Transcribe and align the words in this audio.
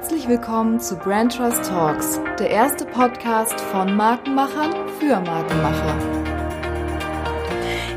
Herzlich 0.00 0.28
willkommen 0.28 0.78
zu 0.78 0.94
Brand 0.94 1.34
Trust 1.36 1.64
Talks, 1.68 2.20
der 2.38 2.50
erste 2.50 2.84
Podcast 2.84 3.60
von 3.60 3.96
Markenmachern 3.96 4.88
für 5.00 5.18
Markenmacher. 5.18 6.17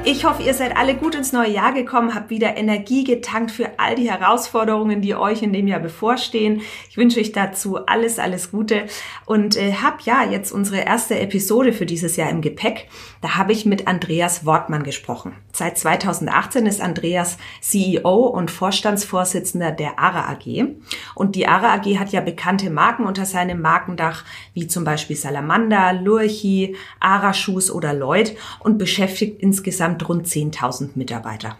Ich 0.04 0.26
hoffe, 0.26 0.42
ihr 0.42 0.56
seid 0.56 0.76
alle 0.78 0.96
gut 0.96 1.14
ins 1.14 1.32
neue 1.32 1.52
Jahr 1.52 1.74
gekommen, 1.74 2.16
habt 2.16 2.32
wieder 2.32 2.58
Energie 2.58 3.04
getankt 3.04 3.52
für 3.52 3.78
all 3.78 3.94
die 3.94 4.10
Herausforderungen, 4.10 5.00
die 5.00 5.14
euch 5.14 5.44
in 5.44 5.54
dem 5.54 5.68
Jahr 5.68 5.80
bevorstehen. 5.80 6.62
Ich 6.90 6.98
wünsche 6.98 7.20
euch 7.20 7.34
dazu 7.34 7.86
alles, 7.86 8.18
alles 8.18 8.50
Gute 8.50 8.88
und 9.28 9.58
äh, 9.58 9.74
hab 9.74 10.02
ja 10.02 10.24
jetzt 10.24 10.52
unsere 10.52 10.82
erste 10.82 11.20
Episode 11.20 11.72
für 11.72 11.86
dieses 11.86 12.16
Jahr 12.16 12.32
im 12.32 12.42
Gepäck. 12.42 12.88
Da 13.22 13.36
habe 13.36 13.52
ich 13.52 13.68
mit 13.68 13.88
Andreas 13.88 14.44
Wortmann 14.44 14.82
gesprochen. 14.82 15.36
Seit 15.54 15.78
2018 15.78 16.66
ist 16.66 16.82
Andreas 16.82 17.38
CEO 17.62 18.26
und 18.26 18.50
Vorstandsvorsitzender 18.50 19.72
der 19.72 20.00
ARA 20.00 20.32
AG. 20.32 20.66
Und 21.14 21.36
die 21.36 21.48
ARA 21.48 21.76
AG 21.76 22.00
hat 22.00 22.12
ja 22.12 22.22
bekannte 22.22 22.72
Marken 22.72 23.06
unter 23.06 23.26
seinem 23.26 23.62
Markendach, 23.62 24.24
wie 24.56 24.66
zum 24.66 24.84
Beispiel 24.84 25.16
Salamander, 25.16 25.94
Lurchi, 25.94 26.76
ARA 27.00 27.36
Shoes 27.36 27.70
oder 27.70 27.94
Lloyd 27.94 28.36
und 28.62 28.80
beschäftigt 28.80 29.40
insgesamt 29.42 29.91
insgesamt 29.92 30.10
rund 30.10 30.28
10.000 30.28 30.90
Mitarbeiter. 30.96 31.58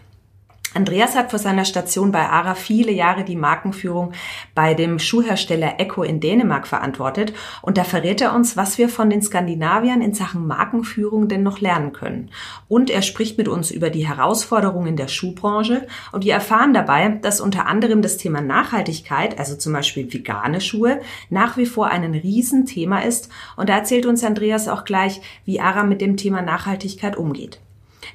Andreas 0.74 1.14
hat 1.16 1.28
vor 1.28 1.38
seiner 1.38 1.66
Station 1.66 2.12
bei 2.12 2.30
ARA 2.30 2.54
viele 2.54 2.92
Jahre 2.92 3.24
die 3.24 3.36
Markenführung 3.36 4.12
bei 4.54 4.72
dem 4.72 4.98
Schuhhersteller 4.98 5.78
Echo 5.78 6.02
in 6.02 6.18
Dänemark 6.18 6.66
verantwortet 6.66 7.34
und 7.60 7.76
da 7.76 7.84
verrät 7.84 8.22
er 8.22 8.34
uns, 8.34 8.56
was 8.56 8.78
wir 8.78 8.88
von 8.88 9.10
den 9.10 9.20
Skandinaviern 9.20 10.00
in 10.00 10.14
Sachen 10.14 10.46
Markenführung 10.46 11.28
denn 11.28 11.42
noch 11.42 11.60
lernen 11.60 11.92
können. 11.92 12.30
Und 12.68 12.88
er 12.88 13.02
spricht 13.02 13.36
mit 13.36 13.48
uns 13.48 13.70
über 13.70 13.90
die 13.90 14.08
Herausforderungen 14.08 14.96
der 14.96 15.08
Schuhbranche 15.08 15.86
und 16.10 16.24
wir 16.24 16.32
erfahren 16.32 16.72
dabei, 16.72 17.18
dass 17.20 17.42
unter 17.42 17.66
anderem 17.66 18.00
das 18.00 18.16
Thema 18.16 18.40
Nachhaltigkeit, 18.40 19.38
also 19.38 19.56
zum 19.56 19.74
Beispiel 19.74 20.10
vegane 20.10 20.62
Schuhe, 20.62 21.02
nach 21.28 21.58
wie 21.58 21.66
vor 21.66 21.88
ein 21.88 22.14
Riesenthema 22.14 23.00
ist 23.00 23.28
und 23.56 23.68
da 23.68 23.76
erzählt 23.76 24.06
uns 24.06 24.24
Andreas 24.24 24.68
auch 24.68 24.86
gleich, 24.86 25.20
wie 25.44 25.60
ARA 25.60 25.84
mit 25.84 26.00
dem 26.00 26.16
Thema 26.16 26.40
Nachhaltigkeit 26.40 27.18
umgeht. 27.18 27.60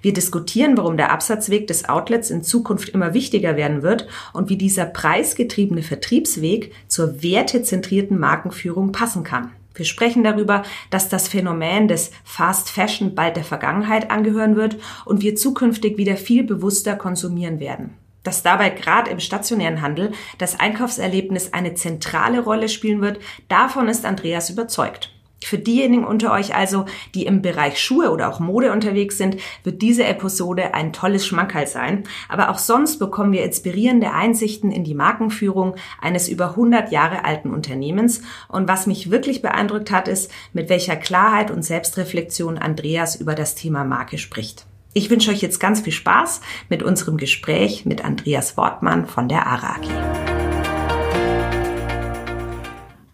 Wir 0.01 0.13
diskutieren, 0.13 0.77
warum 0.77 0.97
der 0.97 1.11
Absatzweg 1.11 1.67
des 1.67 1.87
Outlets 1.87 2.29
in 2.29 2.43
Zukunft 2.43 2.89
immer 2.89 3.13
wichtiger 3.13 3.55
werden 3.55 3.83
wird 3.83 4.07
und 4.33 4.49
wie 4.49 4.57
dieser 4.57 4.85
preisgetriebene 4.85 5.83
Vertriebsweg 5.83 6.73
zur 6.87 7.23
wertezentrierten 7.23 8.19
Markenführung 8.19 8.91
passen 8.91 9.23
kann. 9.23 9.51
Wir 9.77 9.85
sprechen 9.85 10.23
darüber, 10.23 10.63
dass 10.89 11.07
das 11.07 11.27
Phänomen 11.27 11.87
des 11.87 12.11
Fast 12.23 12.69
Fashion 12.69 13.13
bald 13.13 13.37
der 13.37 13.43
Vergangenheit 13.43 14.09
angehören 14.09 14.55
wird 14.55 14.77
und 15.05 15.21
wir 15.21 15.35
zukünftig 15.35 15.97
wieder 15.97 16.17
viel 16.17 16.43
bewusster 16.43 16.95
konsumieren 16.95 17.59
werden. 17.59 17.93
Dass 18.23 18.43
dabei 18.43 18.71
gerade 18.71 19.11
im 19.11 19.19
stationären 19.19 19.81
Handel 19.81 20.11
das 20.39 20.59
Einkaufserlebnis 20.59 21.53
eine 21.53 21.75
zentrale 21.75 22.41
Rolle 22.41 22.69
spielen 22.69 23.01
wird, 23.01 23.19
davon 23.47 23.87
ist 23.87 24.05
Andreas 24.05 24.49
überzeugt. 24.49 25.13
Für 25.43 25.59
diejenigen 25.59 26.03
unter 26.03 26.31
euch 26.31 26.55
also, 26.55 26.85
die 27.13 27.25
im 27.25 27.41
Bereich 27.41 27.79
Schuhe 27.79 28.11
oder 28.11 28.27
auch 28.29 28.39
Mode 28.39 28.71
unterwegs 28.71 29.17
sind, 29.17 29.37
wird 29.63 29.81
diese 29.81 30.03
Episode 30.03 30.73
ein 30.73 30.93
tolles 30.93 31.27
Schmankerl 31.27 31.67
sein. 31.67 32.03
Aber 32.27 32.49
auch 32.49 32.57
sonst 32.57 32.97
bekommen 32.97 33.33
wir 33.33 33.43
inspirierende 33.43 34.11
Einsichten 34.11 34.71
in 34.71 34.83
die 34.83 34.95
Markenführung 34.95 35.75
eines 36.01 36.27
über 36.27 36.49
100 36.51 36.91
Jahre 36.91 37.23
alten 37.23 37.51
Unternehmens. 37.51 38.21
Und 38.47 38.67
was 38.67 38.87
mich 38.87 39.11
wirklich 39.11 39.41
beeindruckt 39.41 39.91
hat, 39.91 40.07
ist, 40.07 40.31
mit 40.53 40.69
welcher 40.69 40.95
Klarheit 40.95 41.51
und 41.51 41.63
Selbstreflexion 41.63 42.57
Andreas 42.57 43.15
über 43.15 43.35
das 43.35 43.53
Thema 43.53 43.83
Marke 43.83 44.17
spricht. 44.17 44.65
Ich 44.93 45.11
wünsche 45.11 45.29
euch 45.29 45.41
jetzt 45.41 45.59
ganz 45.59 45.81
viel 45.81 45.93
Spaß 45.93 46.41
mit 46.69 46.81
unserem 46.81 47.17
Gespräch 47.17 47.85
mit 47.85 48.03
Andreas 48.03 48.57
Wortmann 48.57 49.05
von 49.05 49.29
der 49.29 49.45
ARA 49.45 49.75
AG. 49.75 50.26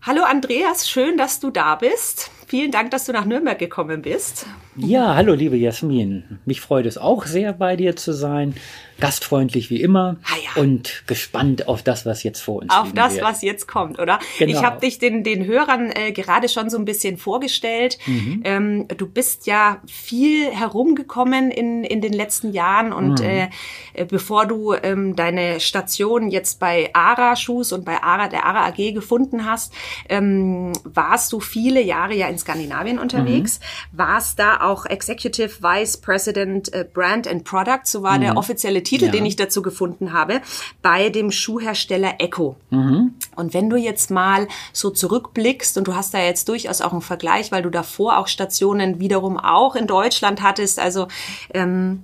Hallo 0.06 0.23
Andreas, 0.23 0.90
schön, 0.90 1.18
dass 1.18 1.40
du 1.40 1.50
da 1.50 1.76
bist. 1.76 2.30
Vielen 2.48 2.72
Dank, 2.72 2.92
dass 2.92 3.06
du 3.06 3.14
nach 3.14 3.23
Nürnberg 3.23 3.58
gekommen 3.58 4.02
bist. 4.02 4.45
Ja, 4.76 5.16
hallo 5.16 5.33
liebe 5.33 5.55
Jasmin. 5.55 6.39
Mich 6.44 6.60
freut 6.60 6.86
es 6.86 6.98
auch 6.98 7.26
sehr, 7.26 7.54
bei 7.54 7.77
dir 7.77 7.95
zu 7.95 8.11
sein 8.11 8.54
gastfreundlich 8.99 9.70
wie 9.70 9.81
immer 9.81 10.17
ah, 10.23 10.36
ja. 10.55 10.61
und 10.61 11.04
gespannt 11.08 11.67
auf 11.67 11.83
das, 11.83 12.05
was 12.05 12.23
jetzt 12.23 12.42
vor 12.42 12.61
uns 12.61 12.73
kommt. 12.73 12.87
Auf 12.87 12.93
das, 12.93 13.15
wird. 13.15 13.23
was 13.23 13.42
jetzt 13.42 13.67
kommt, 13.67 13.99
oder? 13.99 14.20
Genau. 14.39 14.52
Ich 14.52 14.64
habe 14.64 14.80
dich 14.80 14.99
den, 14.99 15.23
den 15.23 15.45
Hörern 15.45 15.92
äh, 15.92 16.11
gerade 16.11 16.48
schon 16.49 16.70
so 16.70 16.77
ein 16.77 16.86
bisschen 16.86 17.17
vorgestellt. 17.17 17.98
Mhm. 18.05 18.42
Ähm, 18.43 18.87
du 18.89 19.08
bist 19.08 19.48
ja 19.48 19.82
viel 19.87 20.52
herumgekommen 20.52 21.52
in, 21.52 21.83
in 21.83 22.02
den 22.02 22.14
letzten 22.14 22.52
Jahren 22.52 22.93
und 22.93 23.20
mhm. 23.20 23.26
äh, 23.26 23.49
äh 23.93 24.05
bevor 24.05 24.45
du 24.45 24.73
ähm, 24.73 25.15
deine 25.15 25.59
Station 25.59 26.30
jetzt 26.30 26.59
bei 26.59 26.89
ARA 26.93 27.36
Shoes 27.36 27.71
und 27.71 27.86
bei 27.86 28.02
ARA, 28.02 28.27
der 28.27 28.45
ARA 28.45 28.67
AG 28.67 28.93
gefunden 28.93 29.45
hast, 29.45 29.73
ähm, 30.09 30.73
warst 30.83 31.33
du 31.33 31.39
viele 31.39 31.82
Jahre 31.82 32.14
ja 32.14 32.27
in 32.27 32.37
Skandinavien 32.37 32.99
unterwegs, 32.99 33.59
mhm. 33.59 33.98
warst 33.98 34.39
da 34.39 34.61
auch 34.61 34.86
Executive 34.86 35.61
Vice 35.61 35.98
President 35.98 36.73
äh, 36.73 36.86
Brand 36.92 37.27
and 37.27 37.43
Product, 37.43 37.86
so 37.86 38.03
war 38.03 38.20
der 38.20 38.32
mhm. 38.32 38.37
Titel, 38.83 39.05
ja. 39.05 39.11
den 39.11 39.26
ich 39.26 39.36
dazu 39.36 39.61
gefunden 39.61 40.14
habe, 40.14 40.42
bei 40.82 41.10
dem 41.10 41.32
Schuhhersteller 41.32 42.16
Echo. 42.20 42.55
Mhm. 42.70 43.16
Und 43.36 43.54
wenn 43.54 43.70
du 43.70 43.77
jetzt 43.77 44.11
mal 44.11 44.48
so 44.71 44.89
zurückblickst 44.89 45.77
und 45.77 45.88
du 45.88 45.95
hast 45.95 46.14
da 46.14 46.20
jetzt 46.20 46.49
durchaus 46.49 46.82
auch 46.82 46.92
einen 46.92 47.02
Vergleich, 47.02 47.52
weil 47.52 47.64
du 47.64 47.70
davor 47.70 48.17
auch 48.17 48.27
Stationen 48.27 48.99
wiederum 48.99 49.39
auch 49.39 49.76
in 49.76 49.88
Deutschland 49.88 50.42
hattest, 50.42 50.80
also 50.80 51.08
ähm, 51.54 52.04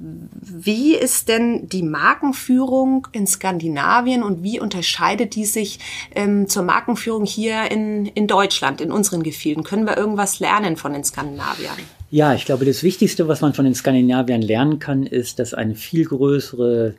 wie 0.00 0.94
ist 0.94 1.28
denn 1.28 1.68
die 1.68 1.82
Markenführung 1.82 3.06
in 3.12 3.26
Skandinavien 3.26 4.22
und 4.22 4.42
wie 4.42 4.58
unterscheidet 4.58 5.34
die 5.34 5.44
sich 5.44 5.78
ähm, 6.14 6.48
zur 6.48 6.62
Markenführung 6.62 7.26
hier 7.26 7.70
in, 7.70 8.06
in 8.06 8.26
Deutschland, 8.26 8.80
in 8.80 8.92
unseren 8.92 9.22
Gefilden? 9.22 9.62
Können 9.62 9.86
wir 9.86 9.98
irgendwas 9.98 10.40
lernen 10.40 10.76
von 10.76 10.94
den 10.94 11.04
Skandinaviern? 11.04 11.76
Ja, 12.10 12.34
ich 12.34 12.46
glaube, 12.46 12.64
das 12.64 12.82
Wichtigste, 12.82 13.28
was 13.28 13.42
man 13.42 13.52
von 13.52 13.66
den 13.66 13.74
Skandinaviern 13.74 14.42
lernen 14.42 14.78
kann, 14.78 15.04
ist, 15.04 15.38
dass 15.38 15.52
eine 15.52 15.74
viel 15.74 16.06
größere 16.06 16.94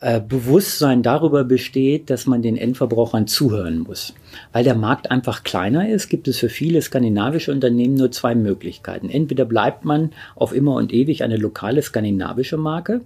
äh, 0.00 0.20
Bewusstsein 0.20 1.02
darüber 1.02 1.44
besteht, 1.44 2.08
dass 2.08 2.26
man 2.26 2.40
den 2.40 2.56
Endverbrauchern 2.56 3.26
zuhören 3.26 3.80
muss. 3.80 4.14
Weil 4.52 4.64
der 4.64 4.74
Markt 4.74 5.10
einfach 5.10 5.44
kleiner 5.44 5.88
ist, 5.88 6.08
gibt 6.08 6.26
es 6.26 6.38
für 6.38 6.48
viele 6.48 6.80
skandinavische 6.80 7.52
Unternehmen 7.52 7.94
nur 7.94 8.10
zwei 8.10 8.34
Möglichkeiten. 8.34 9.10
Entweder 9.10 9.44
bleibt 9.44 9.84
man 9.84 10.12
auf 10.36 10.54
immer 10.54 10.74
und 10.76 10.92
ewig 10.92 11.22
eine 11.22 11.36
lokale 11.36 11.82
skandinavische 11.82 12.56
Marke 12.56 13.02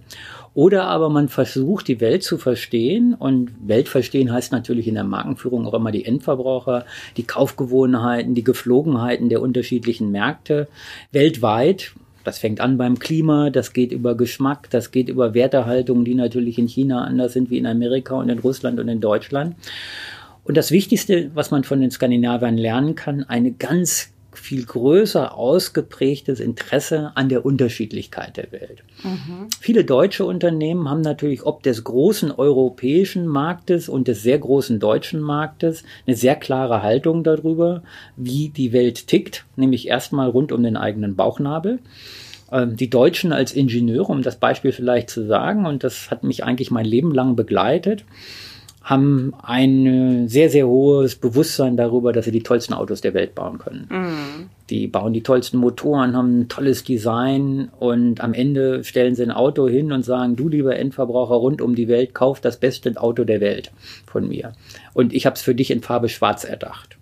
oder 0.53 0.85
aber 0.85 1.09
man 1.09 1.27
versucht, 1.27 1.89
die 1.89 1.99
Welt 1.99 2.23
zu 2.23 2.37
verstehen. 2.37 3.13
Und 3.13 3.51
Welt 3.67 3.89
verstehen 3.89 4.31
heißt 4.31 4.53
natürlich 4.53 4.87
in 4.87 4.95
der 4.95 5.03
Markenführung 5.03 5.67
auch 5.67 5.73
immer 5.73 5.91
die 5.91 6.05
Endverbraucher, 6.05 6.85
die 7.17 7.23
Kaufgewohnheiten, 7.23 8.35
die 8.35 8.43
Geflogenheiten 8.45 9.27
der 9.27 9.41
unterschiedlichen 9.41 10.11
Märkte 10.11 10.69
weltweit. 11.11 11.91
Das 12.25 12.39
fängt 12.39 12.59
an 12.59 12.77
beim 12.77 12.97
Klima, 12.97 13.51
das 13.51 13.71
geht 13.71 13.91
über 13.91 14.17
Geschmack, 14.17 14.69
das 14.71 14.91
geht 14.91 15.09
über 15.09 15.33
Wertehaltungen, 15.35 16.03
die 16.03 16.15
natürlich 16.15 16.57
in 16.57 16.67
China 16.67 17.03
anders 17.03 17.33
sind 17.33 17.51
wie 17.51 17.59
in 17.59 17.67
Amerika 17.67 18.15
und 18.15 18.29
in 18.29 18.39
Russland 18.39 18.79
und 18.79 18.89
in 18.89 18.99
Deutschland. 18.99 19.55
Und 20.43 20.57
das 20.57 20.71
Wichtigste, 20.71 21.31
was 21.35 21.51
man 21.51 21.63
von 21.63 21.81
den 21.81 21.91
Skandinaviern 21.91 22.57
lernen 22.57 22.95
kann, 22.95 23.23
eine 23.23 23.51
ganz 23.51 24.11
viel 24.37 24.65
größer 24.65 25.35
ausgeprägtes 25.35 26.39
Interesse 26.39 27.11
an 27.15 27.29
der 27.29 27.45
Unterschiedlichkeit 27.45 28.37
der 28.37 28.51
Welt. 28.51 28.83
Mhm. 29.03 29.47
Viele 29.59 29.83
deutsche 29.83 30.25
Unternehmen 30.25 30.89
haben 30.89 31.01
natürlich 31.01 31.45
ob 31.45 31.63
des 31.63 31.83
großen 31.83 32.31
europäischen 32.31 33.27
Marktes 33.27 33.89
und 33.89 34.07
des 34.07 34.23
sehr 34.23 34.39
großen 34.39 34.79
deutschen 34.79 35.21
Marktes 35.21 35.83
eine 36.07 36.15
sehr 36.15 36.35
klare 36.35 36.81
Haltung 36.81 37.23
darüber, 37.23 37.83
wie 38.15 38.49
die 38.49 38.73
Welt 38.73 39.07
tickt, 39.07 39.45
nämlich 39.55 39.87
erstmal 39.87 40.29
rund 40.29 40.51
um 40.51 40.63
den 40.63 40.77
eigenen 40.77 41.15
Bauchnabel 41.15 41.79
ähm, 42.51 42.75
die 42.75 42.89
Deutschen 42.89 43.33
als 43.33 43.53
Ingenieure, 43.53 44.11
um 44.11 44.21
das 44.21 44.37
Beispiel 44.37 44.71
vielleicht 44.71 45.09
zu 45.09 45.25
sagen, 45.25 45.65
und 45.65 45.83
das 45.83 46.11
hat 46.11 46.23
mich 46.23 46.43
eigentlich 46.43 46.71
mein 46.71 46.85
Leben 46.85 47.13
lang 47.13 47.35
begleitet, 47.35 48.05
haben 48.85 49.33
ein 49.41 50.27
sehr, 50.27 50.51
sehr 50.51 50.67
hohes 50.67 51.15
Bewusstsein 51.15 51.75
darüber, 51.75 52.13
dass 52.13 52.25
sie 52.25 52.31
die 52.31 52.43
tollsten 52.43 52.75
Autos 52.75 53.01
der 53.01 53.15
Welt 53.15 53.33
bauen 53.33 53.57
können. 53.57 53.87
Mhm. 53.89 54.49
Die 54.69 54.85
bauen 54.85 55.11
die 55.11 55.23
tollsten 55.23 55.57
Motoren, 55.57 56.15
haben 56.15 56.41
ein 56.41 56.49
tolles 56.49 56.83
Design 56.83 57.69
und 57.79 58.21
am 58.21 58.35
Ende 58.35 58.83
stellen 58.83 59.15
sie 59.15 59.23
ein 59.23 59.31
Auto 59.31 59.67
hin 59.67 59.91
und 59.91 60.05
sagen, 60.05 60.35
du 60.35 60.49
lieber 60.49 60.75
Endverbraucher 60.75 61.33
rund 61.33 61.63
um 61.63 61.73
die 61.73 61.87
Welt, 61.87 62.13
kauf 62.13 62.41
das 62.41 62.57
beste 62.57 62.95
Auto 62.95 63.23
der 63.23 63.41
Welt 63.41 63.71
von 64.05 64.27
mir. 64.27 64.53
Und 64.93 65.13
ich 65.13 65.25
habe 65.25 65.35
es 65.35 65.41
für 65.41 65.55
dich 65.55 65.71
in 65.71 65.81
Farbe 65.81 66.07
schwarz 66.07 66.43
erdacht. 66.43 66.95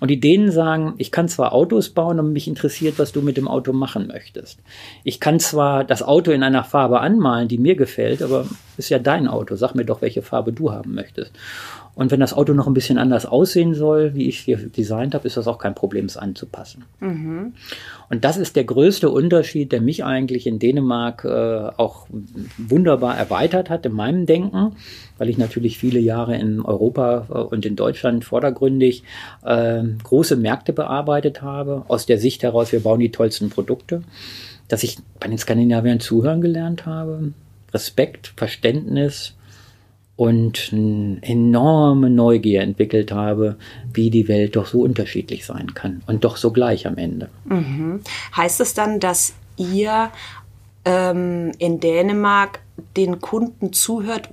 Und 0.00 0.08
die 0.08 0.20
Dänen 0.20 0.50
sagen, 0.50 0.94
ich 0.98 1.10
kann 1.10 1.28
zwar 1.28 1.52
Autos 1.52 1.90
bauen, 1.90 2.18
aber 2.18 2.28
mich 2.28 2.48
interessiert, 2.48 2.98
was 2.98 3.12
du 3.12 3.20
mit 3.20 3.36
dem 3.36 3.48
Auto 3.48 3.72
machen 3.72 4.06
möchtest. 4.06 4.60
Ich 5.04 5.20
kann 5.20 5.40
zwar 5.40 5.84
das 5.84 6.02
Auto 6.02 6.30
in 6.30 6.42
einer 6.42 6.64
Farbe 6.64 7.00
anmalen, 7.00 7.48
die 7.48 7.58
mir 7.58 7.74
gefällt, 7.74 8.22
aber 8.22 8.46
ist 8.76 8.90
ja 8.90 8.98
dein 8.98 9.26
Auto. 9.26 9.56
Sag 9.56 9.74
mir 9.74 9.84
doch, 9.84 10.02
welche 10.02 10.22
Farbe 10.22 10.52
du 10.52 10.72
haben 10.72 10.94
möchtest. 10.94 11.32
Und 11.98 12.12
wenn 12.12 12.20
das 12.20 12.32
Auto 12.32 12.52
noch 12.52 12.68
ein 12.68 12.74
bisschen 12.74 12.96
anders 12.96 13.26
aussehen 13.26 13.74
soll, 13.74 14.14
wie 14.14 14.28
ich 14.28 14.38
hier 14.38 14.56
designt 14.56 15.16
habe, 15.16 15.26
ist 15.26 15.36
das 15.36 15.48
auch 15.48 15.58
kein 15.58 15.74
Problem, 15.74 16.04
es 16.04 16.16
anzupassen. 16.16 16.84
Mhm. 17.00 17.54
Und 18.08 18.24
das 18.24 18.36
ist 18.36 18.54
der 18.54 18.62
größte 18.62 19.10
Unterschied, 19.10 19.72
der 19.72 19.80
mich 19.80 20.04
eigentlich 20.04 20.46
in 20.46 20.60
Dänemark 20.60 21.24
äh, 21.24 21.28
auch 21.76 22.06
wunderbar 22.56 23.18
erweitert 23.18 23.68
hat 23.68 23.84
in 23.84 23.94
meinem 23.94 24.26
Denken, 24.26 24.76
weil 25.18 25.28
ich 25.28 25.38
natürlich 25.38 25.76
viele 25.76 25.98
Jahre 25.98 26.36
in 26.36 26.60
Europa 26.60 27.26
äh, 27.30 27.32
und 27.32 27.66
in 27.66 27.74
Deutschland 27.74 28.24
vordergründig 28.24 29.02
äh, 29.44 29.82
große 30.04 30.36
Märkte 30.36 30.72
bearbeitet 30.72 31.42
habe, 31.42 31.82
aus 31.88 32.06
der 32.06 32.18
Sicht 32.18 32.44
heraus, 32.44 32.70
wir 32.70 32.84
bauen 32.84 33.00
die 33.00 33.10
tollsten 33.10 33.50
Produkte, 33.50 34.04
dass 34.68 34.84
ich 34.84 34.98
bei 35.18 35.26
den 35.26 35.36
Skandinaviern 35.36 35.98
zuhören 35.98 36.42
gelernt 36.42 36.86
habe, 36.86 37.32
Respekt, 37.74 38.34
Verständnis, 38.36 39.34
und 40.18 40.70
eine 40.72 41.18
enorme 41.22 42.10
Neugier 42.10 42.62
entwickelt 42.62 43.12
habe, 43.12 43.56
wie 43.94 44.10
die 44.10 44.26
Welt 44.26 44.56
doch 44.56 44.66
so 44.66 44.80
unterschiedlich 44.80 45.46
sein 45.46 45.74
kann 45.74 46.02
und 46.08 46.24
doch 46.24 46.36
so 46.36 46.50
gleich 46.50 46.88
am 46.88 46.96
Ende. 46.96 47.30
Mhm. 47.44 48.00
Heißt 48.36 48.60
es 48.60 48.74
dann, 48.74 48.98
dass 48.98 49.34
ihr 49.56 50.10
ähm, 50.84 51.52
in 51.60 51.78
Dänemark 51.78 52.58
den 52.96 53.20
Kunden 53.20 53.72
zuhört, 53.72 54.28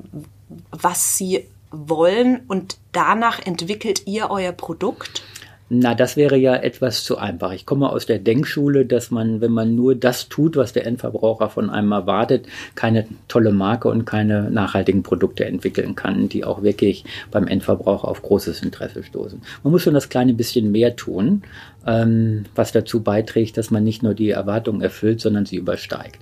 was 0.72 1.20
sie 1.20 1.46
wollen 1.70 2.42
und 2.48 2.78
danach 2.92 3.46
entwickelt 3.46 4.08
ihr 4.08 4.32
euer 4.32 4.54
Produkt? 4.54 5.22
Na, 5.68 5.96
das 5.96 6.16
wäre 6.16 6.38
ja 6.38 6.56
etwas 6.56 7.04
zu 7.04 7.18
einfach. 7.18 7.52
Ich 7.52 7.66
komme 7.66 7.90
aus 7.90 8.06
der 8.06 8.20
Denkschule, 8.20 8.86
dass 8.86 9.10
man, 9.10 9.42
wenn 9.42 9.52
man 9.52 9.74
nur 9.74 9.96
das 9.96 10.30
tut, 10.30 10.56
was 10.58 10.74
der 10.74 10.86
Endverbraucher 10.86 11.50
von 11.50 11.72
einem 11.72 11.92
erwartet, 11.92 12.46
keine 12.76 13.08
tolle 13.28 13.52
Marke 13.52 13.88
und 13.88 14.06
keine 14.06 14.52
nachhaltigen 14.52 15.02
Produkte 15.02 15.46
entwickeln 15.46 15.96
kann, 15.96 16.30
die 16.30 16.44
auch 16.46 16.62
wirklich 16.62 17.04
beim 17.32 17.48
Endverbraucher 17.48 18.08
auf 18.08 18.22
großes 18.22 18.62
Interesse 18.62 19.02
stoßen. 19.02 19.42
Man 19.64 19.72
muss 19.72 19.82
schon 19.82 19.96
das 19.96 20.10
kleine 20.10 20.36
bisschen 20.36 20.72
mehr 20.72 20.96
tun, 20.96 21.42
ähm, 21.88 22.46
was 22.54 22.72
dazu 22.72 23.02
beiträgt, 23.02 23.58
dass 23.58 23.72
man 23.72 23.84
nicht 23.84 24.04
nur 24.04 24.14
die 24.14 24.30
Erwartungen 24.30 24.82
erfüllt, 24.82 25.20
sondern 25.20 25.48
sie 25.48 25.56
übersteigt. 25.56 26.20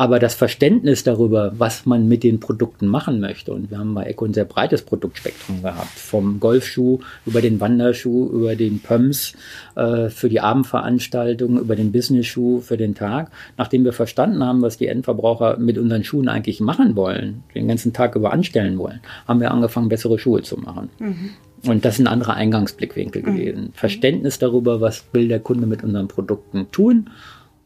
Aber 0.00 0.18
das 0.18 0.34
Verständnis 0.34 1.04
darüber, 1.04 1.52
was 1.58 1.84
man 1.84 2.08
mit 2.08 2.22
den 2.22 2.40
Produkten 2.40 2.86
machen 2.86 3.20
möchte, 3.20 3.52
und 3.52 3.70
wir 3.70 3.76
haben 3.76 3.92
bei 3.92 4.04
Eco 4.04 4.24
ein 4.24 4.32
sehr 4.32 4.46
breites 4.46 4.80
Produktspektrum 4.80 5.60
gehabt, 5.60 5.90
vom 5.90 6.40
Golfschuh 6.40 7.00
über 7.26 7.42
den 7.42 7.60
Wanderschuh, 7.60 8.30
über 8.30 8.56
den 8.56 8.80
Pumps 8.80 9.34
äh, 9.76 10.08
für 10.08 10.30
die 10.30 10.40
Abendveranstaltung, 10.40 11.58
über 11.58 11.76
den 11.76 11.92
Business-Schuh 11.92 12.60
für 12.60 12.78
den 12.78 12.94
Tag. 12.94 13.30
Nachdem 13.58 13.84
wir 13.84 13.92
verstanden 13.92 14.42
haben, 14.42 14.62
was 14.62 14.78
die 14.78 14.86
Endverbraucher 14.86 15.58
mit 15.58 15.76
unseren 15.76 16.02
Schuhen 16.02 16.30
eigentlich 16.30 16.60
machen 16.60 16.96
wollen, 16.96 17.42
den 17.54 17.68
ganzen 17.68 17.92
Tag 17.92 18.16
über 18.16 18.32
anstellen 18.32 18.78
wollen, 18.78 19.00
haben 19.28 19.40
wir 19.42 19.50
angefangen, 19.50 19.90
bessere 19.90 20.18
Schuhe 20.18 20.40
zu 20.40 20.56
machen. 20.56 20.88
Mhm. 20.98 21.30
Und 21.66 21.84
das 21.84 21.96
ist 21.96 22.00
ein 22.00 22.06
anderer 22.06 22.36
Eingangsblickwinkel 22.36 23.20
mhm. 23.20 23.36
gewesen. 23.36 23.72
Verständnis 23.74 24.38
darüber, 24.38 24.80
was 24.80 25.04
will 25.12 25.28
der 25.28 25.40
Kunde 25.40 25.66
mit 25.66 25.84
unseren 25.84 26.08
Produkten 26.08 26.70
tun 26.72 27.10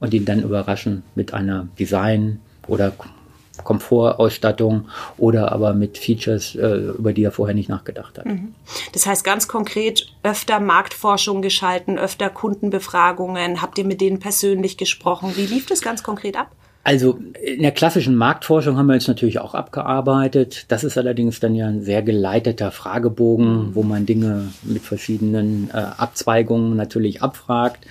und 0.05 0.13
ihn 0.13 0.27
dann 0.27 0.43
überraschen 0.43 1.03
mit 1.15 1.33
einer 1.33 1.67
Design- 1.79 2.41
oder 2.69 2.93
Komfortausstattung 3.63 4.89
oder 5.17 5.51
aber 5.53 5.73
mit 5.73 5.97
Features, 5.97 6.57
äh, 6.57 6.93
über 6.99 7.13
die 7.13 7.25
er 7.25 7.33
vorher 7.33 7.55
nicht 7.55 7.69
nachgedacht 7.71 8.19
hat. 8.19 8.27
Mhm. 8.27 8.55
Das 8.93 9.07
heißt 9.07 9.25
ganz 9.25 9.49
konkret, 9.49 10.09
öfter 10.23 10.61
Marktforschung 10.61 11.41
geschalten, 11.41 11.99
öfter 11.99 12.29
Kundenbefragungen. 12.29 13.63
Habt 13.63 13.79
ihr 13.79 13.85
mit 13.85 14.01
denen 14.01 14.19
persönlich 14.19 14.77
gesprochen? 14.77 15.33
Wie 15.37 15.47
lief 15.47 15.67
das 15.67 15.81
ganz 15.81 16.03
konkret 16.03 16.37
ab? 16.37 16.51
Also 16.87 17.19
in 17.43 17.63
der 17.63 17.73
klassischen 17.73 18.15
Marktforschung 18.15 18.77
haben 18.77 18.89
wir 18.89 18.95
jetzt 18.95 19.09
natürlich 19.09 19.39
auch 19.39 19.55
abgearbeitet. 19.55 20.67
Das 20.69 20.85
ist 20.85 20.99
allerdings 20.99 21.41
dann 21.41 21.55
ja 21.55 21.67
ein 21.67 21.81
sehr 21.81 22.03
geleiteter 22.03 22.71
Fragebogen, 22.71 23.75
wo 23.75 23.83
man 23.83 24.05
Dinge 24.05 24.51
mit 24.63 24.83
verschiedenen 24.83 25.71
äh, 25.71 25.79
Abzweigungen 25.79 26.77
natürlich 26.77 27.23
abfragt. 27.23 27.87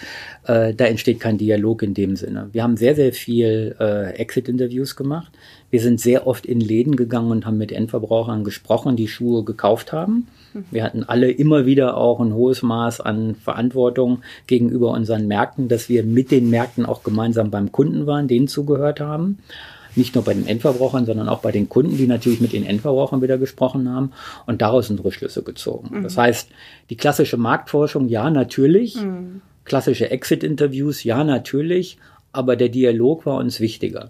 Äh, 0.46 0.76
da 0.76 0.86
entsteht 0.86 1.20
kein 1.20 1.40
Dialog 1.40 1.82
in 1.82 1.96
dem 1.96 2.16
Sinne. 2.16 2.50
Wir 2.52 2.62
haben 2.62 2.78
sehr, 2.78 2.94
sehr 2.94 3.14
viel 3.14 3.76
äh, 3.80 4.12
Exit-Interviews 4.12 4.96
gemacht. 4.96 5.32
Wir 5.72 5.82
sind 5.82 6.00
sehr 6.00 6.28
oft 6.28 6.46
in 6.46 6.60
Läden 6.60 6.96
gegangen 6.96 7.32
und 7.32 7.48
haben 7.48 7.58
mit 7.58 7.72
Endverbrauchern 7.72 8.44
gesprochen, 8.44 8.96
die 8.96 9.08
Schuhe 9.08 9.44
gekauft 9.44 9.92
haben. 9.92 10.28
Wir 10.72 10.84
hatten 10.84 11.04
alle 11.04 11.32
immer 11.32 11.66
wieder 11.66 11.98
auch 11.98 12.20
ein 12.20 12.34
hohes 12.34 12.62
Maß 12.62 13.02
an 13.02 13.36
Verantwortung 13.36 14.22
gegenüber 14.48 14.92
unseren 14.92 15.28
Märkten, 15.28 15.68
dass 15.68 15.90
wir 15.90 16.04
mit 16.04 16.32
den 16.32 16.50
Märkten 16.50 16.86
auch 16.86 17.04
gemeinsam 17.04 17.52
beim 17.52 17.72
Kunden 17.72 18.06
waren, 18.06 18.28
denen 18.28 18.48
zugehört 18.48 19.00
haben. 19.00 19.40
Nicht 19.96 20.16
nur 20.16 20.24
bei 20.24 20.34
den 20.34 20.48
Endverbrauchern, 20.48 21.06
sondern 21.06 21.30
auch 21.30 21.40
bei 21.40 21.52
den 21.52 21.70
Kunden, 21.70 21.98
die 21.98 22.08
natürlich 22.08 22.42
mit 22.42 22.54
den 22.54 22.66
Endverbrauchern 22.66 23.22
wieder 23.22 23.38
gesprochen 23.38 23.90
haben 23.90 24.12
und 24.48 24.62
daraus 24.62 24.88
sind 24.88 25.04
Rückschlüsse 25.04 25.44
gezogen. 25.44 26.00
Mhm. 26.00 26.04
Das 26.04 26.18
heißt, 26.18 26.50
die 26.90 26.98
klassische 26.98 27.38
Marktforschung, 27.38 28.08
ja, 28.08 28.30
natürlich. 28.30 28.96
Mhm. 28.96 29.42
Klassische 29.66 30.10
Exit-Interviews, 30.10 31.04
ja, 31.04 31.24
natürlich. 31.24 31.98
Aber 32.32 32.56
der 32.56 32.70
Dialog 32.70 33.28
war 33.28 33.38
uns 33.38 33.60
wichtiger. 33.60 34.10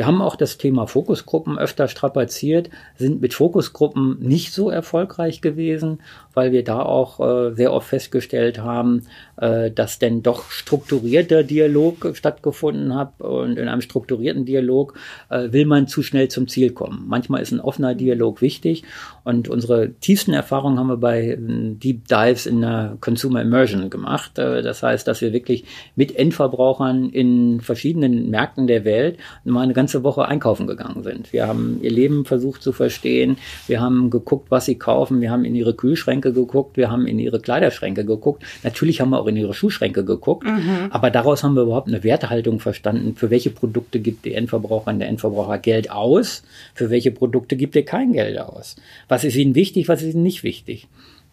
Wir 0.00 0.06
haben 0.06 0.22
auch 0.22 0.36
das 0.36 0.56
Thema 0.56 0.86
Fokusgruppen 0.86 1.58
öfter 1.58 1.86
strapaziert, 1.86 2.70
sind 2.96 3.20
mit 3.20 3.34
Fokusgruppen 3.34 4.18
nicht 4.18 4.50
so 4.50 4.70
erfolgreich 4.70 5.42
gewesen, 5.42 6.00
weil 6.34 6.52
wir 6.52 6.64
da 6.64 6.82
auch 6.82 7.20
äh, 7.20 7.54
sehr 7.54 7.72
oft 7.72 7.88
festgestellt 7.88 8.58
haben, 8.58 9.06
äh, 9.36 9.70
dass 9.70 9.98
denn 9.98 10.22
doch 10.22 10.50
strukturierter 10.50 11.42
Dialog 11.42 12.12
stattgefunden 12.14 12.94
hat 12.94 13.20
und 13.20 13.58
in 13.58 13.68
einem 13.68 13.80
strukturierten 13.80 14.44
Dialog 14.44 14.94
äh, 15.28 15.52
will 15.52 15.66
man 15.66 15.88
zu 15.88 16.02
schnell 16.02 16.28
zum 16.28 16.48
Ziel 16.48 16.70
kommen. 16.72 17.04
Manchmal 17.08 17.42
ist 17.42 17.52
ein 17.52 17.60
offener 17.60 17.94
Dialog 17.94 18.42
wichtig 18.42 18.84
und 19.24 19.48
unsere 19.48 19.92
tiefsten 19.94 20.32
Erfahrungen 20.32 20.78
haben 20.78 20.88
wir 20.88 20.96
bei 20.96 21.32
ähm, 21.32 21.78
Deep 21.78 22.08
Dives 22.08 22.46
in 22.46 22.60
der 22.60 22.96
Consumer 23.00 23.42
Immersion 23.42 23.90
gemacht. 23.90 24.38
Äh, 24.38 24.62
das 24.62 24.82
heißt, 24.82 25.06
dass 25.06 25.20
wir 25.20 25.32
wirklich 25.32 25.64
mit 25.96 26.16
Endverbrauchern 26.16 27.10
in 27.10 27.60
verschiedenen 27.60 28.30
Märkten 28.30 28.66
der 28.66 28.84
Welt 28.84 29.18
mal 29.44 29.62
eine 29.62 29.74
ganze 29.74 30.02
Woche 30.02 30.26
einkaufen 30.26 30.66
gegangen 30.66 31.02
sind. 31.02 31.32
Wir 31.32 31.46
haben 31.46 31.78
ihr 31.82 31.90
Leben 31.90 32.24
versucht 32.24 32.62
zu 32.62 32.72
verstehen. 32.72 33.36
Wir 33.66 33.80
haben 33.80 34.10
geguckt, 34.10 34.50
was 34.50 34.66
sie 34.66 34.76
kaufen. 34.76 35.20
Wir 35.20 35.30
haben 35.30 35.44
in 35.44 35.54
ihre 35.54 35.74
Kühlschränke 35.74 36.29
geguckt. 36.32 36.76
Wir 36.76 36.90
haben 36.90 37.06
in 37.06 37.18
ihre 37.18 37.40
Kleiderschränke 37.40 38.04
geguckt. 38.04 38.42
Natürlich 38.62 39.00
haben 39.00 39.10
wir 39.10 39.20
auch 39.20 39.26
in 39.26 39.36
ihre 39.36 39.54
Schuhschränke 39.54 40.04
geguckt. 40.04 40.46
Mhm. 40.46 40.88
Aber 40.90 41.10
daraus 41.10 41.42
haben 41.42 41.54
wir 41.54 41.62
überhaupt 41.62 41.88
eine 41.88 42.02
Wertehaltung 42.04 42.60
verstanden. 42.60 43.14
Für 43.16 43.30
welche 43.30 43.50
Produkte 43.50 44.00
gibt 44.00 44.24
der 44.24 44.36
Endverbraucher 44.36 44.90
und 44.90 44.98
der 44.98 45.08
Endverbraucher 45.08 45.58
Geld 45.58 45.90
aus? 45.90 46.42
Für 46.74 46.90
welche 46.90 47.10
Produkte 47.10 47.56
gibt 47.56 47.76
er 47.76 47.82
kein 47.82 48.12
Geld 48.12 48.38
aus? 48.38 48.76
Was 49.08 49.24
ist 49.24 49.36
ihnen 49.36 49.54
wichtig? 49.54 49.88
Was 49.88 50.02
ist 50.02 50.14
ihnen 50.14 50.22
nicht 50.22 50.42
wichtig? 50.42 50.86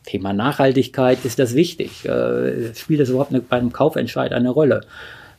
Thema 0.07 0.33
Nachhaltigkeit, 0.33 1.23
ist 1.25 1.37
das 1.37 1.53
wichtig? 1.53 2.05
Äh, 2.05 2.73
spielt 2.73 3.01
das 3.01 3.09
überhaupt 3.09 3.31
eine, 3.31 3.41
bei 3.41 3.57
einem 3.57 3.73
Kaufentscheid 3.73 4.31
eine 4.31 4.49
Rolle? 4.49 4.81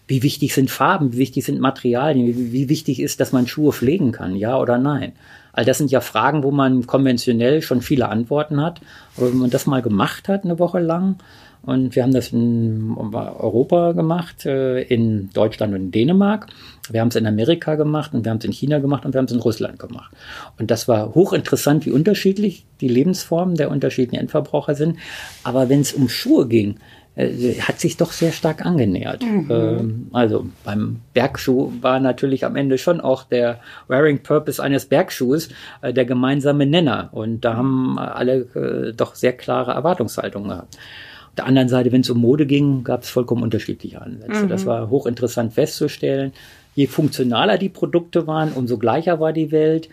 Wie 0.06 0.22
wichtig 0.22 0.54
sind 0.54 0.70
Farben? 0.70 1.12
Wie 1.12 1.18
wichtig 1.18 1.44
sind 1.44 1.60
Materialien? 1.60 2.26
Wie, 2.26 2.52
wie 2.52 2.68
wichtig 2.68 3.00
ist, 3.00 3.20
dass 3.20 3.32
man 3.32 3.46
Schuhe 3.46 3.72
pflegen 3.72 4.12
kann? 4.12 4.36
Ja 4.36 4.58
oder 4.58 4.78
nein? 4.78 5.12
All 5.58 5.64
das 5.64 5.78
sind 5.78 5.90
ja 5.90 6.00
Fragen, 6.00 6.44
wo 6.44 6.52
man 6.52 6.86
konventionell 6.86 7.62
schon 7.62 7.82
viele 7.82 8.10
Antworten 8.10 8.62
hat. 8.62 8.80
Aber 9.16 9.32
wenn 9.32 9.38
man 9.38 9.50
das 9.50 9.66
mal 9.66 9.82
gemacht 9.82 10.28
hat, 10.28 10.44
eine 10.44 10.60
Woche 10.60 10.78
lang, 10.78 11.16
und 11.62 11.96
wir 11.96 12.04
haben 12.04 12.12
das 12.12 12.28
in 12.32 12.94
Europa 12.96 13.90
gemacht, 13.90 14.46
äh, 14.46 14.82
in 14.82 15.30
Deutschland 15.30 15.74
und 15.74 15.80
in 15.80 15.90
Dänemark. 15.90 16.46
Wir 16.88 17.00
haben 17.00 17.08
es 17.08 17.16
in 17.16 17.26
Amerika 17.26 17.74
gemacht 17.74 18.14
und 18.14 18.24
wir 18.24 18.30
haben 18.30 18.38
es 18.38 18.44
in 18.44 18.52
China 18.52 18.78
gemacht 18.78 19.04
und 19.04 19.14
wir 19.14 19.18
haben 19.18 19.24
es 19.24 19.32
in 19.32 19.40
Russland 19.40 19.80
gemacht. 19.80 20.14
Und 20.60 20.70
das 20.70 20.86
war 20.86 21.16
hochinteressant, 21.16 21.86
wie 21.86 21.90
unterschiedlich 21.90 22.64
die 22.80 22.86
Lebensformen 22.86 23.56
der 23.56 23.72
unterschiedlichen 23.72 24.20
Endverbraucher 24.20 24.76
sind. 24.76 24.98
Aber 25.42 25.68
wenn 25.68 25.80
es 25.80 25.92
um 25.92 26.08
Schuhe 26.08 26.46
ging, 26.46 26.76
äh, 27.18 27.60
hat 27.60 27.80
sich 27.80 27.96
doch 27.96 28.12
sehr 28.12 28.30
stark 28.30 28.64
angenähert. 28.64 29.22
Mhm. 29.22 29.48
Ähm, 29.50 30.06
also 30.12 30.46
beim 30.64 31.00
Bergschuh 31.14 31.72
war 31.80 31.98
natürlich 31.98 32.44
am 32.44 32.54
Ende 32.54 32.78
schon 32.78 33.00
auch 33.00 33.24
der 33.24 33.58
Wearing 33.88 34.22
Purpose 34.22 34.62
eines 34.62 34.86
Bergschuhs 34.86 35.48
äh, 35.82 35.92
der 35.92 36.04
gemeinsame 36.04 36.64
Nenner. 36.64 37.08
Und 37.10 37.40
da 37.40 37.56
haben 37.56 37.98
alle 37.98 38.46
äh, 38.54 38.92
doch 38.92 39.16
sehr 39.16 39.32
klare 39.32 39.72
Erwartungshaltungen 39.72 40.48
gehabt. 40.48 40.76
Auf 40.76 41.34
der 41.36 41.46
anderen 41.46 41.68
Seite, 41.68 41.90
wenn 41.90 42.02
es 42.02 42.10
um 42.10 42.20
Mode 42.20 42.46
ging, 42.46 42.84
gab 42.84 43.02
es 43.02 43.10
vollkommen 43.10 43.42
unterschiedliche 43.42 44.00
Ansätze. 44.00 44.44
Mhm. 44.44 44.48
Das 44.48 44.64
war 44.64 44.88
hochinteressant 44.88 45.52
festzustellen. 45.52 46.32
Je 46.76 46.86
funktionaler 46.86 47.58
die 47.58 47.68
Produkte 47.68 48.28
waren, 48.28 48.52
umso 48.52 48.78
gleicher 48.78 49.18
war 49.18 49.32
die 49.32 49.50
Welt 49.50 49.88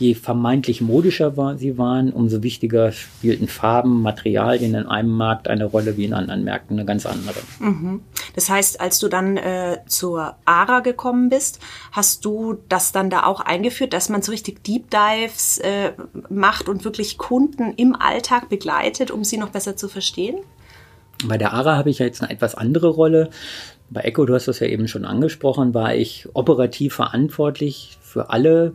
je 0.00 0.14
vermeintlich 0.14 0.80
modischer 0.80 1.36
war, 1.36 1.58
sie 1.58 1.76
waren, 1.76 2.10
umso 2.10 2.42
wichtiger 2.42 2.90
spielten 2.90 3.48
Farben, 3.48 4.00
Materialien 4.00 4.74
in 4.74 4.86
einem 4.86 5.10
Markt 5.10 5.46
eine 5.46 5.66
Rolle 5.66 5.98
wie 5.98 6.06
in 6.06 6.14
anderen 6.14 6.42
Märkten 6.42 6.78
eine 6.78 6.86
ganz 6.86 7.04
andere. 7.04 7.38
Mhm. 7.58 8.00
Das 8.34 8.48
heißt, 8.48 8.80
als 8.80 8.98
du 8.98 9.08
dann 9.08 9.36
äh, 9.36 9.78
zur 9.86 10.36
ARA 10.46 10.80
gekommen 10.80 11.28
bist, 11.28 11.60
hast 11.92 12.24
du 12.24 12.56
das 12.70 12.92
dann 12.92 13.10
da 13.10 13.24
auch 13.24 13.40
eingeführt, 13.40 13.92
dass 13.92 14.08
man 14.08 14.22
so 14.22 14.32
richtig 14.32 14.64
Deep 14.64 14.90
Dives 14.90 15.58
äh, 15.58 15.92
macht 16.30 16.68
und 16.68 16.84
wirklich 16.84 17.18
Kunden 17.18 17.74
im 17.74 17.94
Alltag 17.94 18.48
begleitet, 18.48 19.10
um 19.10 19.22
sie 19.22 19.36
noch 19.36 19.50
besser 19.50 19.76
zu 19.76 19.88
verstehen? 19.88 20.38
Bei 21.26 21.36
der 21.36 21.52
ARA 21.52 21.76
habe 21.76 21.90
ich 21.90 21.98
ja 21.98 22.06
jetzt 22.06 22.22
eine 22.22 22.30
etwas 22.30 22.54
andere 22.54 22.88
Rolle. 22.88 23.28
Bei 23.90 24.00
Echo, 24.00 24.24
du 24.24 24.34
hast 24.34 24.48
das 24.48 24.60
ja 24.60 24.66
eben 24.66 24.88
schon 24.88 25.04
angesprochen, 25.04 25.74
war 25.74 25.94
ich 25.94 26.26
operativ 26.32 26.94
verantwortlich 26.94 27.98
für 28.00 28.30
alle 28.30 28.72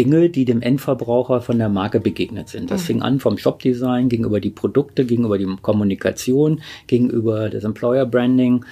Dinge, 0.00 0.30
die 0.30 0.46
dem 0.46 0.62
Endverbraucher 0.62 1.42
von 1.42 1.58
der 1.58 1.68
Marke 1.68 2.00
begegnet 2.00 2.48
sind. 2.48 2.70
Das 2.70 2.80
mhm. 2.80 2.86
fing 2.86 3.02
an 3.02 3.20
vom 3.20 3.36
Shopdesign, 3.36 4.08
gegenüber 4.08 4.40
die 4.40 4.48
Produkte, 4.48 5.04
gegenüber 5.04 5.36
die 5.36 5.46
Kommunikation, 5.60 6.62
gegenüber 6.86 7.50
das 7.50 7.64
Employer 7.64 8.06
Branding, 8.06 8.64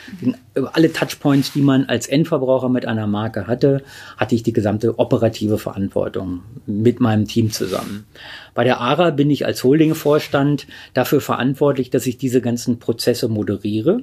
über 0.54 0.74
alle 0.74 0.90
Touchpoints, 0.90 1.52
die 1.52 1.60
man 1.60 1.84
als 1.84 2.06
Endverbraucher 2.06 2.70
mit 2.70 2.86
einer 2.86 3.06
Marke 3.06 3.46
hatte, 3.46 3.82
hatte 4.16 4.34
ich 4.34 4.42
die 4.42 4.54
gesamte 4.54 4.98
operative 4.98 5.58
Verantwortung 5.58 6.40
mit 6.64 6.98
meinem 6.98 7.26
Team 7.26 7.50
zusammen. 7.50 8.06
Bei 8.54 8.64
der 8.64 8.80
ARA 8.80 9.10
bin 9.10 9.30
ich 9.30 9.44
als 9.44 9.62
Holding-Vorstand 9.62 10.66
dafür 10.94 11.20
verantwortlich, 11.20 11.90
dass 11.90 12.06
ich 12.06 12.16
diese 12.16 12.40
ganzen 12.40 12.78
Prozesse 12.78 13.28
moderiere 13.28 14.02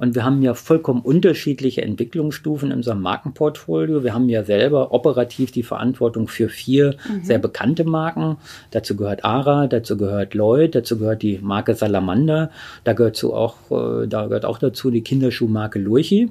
und 0.00 0.14
wir 0.14 0.24
haben 0.24 0.40
ja 0.40 0.54
vollkommen 0.54 1.02
unterschiedliche 1.02 1.82
Entwicklungsstufen 1.82 2.70
in 2.70 2.78
unserem 2.78 3.02
Markenportfolio. 3.02 4.02
Wir 4.02 4.14
haben 4.14 4.30
ja 4.30 4.44
selber 4.44 4.94
operativ 4.94 5.52
die 5.52 5.62
Verantwortung 5.62 6.26
für 6.26 6.48
vier 6.48 6.96
mhm. 7.06 7.22
sehr 7.22 7.38
bekannte 7.38 7.84
Marken. 7.84 8.38
Dazu 8.70 8.96
gehört 8.96 9.26
Ara, 9.26 9.66
dazu 9.66 9.98
gehört 9.98 10.32
Lloyd, 10.32 10.74
dazu 10.74 10.98
gehört 10.98 11.20
die 11.20 11.38
Marke 11.42 11.74
Salamander, 11.74 12.50
da 12.84 12.94
gehört, 12.94 13.16
zu 13.16 13.34
auch, 13.34 13.56
äh, 13.70 14.06
da 14.06 14.26
gehört 14.26 14.46
auch 14.46 14.56
dazu 14.56 14.90
die 14.90 15.02
Kinderschuhmarke 15.02 15.78
Lurchi. 15.78 16.30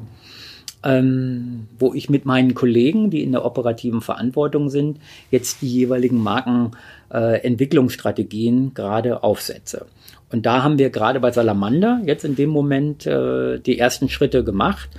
Ähm, 0.81 1.67
wo 1.77 1.93
ich 1.93 2.09
mit 2.09 2.23
meinen 2.25 2.53
Kollegen, 2.55 3.11
die 3.11 3.21
in 3.21 3.33
der 3.33 3.43
operativen 3.43 3.99
Verantwortung 4.01 4.69
sind, 4.69 4.97
jetzt 5.29 5.61
die 5.61 5.67
jeweiligen 5.67 6.23
Markenentwicklungsstrategien 6.23 8.69
äh, 8.69 8.71
gerade 8.73 9.21
aufsetze. 9.21 9.87
Und 10.31 10.45
da 10.45 10.63
haben 10.63 10.77
wir 10.77 10.89
gerade 10.89 11.19
bei 11.19 11.31
Salamander 11.31 12.01
jetzt 12.05 12.23
in 12.23 12.35
dem 12.35 12.49
Moment 12.49 13.05
äh, 13.05 13.59
die 13.59 13.79
ersten 13.79 14.09
Schritte 14.09 14.43
gemacht. 14.43 14.89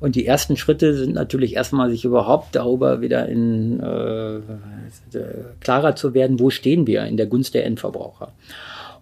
Und 0.00 0.16
die 0.16 0.26
ersten 0.26 0.56
Schritte 0.56 0.94
sind 0.94 1.14
natürlich 1.14 1.54
erstmal, 1.54 1.90
sich 1.90 2.04
überhaupt 2.04 2.56
darüber 2.56 3.00
wieder 3.00 3.28
in 3.28 3.80
äh, 3.80 4.40
klarer 5.60 5.94
zu 5.94 6.14
werden, 6.14 6.40
wo 6.40 6.50
stehen 6.50 6.86
wir 6.86 7.04
in 7.04 7.16
der 7.16 7.26
Gunst 7.26 7.54
der 7.54 7.66
Endverbraucher. 7.66 8.32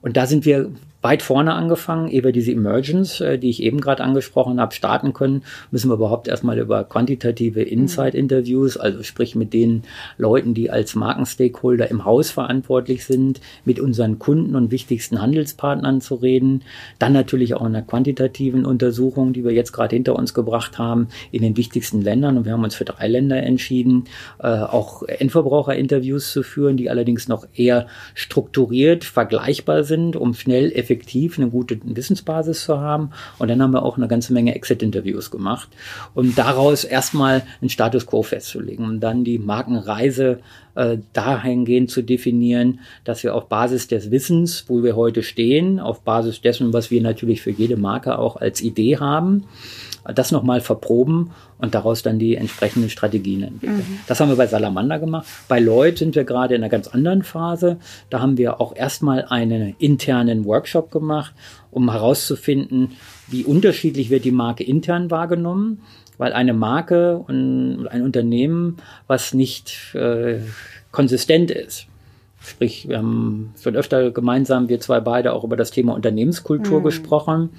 Und 0.02 0.16
da 0.16 0.26
sind 0.26 0.44
wir 0.44 0.70
weit 1.00 1.22
vorne 1.22 1.54
angefangen, 1.54 2.08
ehe 2.08 2.24
wir 2.24 2.32
diese 2.32 2.50
Emergence, 2.50 3.20
äh, 3.20 3.38
die 3.38 3.50
ich 3.50 3.62
eben 3.62 3.80
gerade 3.80 4.02
angesprochen 4.02 4.60
habe, 4.60 4.74
starten 4.74 5.12
können, 5.12 5.42
müssen 5.70 5.90
wir 5.90 5.94
überhaupt 5.94 6.26
erstmal 6.26 6.58
über 6.58 6.82
quantitative 6.84 7.62
Inside-Interviews, 7.62 8.76
also 8.76 9.02
sprich 9.04 9.36
mit 9.36 9.52
den 9.52 9.84
Leuten, 10.16 10.54
die 10.54 10.70
als 10.70 10.96
Markenstakeholder 10.96 11.88
im 11.88 12.04
Haus 12.04 12.30
verantwortlich 12.30 13.04
sind, 13.04 13.40
mit 13.64 13.78
unseren 13.78 14.18
Kunden 14.18 14.56
und 14.56 14.72
wichtigsten 14.72 15.22
Handelspartnern 15.22 16.00
zu 16.00 16.16
reden. 16.16 16.62
Dann 16.98 17.12
natürlich 17.12 17.54
auch 17.54 17.60
in 17.60 17.68
einer 17.68 17.82
quantitativen 17.82 18.66
Untersuchung, 18.66 19.32
die 19.32 19.44
wir 19.44 19.52
jetzt 19.52 19.72
gerade 19.72 19.94
hinter 19.94 20.16
uns 20.16 20.34
gebracht 20.34 20.78
haben, 20.78 21.08
in 21.30 21.42
den 21.42 21.56
wichtigsten 21.56 22.02
Ländern. 22.02 22.38
Und 22.38 22.44
wir 22.44 22.52
haben 22.52 22.64
uns 22.64 22.74
für 22.74 22.84
drei 22.84 23.06
Länder 23.06 23.40
entschieden, 23.40 24.04
äh, 24.40 24.48
auch 24.48 25.04
Endverbraucherinterviews 25.04 26.32
zu 26.32 26.42
führen, 26.42 26.76
die 26.76 26.90
allerdings 26.90 27.28
noch 27.28 27.46
eher 27.54 27.86
strukturiert, 28.14 29.04
vergleichbar 29.04 29.84
sind, 29.84 30.16
um 30.16 30.34
schnell 30.34 30.72
effektiv 30.72 30.87
eine 30.88 31.50
gute 31.50 31.78
Wissensbasis 31.82 32.64
zu 32.64 32.80
haben. 32.80 33.10
Und 33.38 33.48
dann 33.48 33.62
haben 33.62 33.72
wir 33.72 33.82
auch 33.82 33.96
eine 33.96 34.08
ganze 34.08 34.32
Menge 34.32 34.54
Exit-Interviews 34.54 35.30
gemacht, 35.30 35.68
um 36.14 36.34
daraus 36.34 36.84
erstmal 36.84 37.42
einen 37.60 37.70
Status 37.70 38.06
quo 38.06 38.22
festzulegen 38.22 38.84
und 38.84 39.00
dann 39.00 39.24
die 39.24 39.38
Markenreise 39.38 40.40
äh, 40.74 40.98
dahingehend 41.12 41.90
zu 41.90 42.02
definieren, 42.02 42.80
dass 43.04 43.22
wir 43.22 43.34
auf 43.34 43.48
Basis 43.48 43.88
des 43.88 44.10
Wissens, 44.10 44.64
wo 44.68 44.82
wir 44.82 44.96
heute 44.96 45.22
stehen, 45.22 45.80
auf 45.80 46.02
Basis 46.02 46.40
dessen, 46.40 46.72
was 46.72 46.90
wir 46.90 47.02
natürlich 47.02 47.42
für 47.42 47.50
jede 47.50 47.76
Marke 47.76 48.18
auch 48.18 48.36
als 48.36 48.60
Idee 48.60 48.98
haben, 48.98 49.44
das 50.14 50.32
nochmal 50.32 50.60
verproben 50.60 51.30
und 51.58 51.74
daraus 51.74 52.02
dann 52.02 52.18
die 52.18 52.36
entsprechenden 52.36 52.90
Strategien 52.90 53.42
entwickeln. 53.42 53.76
Mhm. 53.78 53.98
Das 54.06 54.20
haben 54.20 54.28
wir 54.28 54.36
bei 54.36 54.46
Salamander 54.46 54.98
gemacht. 54.98 55.26
Bei 55.48 55.60
Lloyd 55.60 55.98
sind 55.98 56.14
wir 56.14 56.24
gerade 56.24 56.54
in 56.54 56.62
einer 56.62 56.70
ganz 56.70 56.88
anderen 56.88 57.22
Phase. 57.22 57.78
Da 58.10 58.20
haben 58.20 58.38
wir 58.38 58.60
auch 58.60 58.74
erstmal 58.74 59.24
einen 59.26 59.74
internen 59.78 60.44
Workshop 60.44 60.90
gemacht, 60.90 61.34
um 61.70 61.90
herauszufinden, 61.90 62.92
wie 63.26 63.44
unterschiedlich 63.44 64.10
wird 64.10 64.24
die 64.24 64.32
Marke 64.32 64.64
intern 64.64 65.10
wahrgenommen, 65.10 65.82
weil 66.16 66.32
eine 66.32 66.54
Marke 66.54 67.18
und 67.18 67.86
ein 67.88 68.02
Unternehmen, 68.02 68.78
was 69.06 69.34
nicht 69.34 69.94
äh, 69.94 70.40
konsistent 70.90 71.50
ist, 71.50 71.86
Sprich, 72.40 72.88
wir 72.88 72.98
haben 72.98 73.52
schon 73.60 73.76
öfter 73.76 74.10
gemeinsam, 74.10 74.68
wir 74.68 74.80
zwei 74.80 75.00
beide, 75.00 75.32
auch 75.32 75.44
über 75.44 75.56
das 75.56 75.70
Thema 75.70 75.94
Unternehmenskultur 75.94 76.80
mhm. 76.80 76.84
gesprochen. 76.84 77.50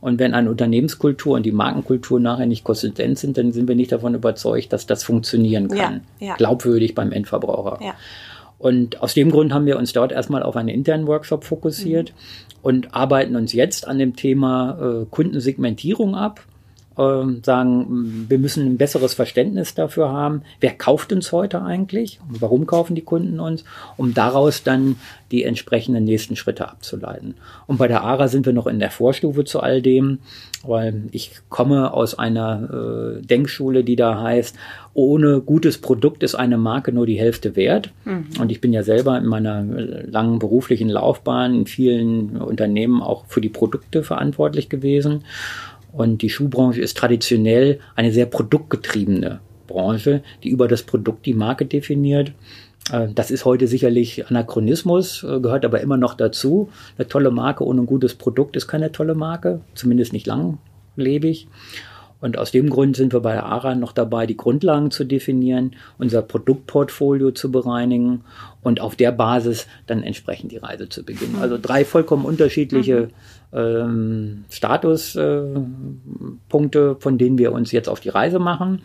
Und 0.00 0.18
wenn 0.18 0.32
eine 0.32 0.50
Unternehmenskultur 0.50 1.36
und 1.36 1.44
die 1.44 1.52
Markenkultur 1.52 2.20
nachher 2.20 2.46
nicht 2.46 2.64
konsistent 2.64 3.18
sind, 3.18 3.36
dann 3.36 3.52
sind 3.52 3.68
wir 3.68 3.74
nicht 3.74 3.92
davon 3.92 4.14
überzeugt, 4.14 4.72
dass 4.72 4.86
das 4.86 5.04
funktionieren 5.04 5.68
kann. 5.68 6.02
Ja, 6.18 6.28
ja. 6.28 6.34
Glaubwürdig 6.36 6.94
beim 6.94 7.12
Endverbraucher. 7.12 7.78
Ja. 7.84 7.94
Und 8.58 9.02
aus 9.02 9.14
dem 9.14 9.30
Grund 9.30 9.52
haben 9.52 9.66
wir 9.66 9.78
uns 9.78 9.92
dort 9.92 10.12
erstmal 10.12 10.42
auf 10.42 10.56
einen 10.56 10.68
internen 10.68 11.06
Workshop 11.06 11.44
fokussiert 11.44 12.10
mhm. 12.12 12.56
und 12.62 12.94
arbeiten 12.94 13.36
uns 13.36 13.52
jetzt 13.52 13.88
an 13.88 13.98
dem 13.98 14.16
Thema 14.16 15.02
äh, 15.02 15.06
Kundensegmentierung 15.10 16.14
ab 16.14 16.44
ähm, 17.00 17.42
sagen, 17.42 18.26
wir 18.28 18.38
müssen 18.38 18.66
ein 18.66 18.76
besseres 18.76 19.14
Verständnis 19.14 19.74
dafür 19.74 20.10
haben, 20.10 20.42
wer 20.60 20.72
kauft 20.72 21.12
uns 21.12 21.32
heute 21.32 21.62
eigentlich 21.62 22.20
und 22.28 22.42
warum 22.42 22.66
kaufen 22.66 22.94
die 22.94 23.00
Kunden 23.00 23.40
uns, 23.40 23.64
um 23.96 24.12
daraus 24.12 24.62
dann 24.62 24.96
die 25.30 25.44
entsprechenden 25.44 26.04
nächsten 26.04 26.36
Schritte 26.36 26.68
abzuleiten. 26.68 27.34
Und 27.66 27.78
bei 27.78 27.88
der 27.88 28.02
ARA 28.02 28.28
sind 28.28 28.44
wir 28.46 28.52
noch 28.52 28.66
in 28.66 28.80
der 28.80 28.90
Vorstufe 28.90 29.44
zu 29.44 29.60
all 29.60 29.80
dem, 29.80 30.18
weil 30.62 31.04
ich 31.12 31.32
komme 31.48 31.94
aus 31.94 32.18
einer 32.18 33.16
äh, 33.18 33.22
Denkschule, 33.22 33.82
die 33.82 33.96
da 33.96 34.20
heißt, 34.20 34.56
ohne 34.92 35.40
gutes 35.40 35.78
Produkt 35.78 36.22
ist 36.22 36.34
eine 36.34 36.58
Marke 36.58 36.92
nur 36.92 37.06
die 37.06 37.18
Hälfte 37.18 37.54
wert. 37.54 37.90
Mhm. 38.04 38.26
Und 38.40 38.50
ich 38.50 38.60
bin 38.60 38.72
ja 38.72 38.82
selber 38.82 39.16
in 39.16 39.26
meiner 39.26 39.62
langen 39.62 40.38
beruflichen 40.40 40.88
Laufbahn 40.88 41.54
in 41.54 41.66
vielen 41.66 42.36
Unternehmen 42.36 43.00
auch 43.00 43.24
für 43.26 43.40
die 43.40 43.48
Produkte 43.48 44.02
verantwortlich 44.02 44.68
gewesen. 44.68 45.24
Und 45.92 46.22
die 46.22 46.30
Schuhbranche 46.30 46.80
ist 46.80 46.96
traditionell 46.96 47.80
eine 47.96 48.12
sehr 48.12 48.26
produktgetriebene 48.26 49.40
Branche, 49.66 50.22
die 50.42 50.50
über 50.50 50.68
das 50.68 50.82
Produkt 50.82 51.26
die 51.26 51.34
Marke 51.34 51.64
definiert. 51.66 52.32
Äh, 52.92 53.08
das 53.14 53.30
ist 53.30 53.44
heute 53.44 53.66
sicherlich 53.66 54.26
Anachronismus, 54.28 55.22
äh, 55.24 55.40
gehört 55.40 55.64
aber 55.64 55.80
immer 55.80 55.96
noch 55.96 56.14
dazu. 56.14 56.70
Eine 56.98 57.08
tolle 57.08 57.30
Marke 57.30 57.64
ohne 57.64 57.82
ein 57.82 57.86
gutes 57.86 58.14
Produkt 58.14 58.56
ist 58.56 58.68
keine 58.68 58.92
tolle 58.92 59.14
Marke, 59.14 59.60
zumindest 59.74 60.12
nicht 60.12 60.26
langlebig. 60.26 61.48
Und 62.20 62.36
aus 62.36 62.50
dem 62.50 62.68
Grund 62.68 62.96
sind 62.96 63.14
wir 63.14 63.20
bei 63.20 63.32
der 63.32 63.46
ARA 63.46 63.74
noch 63.74 63.92
dabei, 63.92 64.26
die 64.26 64.36
Grundlagen 64.36 64.90
zu 64.90 65.04
definieren, 65.04 65.74
unser 65.96 66.20
Produktportfolio 66.20 67.30
zu 67.30 67.50
bereinigen 67.50 68.24
und 68.62 68.80
auf 68.80 68.94
der 68.94 69.10
Basis 69.10 69.66
dann 69.86 70.02
entsprechend 70.02 70.52
die 70.52 70.58
Reise 70.58 70.88
zu 70.90 71.02
beginnen. 71.02 71.36
Also 71.40 71.56
drei 71.60 71.84
vollkommen 71.86 72.26
unterschiedliche 72.26 73.08
ähm, 73.52 74.44
Statuspunkte, 74.50 76.96
von 76.98 77.18
denen 77.18 77.38
wir 77.38 77.52
uns 77.52 77.72
jetzt 77.72 77.88
auf 77.88 78.00
die 78.00 78.10
Reise 78.10 78.38
machen. 78.38 78.82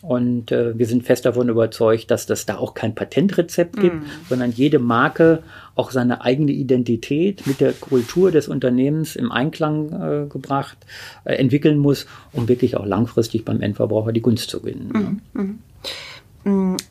Und 0.00 0.52
äh, 0.52 0.78
wir 0.78 0.86
sind 0.86 1.02
fest 1.02 1.24
davon 1.24 1.48
überzeugt, 1.48 2.12
dass 2.12 2.26
das 2.26 2.46
da 2.46 2.56
auch 2.56 2.74
kein 2.74 2.94
Patentrezept 2.94 3.80
gibt, 3.80 3.96
mm. 3.96 4.04
sondern 4.28 4.52
jede 4.52 4.78
Marke 4.78 5.42
auch 5.74 5.90
seine 5.90 6.22
eigene 6.22 6.52
Identität 6.52 7.44
mit 7.48 7.60
der 7.60 7.72
Kultur 7.72 8.30
des 8.30 8.46
Unternehmens 8.46 9.16
im 9.16 9.32
Einklang 9.32 9.92
äh, 9.92 10.28
gebracht, 10.28 10.78
äh, 11.24 11.34
entwickeln 11.34 11.78
muss, 11.78 12.06
um 12.32 12.48
wirklich 12.48 12.76
auch 12.76 12.86
langfristig 12.86 13.44
beim 13.44 13.60
Endverbraucher 13.60 14.12
die 14.12 14.22
Gunst 14.22 14.50
zu 14.50 14.60
gewinnen. 14.60 15.20
Mm. 15.34 15.40
Mm. 15.40 15.58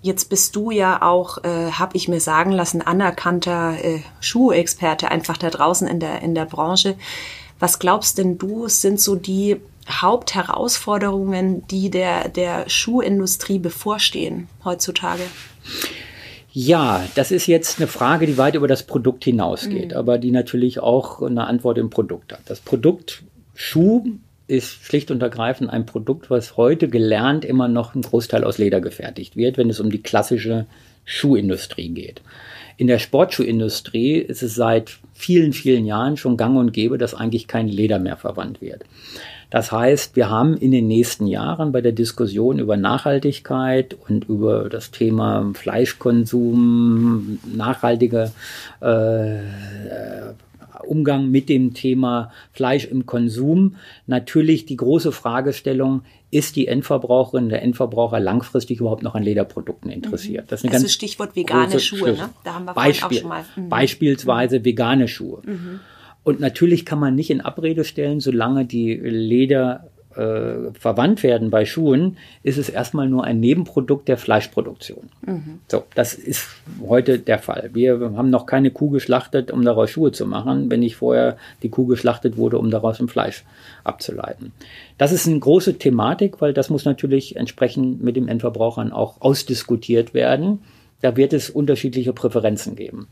Jetzt 0.02 0.30
bist 0.30 0.56
du 0.56 0.72
ja 0.72 1.02
auch, 1.02 1.44
äh, 1.44 1.72
habe 1.72 1.98
ich 1.98 2.08
mir 2.08 2.20
sagen 2.20 2.52
lassen, 2.52 2.82
anerkannter 2.82 3.76
äh, 3.84 4.00
Schuhexperte 4.20 5.10
einfach 5.10 5.38
da 5.38 5.50
draußen 5.50 5.88
in 5.88 6.00
der, 6.00 6.22
in 6.22 6.36
der 6.36 6.46
Branche. 6.46 6.96
Was 7.60 7.80
glaubst 7.80 8.18
denn 8.18 8.38
du, 8.38 8.68
sind 8.68 9.02
so 9.02 9.16
die 9.16 9.58
Hauptherausforderungen, 9.90 11.66
die 11.68 11.90
der, 11.90 12.30
der 12.30 12.70
Schuhindustrie 12.70 13.58
bevorstehen 13.58 14.48
heutzutage? 14.64 15.24
Ja, 16.52 17.06
das 17.16 17.32
ist 17.32 17.48
jetzt 17.48 17.80
eine 17.80 17.88
Frage, 17.88 18.28
die 18.28 18.38
weit 18.38 18.56
über 18.56 18.68
das 18.68 18.84
Produkt 18.84 19.24
hinausgeht, 19.24 19.92
mhm. 19.92 19.98
aber 19.98 20.18
die 20.18 20.32
natürlich 20.32 20.80
auch 20.80 21.22
eine 21.22 21.48
Antwort 21.48 21.78
im 21.78 21.90
Produkt 21.90 22.34
hat. 22.34 22.42
Das 22.46 22.60
Produkt 22.60 23.24
Schuh 23.54 24.04
ist 24.48 24.84
schlicht 24.84 25.12
und 25.12 25.22
ergreifend 25.22 25.70
ein 25.70 25.86
Produkt, 25.86 26.30
was 26.30 26.58
heute 26.58 26.88
gelernt 26.88 27.44
immer 27.44 27.68
noch 27.68 27.96
ein 27.96 28.02
Großteil 28.02 28.44
aus 28.44 28.58
Leder 28.58 28.82
gefertigt 28.82 29.36
wird, 29.36 29.58
wenn 29.58 29.70
es 29.70 29.80
um 29.80 29.92
die 29.92 30.02
klassische 30.02 30.66
Schuhindustrie 31.06 31.90
geht. 31.90 32.22
In 32.78 32.88
der 32.88 33.00
Sportschuhindustrie 33.00 34.18
ist 34.18 34.44
es 34.44 34.56
seit 34.56 35.00
vielen, 35.14 35.52
vielen 35.52 35.86
Jahren 35.86 36.16
schon 36.16 36.38
gang 36.38 36.58
und 36.58 36.74
gäbe, 36.74 36.98
dass 36.98 37.16
eigentlich 37.16 37.48
kein 37.48 37.68
Leder 37.68 38.00
mehr 38.00 38.18
verwandt 38.18 38.62
wird. 38.62 38.84
Das 39.50 39.72
heißt, 39.72 40.16
wir 40.16 40.30
haben 40.30 40.58
in 40.58 40.72
den 40.72 40.88
nächsten 40.88 41.26
Jahren 41.26 41.72
bei 41.72 41.82
der 41.82 41.94
Diskussion 41.94 42.60
über 42.60 42.76
Nachhaltigkeit 42.76 43.96
und 44.08 44.28
über 44.28 44.68
das 44.70 44.92
Thema 44.92 45.52
Fleischkonsum, 45.54 47.40
nachhaltige 47.56 48.32
äh, 48.82 49.38
Umgang 50.88 51.30
mit 51.30 51.50
dem 51.50 51.74
Thema 51.74 52.32
Fleisch 52.52 52.86
im 52.86 53.06
Konsum 53.06 53.76
natürlich 54.06 54.66
die 54.66 54.78
große 54.78 55.12
Fragestellung, 55.12 56.04
ist 56.30 56.56
die 56.56 56.68
Endverbraucherin, 56.68 57.50
der 57.50 57.62
Endverbraucher 57.62 58.20
langfristig 58.20 58.80
überhaupt 58.80 59.04
noch 59.04 59.16
an 59.16 59.24
Lederprodukten 59.24 59.90
interessiert? 59.90 60.52
Das 60.52 60.62
ist 60.62 60.66
ein 60.66 60.72
ganz 60.72 60.92
Stichwort 60.92 61.36
vegane 61.36 61.80
Schuhe, 61.80 62.14
ne? 62.14 62.30
Da 62.44 62.56
haben 62.56 62.66
wir 62.66 62.74
Beispiel, 62.74 63.18
auch 63.18 63.22
schon 63.22 63.30
mal. 63.30 63.46
Mhm. 63.56 63.70
Beispielsweise 63.70 64.66
vegane 64.66 65.08
Schuhe. 65.08 65.42
Mhm. 65.46 65.80
Und 66.24 66.42
natürlich 66.42 66.86
kann 66.86 67.00
man 67.00 67.16
nicht 67.16 67.30
in 67.30 67.40
Abrede 67.40 67.86
stellen, 67.86 68.20
solange 68.20 68.66
die 68.66 68.94
Leder 68.96 69.90
äh, 70.18 70.72
verwandt 70.74 71.24
werden 71.24 71.50
bei 71.50 71.66
Schuhen, 71.66 72.18
ist 72.44 72.58
es 72.58 72.70
erstmal 72.70 73.08
nur 73.08 73.24
ein 73.24 73.40
Nebenprodukt 73.40 74.08
der 74.08 74.18
Fleischproduktion. 74.18 75.10
Mhm. 75.26 75.60
So, 75.68 75.84
das 75.96 76.14
ist 76.14 76.48
heute 76.88 77.20
der 77.20 77.40
Fall. 77.40 77.70
Wir 77.74 78.00
haben 78.16 78.30
noch 78.30 78.46
keine 78.46 78.72
Kuh 78.72 78.90
geschlachtet, 78.90 79.52
um 79.52 79.64
daraus 79.64 79.90
Schuhe 79.90 80.12
zu 80.12 80.26
machen, 80.26 80.72
wenn 80.72 80.80
nicht 80.80 80.96
vorher 80.96 81.38
die 81.64 81.70
Kuh 81.70 81.86
geschlachtet 81.86 82.38
wurde, 82.38 82.58
um 82.58 82.72
daraus 82.72 83.00
ein 83.00 83.08
Fleisch 83.08 83.44
abzuleiten. 83.84 84.52
Das 84.98 85.12
ist 85.12 85.28
eine 85.28 85.40
große 85.40 85.78
Thematik, 85.78 86.42
weil 86.42 86.54
das 86.54 86.70
muss 86.70 86.86
natürlich 86.86 87.36
entsprechend 87.36 88.04
mit 88.04 88.16
den 88.16 88.28
Endverbrauchern 88.28 88.92
auch 88.92 89.22
ausdiskutiert 89.22 90.14
werden. 90.14 90.60
Da 91.02 91.16
wird 91.16 91.34
es 91.34 91.50
unterschiedliche 91.50 92.14
Präferenzen 92.14 92.76
geben. 92.76 93.08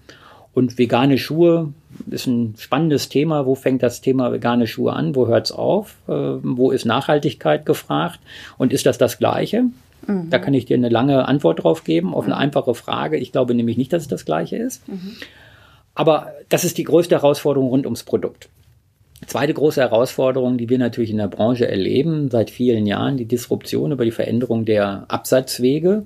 Und 0.55 0.77
vegane 0.77 1.17
Schuhe 1.17 1.73
ist 2.09 2.27
ein 2.27 2.55
spannendes 2.57 3.09
Thema. 3.09 3.45
Wo 3.45 3.55
fängt 3.55 3.83
das 3.83 3.99
Thema 3.99 4.31
vegane 4.31 4.67
Schuhe 4.67 4.93
an? 4.93 5.13
Wo 5.13 5.27
hört 5.27 5.47
es 5.47 5.51
auf? 5.51 5.97
Äh, 6.07 6.13
wo 6.13 6.71
ist 6.71 6.85
Nachhaltigkeit 6.85 7.65
gefragt? 7.65 8.21
Und 8.57 8.71
ist 8.71 8.85
das 8.85 8.97
das 8.97 9.17
Gleiche? 9.17 9.65
Mhm. 10.07 10.29
Da 10.29 10.39
kann 10.39 10.53
ich 10.53 10.65
dir 10.65 10.77
eine 10.77 10.87
lange 10.87 11.27
Antwort 11.27 11.61
drauf 11.61 11.83
geben, 11.83 12.13
auf 12.13 12.23
eine 12.23 12.35
mhm. 12.35 12.39
einfache 12.41 12.73
Frage. 12.73 13.17
Ich 13.17 13.33
glaube 13.33 13.53
nämlich 13.53 13.75
nicht, 13.75 13.91
dass 13.91 14.03
es 14.03 14.07
das 14.07 14.23
Gleiche 14.23 14.55
ist. 14.55 14.87
Mhm. 14.87 15.17
Aber 15.93 16.31
das 16.47 16.63
ist 16.63 16.77
die 16.77 16.85
größte 16.85 17.15
Herausforderung 17.15 17.67
rund 17.67 17.85
ums 17.85 18.03
Produkt. 18.03 18.47
Zweite 19.27 19.53
große 19.53 19.81
Herausforderung, 19.81 20.57
die 20.57 20.69
wir 20.69 20.77
natürlich 20.77 21.11
in 21.11 21.17
der 21.17 21.27
Branche 21.27 21.67
erleben 21.67 22.29
seit 22.29 22.49
vielen 22.49 22.85
Jahren, 22.85 23.17
die 23.17 23.25
Disruption 23.25 23.91
über 23.91 24.05
die 24.05 24.11
Veränderung 24.11 24.63
der 24.63 25.03
Absatzwege. 25.09 26.03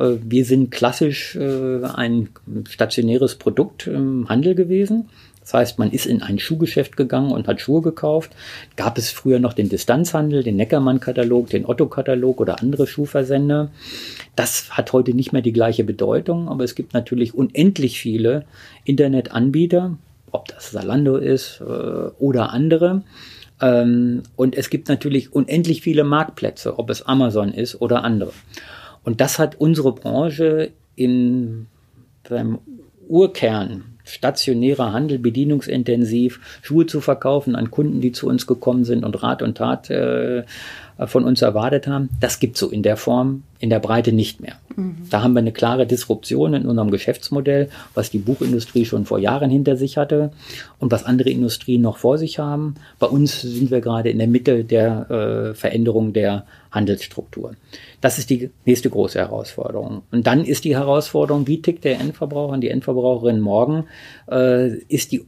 Äh, 0.00 0.16
wir 0.22 0.44
sind 0.44 0.70
klassisch 0.70 1.36
äh, 1.36 1.84
ein 1.84 2.30
stationäres 2.68 3.36
Produkt 3.36 3.86
im 3.86 4.28
Handel 4.28 4.54
gewesen. 4.54 5.08
Das 5.40 5.54
heißt, 5.54 5.78
man 5.78 5.90
ist 5.90 6.06
in 6.06 6.22
ein 6.22 6.38
Schuhgeschäft 6.38 6.96
gegangen 6.96 7.32
und 7.32 7.48
hat 7.48 7.60
Schuhe 7.60 7.82
gekauft. 7.82 8.30
Gab 8.76 8.98
es 8.98 9.10
früher 9.10 9.40
noch 9.40 9.52
den 9.52 9.68
Distanzhandel, 9.68 10.42
den 10.42 10.56
Neckermann-Katalog, 10.56 11.48
den 11.50 11.66
Otto-Katalog 11.66 12.40
oder 12.40 12.60
andere 12.60 12.86
Schuhversender. 12.86 13.70
Das 14.36 14.70
hat 14.70 14.92
heute 14.92 15.14
nicht 15.14 15.32
mehr 15.32 15.42
die 15.42 15.52
gleiche 15.52 15.82
Bedeutung, 15.82 16.48
aber 16.48 16.64
es 16.64 16.74
gibt 16.74 16.94
natürlich 16.94 17.34
unendlich 17.34 17.98
viele 17.98 18.44
Internetanbieter, 18.84 19.96
ob 20.30 20.48
das 20.48 20.70
Salando 20.70 21.16
ist 21.16 21.60
äh, 21.60 21.64
oder 21.64 22.50
andere. 22.50 23.02
Ähm, 23.60 24.22
und 24.36 24.56
es 24.56 24.70
gibt 24.70 24.88
natürlich 24.88 25.32
unendlich 25.32 25.80
viele 25.80 26.04
Marktplätze, 26.04 26.78
ob 26.78 26.90
es 26.90 27.02
Amazon 27.02 27.52
ist 27.52 27.80
oder 27.80 28.04
andere. 28.04 28.32
Und 29.04 29.20
das 29.20 29.38
hat 29.38 29.60
unsere 29.60 29.94
Branche 29.94 30.72
in 30.94 31.66
seinem 32.28 32.58
Urkern 33.08 33.98
stationärer 34.04 34.92
Handel, 34.92 35.18
bedienungsintensiv, 35.18 36.40
Schuhe 36.62 36.86
zu 36.86 37.00
verkaufen 37.00 37.54
an 37.54 37.70
Kunden, 37.70 38.00
die 38.00 38.12
zu 38.12 38.28
uns 38.28 38.46
gekommen 38.46 38.84
sind 38.84 39.04
und 39.04 39.22
Rat 39.22 39.42
und 39.42 39.56
Tat 39.56 39.90
äh, 39.90 40.44
von 41.06 41.24
uns 41.24 41.42
erwartet 41.42 41.86
haben. 41.86 42.10
Das 42.20 42.40
gibt 42.40 42.56
so 42.56 42.68
in 42.68 42.82
der 42.82 42.96
Form, 42.96 43.42
in 43.58 43.70
der 43.70 43.80
Breite 43.80 44.12
nicht 44.12 44.40
mehr. 44.40 44.54
Mhm. 44.76 44.96
Da 45.10 45.22
haben 45.22 45.32
wir 45.32 45.40
eine 45.40 45.52
klare 45.52 45.86
Disruption 45.86 46.54
in 46.54 46.66
unserem 46.66 46.90
Geschäftsmodell, 46.90 47.70
was 47.94 48.10
die 48.10 48.18
Buchindustrie 48.18 48.84
schon 48.84 49.06
vor 49.06 49.18
Jahren 49.18 49.50
hinter 49.50 49.76
sich 49.76 49.96
hatte 49.96 50.32
und 50.78 50.92
was 50.92 51.04
andere 51.04 51.30
Industrien 51.30 51.82
noch 51.82 51.98
vor 51.98 52.18
sich 52.18 52.38
haben. 52.38 52.74
Bei 52.98 53.06
uns 53.06 53.40
sind 53.40 53.70
wir 53.70 53.80
gerade 53.80 54.10
in 54.10 54.18
der 54.18 54.28
Mitte 54.28 54.64
der 54.64 55.10
äh, 55.10 55.54
Veränderung 55.54 56.12
der 56.12 56.44
Handelsstruktur. 56.70 57.54
Das 58.00 58.18
ist 58.18 58.30
die 58.30 58.50
nächste 58.64 58.90
große 58.90 59.18
Herausforderung. 59.18 60.02
Und 60.10 60.26
dann 60.26 60.44
ist 60.44 60.64
die 60.64 60.76
Herausforderung, 60.76 61.46
wie 61.46 61.62
tickt 61.62 61.84
der 61.84 61.98
Endverbraucher 61.98 62.52
und 62.52 62.60
die 62.60 62.68
Endverbraucherin 62.68 63.40
morgen? 63.40 63.84
Äh, 64.30 64.76
ist 64.88 65.12
die 65.12 65.24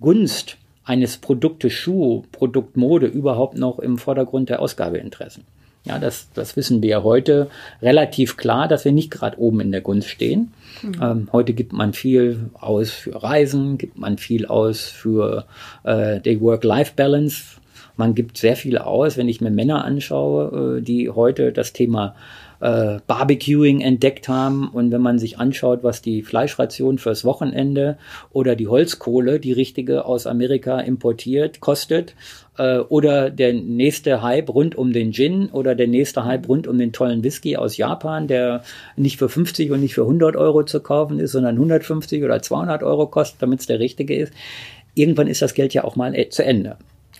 Gunst 0.00 0.58
eines 0.86 1.18
Produktes 1.18 1.72
Schuh, 1.72 2.22
Produkt 2.32 2.76
Mode 2.76 3.06
überhaupt 3.06 3.58
noch 3.58 3.78
im 3.78 3.98
Vordergrund 3.98 4.48
der 4.48 4.60
Ausgabeinteressen? 4.60 5.44
Ja, 5.84 5.98
das, 5.98 6.28
das 6.34 6.56
wissen 6.56 6.82
wir 6.82 7.04
heute 7.04 7.48
relativ 7.80 8.36
klar, 8.36 8.66
dass 8.66 8.84
wir 8.84 8.92
nicht 8.92 9.10
gerade 9.10 9.38
oben 9.38 9.60
in 9.60 9.70
der 9.70 9.82
Gunst 9.82 10.08
stehen. 10.08 10.52
Mhm. 10.82 11.00
Ähm, 11.00 11.28
heute 11.32 11.52
gibt 11.52 11.72
man 11.72 11.92
viel 11.92 12.50
aus 12.54 12.90
für 12.90 13.22
Reisen, 13.22 13.78
gibt 13.78 13.98
man 13.98 14.18
viel 14.18 14.46
aus 14.46 14.82
für 14.84 15.44
äh, 15.84 16.20
die 16.20 16.40
Work-Life-Balance, 16.40 17.60
man 17.96 18.14
gibt 18.14 18.36
sehr 18.36 18.56
viel 18.56 18.78
aus, 18.78 19.16
wenn 19.16 19.28
ich 19.28 19.40
mir 19.40 19.50
Männer 19.50 19.84
anschaue, 19.84 20.78
äh, 20.78 20.82
die 20.82 21.08
heute 21.10 21.52
das 21.52 21.72
Thema 21.72 22.14
äh, 22.60 22.98
Barbecuing 23.06 23.80
entdeckt 23.80 24.28
haben. 24.28 24.68
Und 24.68 24.90
wenn 24.92 25.00
man 25.00 25.18
sich 25.18 25.38
anschaut, 25.38 25.82
was 25.82 26.02
die 26.02 26.22
Fleischration 26.22 26.98
fürs 26.98 27.24
Wochenende 27.24 27.98
oder 28.32 28.56
die 28.56 28.68
Holzkohle, 28.68 29.40
die 29.40 29.52
richtige 29.52 30.04
aus 30.04 30.26
Amerika 30.26 30.80
importiert, 30.80 31.60
kostet, 31.60 32.14
äh, 32.58 32.78
oder 32.78 33.30
der 33.30 33.52
nächste 33.52 34.22
Hype 34.22 34.48
rund 34.48 34.76
um 34.76 34.92
den 34.92 35.12
Gin 35.12 35.48
oder 35.50 35.74
der 35.74 35.86
nächste 35.86 36.24
Hype 36.24 36.48
rund 36.48 36.66
um 36.66 36.78
den 36.78 36.92
tollen 36.92 37.22
Whisky 37.22 37.56
aus 37.56 37.76
Japan, 37.76 38.28
der 38.28 38.62
nicht 38.96 39.18
für 39.18 39.28
50 39.28 39.70
und 39.70 39.80
nicht 39.80 39.94
für 39.94 40.02
100 40.02 40.36
Euro 40.36 40.64
zu 40.64 40.80
kaufen 40.80 41.18
ist, 41.18 41.32
sondern 41.32 41.56
150 41.56 42.24
oder 42.24 42.40
200 42.40 42.82
Euro 42.82 43.06
kostet, 43.06 43.42
damit 43.42 43.60
es 43.60 43.66
der 43.66 43.80
richtige 43.80 44.14
ist. 44.14 44.32
Irgendwann 44.94 45.28
ist 45.28 45.42
das 45.42 45.54
Geld 45.54 45.74
ja 45.74 45.84
auch 45.84 45.96
mal 45.96 46.14
äh, 46.14 46.28
zu 46.30 46.44
Ende. 46.44 46.76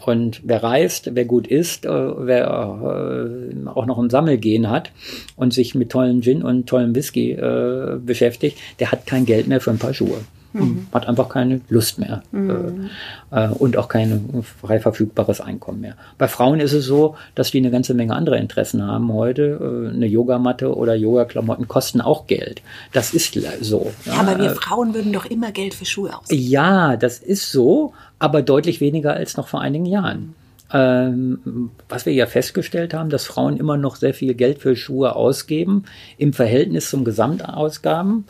Und 0.07 0.41
wer 0.45 0.63
reist, 0.63 1.11
wer 1.15 1.25
gut 1.25 1.49
isst, 1.49 1.85
äh, 1.85 1.91
wer 1.91 2.47
äh, 2.47 3.69
auch 3.69 3.87
noch 3.87 3.99
ein 3.99 4.09
Sammelgehen 4.09 4.71
hat 4.71 4.93
und 5.35 5.53
sich 5.53 5.75
mit 5.75 5.91
tollen 5.91 6.23
Gin 6.23 6.45
und 6.45 6.69
tollem 6.69 6.95
Whisky 6.95 7.33
äh, 7.33 7.99
beschäftigt, 7.99 8.57
der 8.79 8.93
hat 8.93 9.07
kein 9.07 9.27
Geld 9.27 9.49
mehr 9.49 9.61
für 9.61 9.73
ein 9.73 9.79
paar 9.79 9.95
Schuhe. 9.95 10.21
Mhm. 10.65 10.87
Hat 10.93 11.07
einfach 11.07 11.29
keine 11.29 11.61
Lust 11.69 11.99
mehr 11.99 12.23
mhm. 12.33 12.91
äh, 13.31 13.49
und 13.49 13.77
auch 13.77 13.89
kein 13.89 14.45
frei 14.61 14.81
verfügbares 14.81 15.41
Einkommen 15.41 15.81
mehr. 15.81 15.97
Bei 16.19 16.29
Frauen 16.29 16.61
ist 16.61 16.73
es 16.73 16.85
so, 16.85 17.17
dass 17.35 17.51
die 17.51 17.59
eine 17.59 17.71
ganze 17.71 17.95
Menge 17.95 18.15
andere 18.15 18.39
Interessen 18.39 18.83
haben 18.87 19.13
heute. 19.13 19.59
Äh, 19.61 19.95
eine 19.95 20.07
Yogamatte 20.07 20.75
oder 20.75 20.95
Yoga-Klamotten 20.95 21.69
kosten 21.69 22.01
auch 22.01 22.27
Geld. 22.27 22.63
Das 22.93 23.15
ist 23.15 23.35
so. 23.61 23.93
Ja, 24.05 24.15
ja, 24.15 24.21
aber 24.21 24.39
wir 24.39 24.51
Frauen 24.51 24.95
würden 24.95 25.13
doch 25.13 25.27
immer 25.27 25.53
Geld 25.53 25.75
für 25.75 25.85
Schuhe 25.85 26.17
ausgeben. 26.17 26.43
Ja, 26.43 26.97
das 26.97 27.19
ist 27.19 27.51
so, 27.51 27.93
aber 28.19 28.43
deutlich 28.43 28.81
weniger 28.81 29.15
als 29.15 29.37
noch 29.37 29.49
vor 29.49 29.61
einigen 29.61 29.87
Jahren. 29.87 30.35
Ähm, 30.73 31.71
was 31.89 32.07
wir 32.07 32.13
ja 32.13 32.27
festgestellt 32.27 32.93
haben, 32.93 33.09
dass 33.09 33.25
Frauen 33.25 33.57
immer 33.57 33.77
noch 33.77 33.95
sehr 33.95 34.15
viel 34.15 34.35
Geld 34.35 34.59
für 34.59 34.75
Schuhe 34.75 35.15
ausgeben 35.15 35.85
im 36.19 36.33
Verhältnis 36.33 36.91
zum 36.91 37.05
Gesamtausgaben 37.05 38.25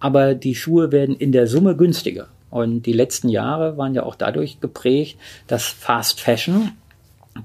aber 0.00 0.34
die 0.34 0.54
Schuhe 0.54 0.92
werden 0.92 1.16
in 1.16 1.32
der 1.32 1.46
Summe 1.46 1.76
günstiger. 1.76 2.28
Und 2.50 2.82
die 2.82 2.92
letzten 2.92 3.28
Jahre 3.28 3.76
waren 3.76 3.94
ja 3.94 4.04
auch 4.04 4.14
dadurch 4.14 4.60
geprägt, 4.60 5.18
dass 5.46 5.64
Fast 5.66 6.20
Fashion 6.20 6.72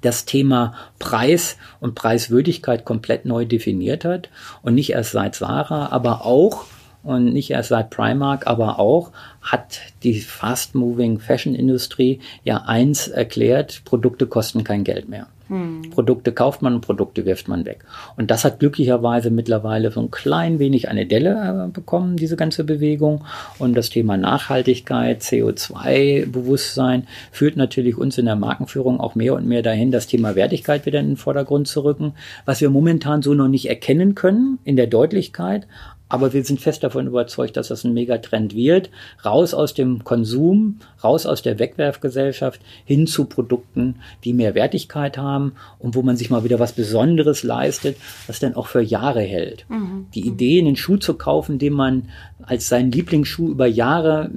das 0.02 0.26
Thema 0.26 0.74
Preis 0.98 1.58
und 1.80 1.96
Preiswürdigkeit 1.96 2.86
komplett 2.86 3.26
neu 3.26 3.46
definiert 3.46 4.06
hat 4.06 4.30
und 4.62 4.76
nicht 4.76 4.92
erst 4.92 5.12
seit 5.12 5.36
Sarah, 5.36 5.92
aber 5.92 6.26
auch 6.26 6.66
und 7.04 7.34
nicht 7.34 7.52
erst 7.52 7.70
seit 7.70 7.90
Primark, 7.90 8.48
aber 8.48 8.80
auch 8.80 9.12
hat 9.42 9.82
die 10.04 10.22
Fast-Moving 10.22 11.20
Fashion-Industrie 11.20 12.22
ja 12.46 12.64
eins 12.66 13.10
erklärt, 13.10 13.82
Produkte 13.84 14.26
kosten 14.26 14.64
kein 14.64 14.86
Geld 14.86 15.10
mehr. 15.10 15.28
Hm. 15.54 15.92
Produkte 15.92 16.32
kauft 16.32 16.64
man 16.64 16.74
und 16.74 16.82
Produkte 16.82 17.26
wirft 17.26 17.48
man 17.48 17.64
weg. 17.64 17.86
Und 18.18 18.32
das 18.32 18.44
hat 18.44 18.60
glücklicherweise 18.60 19.30
mittlerweile 19.30 19.92
so 19.92 20.00
ein 20.00 20.10
klein 20.10 20.58
wenig 20.58 20.90
eine 20.90 21.06
Delle 21.06 21.68
äh, 21.68 21.72
bekommen, 21.72 22.18
diese 22.18 22.36
ganze 22.36 22.64
Bewegung. 22.64 23.24
Und 23.60 23.76
das 23.76 23.92
Thema 23.92 24.18
Nachhaltigkeit, 24.18 25.22
CO2-Bewusstsein 25.22 27.08
führt 27.32 27.56
natürlich 27.56 27.98
uns 27.98 28.18
in 28.18 28.26
der 28.26 28.36
Markenführung 28.36 29.00
auch 29.00 29.14
mehr 29.14 29.36
und 29.36 29.46
mehr 29.46 29.62
dahin, 29.62 29.92
das 29.92 30.08
Thema 30.08 30.34
Wertigkeit 30.34 30.88
wieder 30.88 31.00
in 31.00 31.10
den 31.10 31.18
Vordergrund 31.18 31.68
zu 31.68 31.84
rücken, 31.84 32.14
was 32.46 32.60
wir 32.60 32.72
momentan 32.72 33.22
so 33.22 33.36
noch 33.36 33.48
nicht 33.48 33.70
erkennen 33.70 34.16
können 34.16 34.58
in 34.64 34.76
der 34.76 34.88
Deutlichkeit, 34.88 35.68
aber 36.14 36.32
wir 36.32 36.44
sind 36.44 36.62
fest 36.62 36.84
davon 36.84 37.08
überzeugt, 37.08 37.58
dass 37.58 37.70
das 37.70 37.84
ein 37.84 37.94
Megatrend 37.96 38.54
wird. 38.54 38.92
Raus 39.26 39.56
aus 39.56 39.74
dem 39.74 40.04
Konsum, 40.04 40.78
raus 41.04 41.26
aus 41.26 41.42
der 41.42 41.58
Wegwerfgesellschaft 41.58 42.62
hin 42.86 43.08
zu 43.08 43.26
Produkten, 43.26 43.96
die 44.24 44.34
mehr 44.34 44.54
Wertigkeit 44.54 45.18
haben 45.18 45.54
und 45.80 45.96
wo 45.96 46.04
man 46.04 46.16
sich 46.16 46.30
mal 46.30 46.44
wieder 46.44 46.60
was 46.60 46.74
Besonderes 46.74 47.42
leistet, 47.42 47.98
was 48.28 48.40
dann 48.40 48.54
auch 48.54 48.68
für 48.68 48.82
Jahre 48.82 49.22
hält. 49.22 49.66
Mhm. 49.70 50.06
Die 50.14 50.28
Idee, 50.28 50.60
einen 50.60 50.76
Schuh 50.76 50.98
zu 50.98 51.16
kaufen, 51.16 51.58
den 51.58 51.74
man 51.74 52.10
als 52.46 52.68
seinen 52.68 52.92
Lieblingsschuh 52.92 53.50
über 53.50 53.66
Jahre 53.66 54.30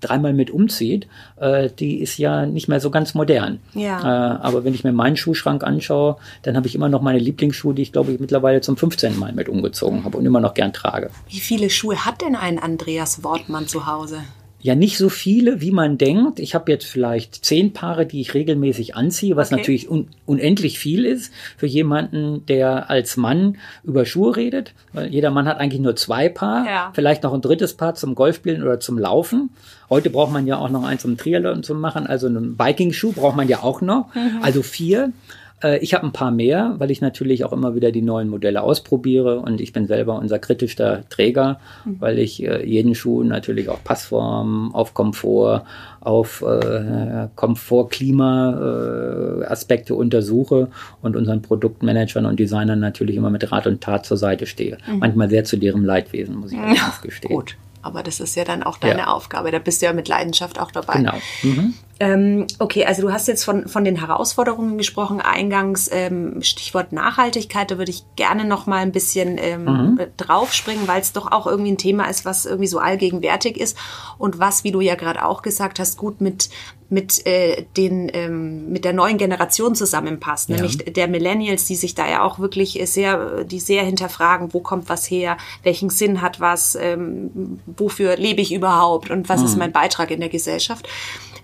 dreimal 0.00 0.32
mit 0.32 0.52
umzieht, 0.52 1.08
äh, 1.40 1.70
die 1.76 1.98
ist 1.98 2.18
ja 2.18 2.46
nicht 2.46 2.68
mehr 2.68 2.78
so 2.78 2.90
ganz 2.90 3.14
modern. 3.14 3.58
Ja. 3.74 4.00
Äh, 4.00 4.38
aber 4.42 4.64
wenn 4.64 4.74
ich 4.74 4.84
mir 4.84 4.92
meinen 4.92 5.16
Schuhschrank 5.16 5.64
anschaue, 5.64 6.18
dann 6.42 6.56
habe 6.56 6.68
ich 6.68 6.76
immer 6.76 6.88
noch 6.88 7.02
meine 7.02 7.18
Lieblingsschuhe, 7.18 7.74
die 7.74 7.82
ich 7.82 7.92
glaube 7.92 8.12
ich 8.12 8.20
mittlerweile 8.20 8.60
zum 8.60 8.76
15. 8.76 9.18
Mal 9.18 9.32
mit 9.32 9.48
umgezogen 9.48 10.04
habe 10.04 10.18
und 10.18 10.26
immer 10.26 10.40
noch 10.40 10.54
gern 10.54 10.72
trage. 10.72 11.10
Wie 11.28 11.40
viele 11.40 11.70
Schuhe 11.70 12.04
hat 12.04 12.22
denn 12.22 12.36
ein 12.36 12.58
Andreas 12.58 13.24
Wortmann 13.24 13.68
zu 13.68 13.86
Hause? 13.86 14.22
Ja, 14.66 14.74
nicht 14.74 14.98
so 14.98 15.10
viele, 15.10 15.60
wie 15.60 15.70
man 15.70 15.96
denkt. 15.96 16.40
Ich 16.40 16.56
habe 16.56 16.72
jetzt 16.72 16.86
vielleicht 16.86 17.44
zehn 17.44 17.72
Paare, 17.72 18.04
die 18.04 18.20
ich 18.20 18.34
regelmäßig 18.34 18.96
anziehe, 18.96 19.36
was 19.36 19.52
okay. 19.52 19.60
natürlich 19.60 19.88
un 19.88 20.08
unendlich 20.24 20.80
viel 20.80 21.04
ist 21.04 21.32
für 21.56 21.66
jemanden, 21.66 22.44
der 22.46 22.90
als 22.90 23.16
Mann 23.16 23.58
über 23.84 24.04
Schuhe 24.06 24.34
redet. 24.34 24.72
Weil 24.92 25.06
jeder 25.08 25.30
Mann 25.30 25.46
hat 25.46 25.60
eigentlich 25.60 25.82
nur 25.82 25.94
zwei 25.94 26.28
Paar, 26.28 26.66
ja. 26.66 26.90
vielleicht 26.94 27.22
noch 27.22 27.32
ein 27.32 27.42
drittes 27.42 27.74
Paar 27.74 27.94
zum 27.94 28.16
Golfspielen 28.16 28.62
oder 28.62 28.80
zum 28.80 28.98
Laufen. 28.98 29.50
Heute 29.88 30.10
braucht 30.10 30.32
man 30.32 30.48
ja 30.48 30.58
auch 30.58 30.70
noch 30.70 30.82
eins 30.82 31.02
zum 31.02 31.16
Triathlon 31.16 31.62
zu 31.62 31.76
machen, 31.76 32.06
also 32.08 32.26
einen 32.26 32.56
Biking-Schuh 32.56 33.12
braucht 33.12 33.36
man 33.36 33.46
ja 33.46 33.62
auch 33.62 33.82
noch. 33.82 34.12
Mhm. 34.14 34.40
Also 34.42 34.62
vier. 34.64 35.12
Äh, 35.62 35.78
ich 35.78 35.94
habe 35.94 36.04
ein 36.06 36.12
paar 36.12 36.30
mehr, 36.30 36.74
weil 36.78 36.90
ich 36.90 37.00
natürlich 37.00 37.44
auch 37.44 37.52
immer 37.52 37.74
wieder 37.74 37.92
die 37.92 38.02
neuen 38.02 38.28
Modelle 38.28 38.62
ausprobiere 38.62 39.40
und 39.40 39.60
ich 39.60 39.72
bin 39.72 39.86
selber 39.86 40.18
unser 40.18 40.38
kritischster 40.38 41.08
Träger, 41.08 41.60
mhm. 41.84 41.96
weil 42.00 42.18
ich 42.18 42.42
äh, 42.42 42.66
jeden 42.66 42.94
Schuh 42.94 43.22
natürlich 43.22 43.68
auf 43.68 43.82
Passform, 43.82 44.74
auf 44.74 44.94
Komfort, 44.94 45.64
auf 46.00 46.42
äh, 46.42 47.28
Komfort, 47.34 47.88
Klima 47.88 49.40
äh, 49.40 49.44
Aspekte 49.46 49.94
untersuche 49.94 50.68
und 51.02 51.16
unseren 51.16 51.42
Produktmanagern 51.42 52.26
und 52.26 52.38
Designern 52.38 52.80
natürlich 52.80 53.16
immer 53.16 53.30
mit 53.30 53.50
Rat 53.50 53.66
und 53.66 53.80
Tat 53.80 54.06
zur 54.06 54.16
Seite 54.16 54.46
stehe. 54.46 54.78
Mhm. 54.86 54.98
Manchmal 54.98 55.30
sehr 55.30 55.44
zu 55.44 55.56
deren 55.56 55.84
Leidwesen, 55.84 56.36
muss 56.36 56.52
ich 56.52 56.58
ja, 56.58 56.94
gestehen. 57.02 57.34
Gut. 57.34 57.56
Aber 57.82 58.02
das 58.02 58.18
ist 58.18 58.34
ja 58.34 58.42
dann 58.42 58.64
auch 58.64 58.78
deine 58.78 59.02
ja. 59.02 59.06
Aufgabe. 59.06 59.52
Da 59.52 59.60
bist 59.60 59.80
du 59.80 59.86
ja 59.86 59.92
mit 59.92 60.08
Leidenschaft 60.08 60.58
auch 60.58 60.72
dabei. 60.72 60.94
Genau. 60.94 61.14
Mhm. 61.44 61.74
Ähm, 61.98 62.46
okay, 62.58 62.84
also 62.84 63.02
du 63.02 63.12
hast 63.12 63.26
jetzt 63.26 63.44
von, 63.44 63.68
von 63.68 63.84
den 63.84 63.96
Herausforderungen 63.96 64.76
gesprochen, 64.76 65.20
eingangs 65.20 65.88
ähm, 65.90 66.42
Stichwort 66.42 66.92
Nachhaltigkeit, 66.92 67.70
da 67.70 67.78
würde 67.78 67.90
ich 67.90 68.04
gerne 68.16 68.44
noch 68.44 68.66
mal 68.66 68.78
ein 68.78 68.92
bisschen 68.92 69.38
ähm, 69.38 69.64
mhm. 69.64 70.00
draufspringen, 70.18 70.86
weil 70.86 71.00
es 71.00 71.12
doch 71.12 71.32
auch 71.32 71.46
irgendwie 71.46 71.72
ein 71.72 71.78
Thema 71.78 72.04
ist, 72.04 72.26
was 72.26 72.44
irgendwie 72.44 72.66
so 72.66 72.78
allgegenwärtig 72.80 73.58
ist 73.58 73.78
und 74.18 74.38
was, 74.38 74.62
wie 74.62 74.72
du 74.72 74.82
ja 74.82 74.94
gerade 74.94 75.24
auch 75.24 75.40
gesagt 75.40 75.78
hast, 75.78 75.96
gut 75.96 76.20
mit 76.20 76.50
mit 76.88 77.26
äh, 77.26 77.64
den 77.76 78.08
ähm, 78.12 78.70
mit 78.70 78.84
der 78.84 78.92
neuen 78.92 79.18
Generation 79.18 79.74
zusammenpasst, 79.74 80.48
ja. 80.48 80.56
nämlich 80.56 80.78
der 80.78 81.08
Millennials, 81.08 81.64
die 81.66 81.74
sich 81.74 81.94
da 81.94 82.08
ja 82.08 82.22
auch 82.22 82.38
wirklich 82.38 82.80
sehr, 82.84 83.44
die 83.44 83.58
sehr 83.58 83.82
hinterfragen, 83.82 84.54
wo 84.54 84.60
kommt 84.60 84.88
was 84.88 85.10
her, 85.10 85.36
welchen 85.64 85.90
Sinn 85.90 86.22
hat 86.22 86.38
was, 86.38 86.76
ähm, 86.80 87.58
wofür 87.66 88.16
lebe 88.16 88.40
ich 88.40 88.52
überhaupt 88.52 89.10
und 89.10 89.28
was 89.28 89.40
mhm. 89.40 89.46
ist 89.46 89.56
mein 89.56 89.72
Beitrag 89.72 90.10
in 90.12 90.20
der 90.20 90.28
Gesellschaft. 90.28 90.88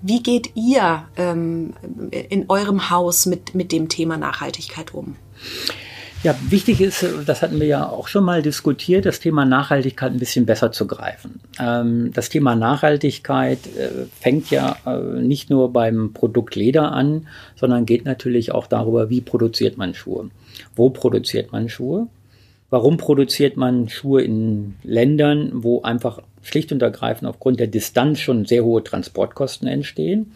Wie 0.03 0.23
geht 0.23 0.57
ihr 0.57 1.05
ähm, 1.17 1.75
in 2.11 2.47
eurem 2.49 2.91
Haus 2.91 3.27
mit, 3.27 3.55
mit 3.55 3.73
dem 3.73 3.89
Thema 3.89 4.17
Nachhaltigkeit 4.17 4.93
um? 4.93 5.17
Ja, 6.23 6.37
wichtig 6.51 6.81
ist, 6.81 7.05
das 7.27 7.43
hatten 7.43 7.59
wir 7.59 7.67
ja 7.67 7.89
auch 7.89 8.07
schon 8.07 8.23
mal 8.23 8.43
diskutiert, 8.43 9.07
das 9.07 9.19
Thema 9.19 9.45
Nachhaltigkeit 9.45 10.13
ein 10.13 10.21
bisschen 10.21 10.47
besser 10.47 10.71
zu 10.71 10.87
greifen. 10.87 11.41
Ähm, 11.59 12.13
das 12.13 12.29
Thema 12.29 12.55
Nachhaltigkeit 12.55 13.59
äh, 13.77 14.07
fängt 14.21 14.51
ja 14.51 14.77
äh, 14.87 15.21
nicht 15.21 15.51
nur 15.51 15.73
beim 15.73 16.13
Produkt 16.13 16.55
Leder 16.55 16.93
an, 16.93 17.27
sondern 17.57 17.87
geht 17.87 18.05
natürlich 18.05 18.53
auch 18.53 18.69
darüber, 18.69 19.11
wie 19.11 19.21
produziert 19.21 19.77
man 19.79 19.95
Schuhe. 19.95 20.31
Wo 20.77 20.91
produziert 20.91 21.51
man 21.51 21.69
Schuhe? 21.69 22.07
Warum 22.73 22.97
produziert 22.97 23.59
man 23.59 23.91
Schuhe 23.91 24.23
in 24.23 24.77
Ländern, 24.83 25.51
wo 25.63 25.83
einfach 25.83 26.23
schlicht 26.41 26.73
und 26.73 26.81
ergreifend 26.81 27.29
aufgrund 27.29 27.61
der 27.61 27.67
Distanz 27.67 28.19
schon 28.19 28.47
sehr 28.47 28.65
hohe 28.65 28.83
Transportkosten 28.83 29.69
entstehen? 29.69 30.33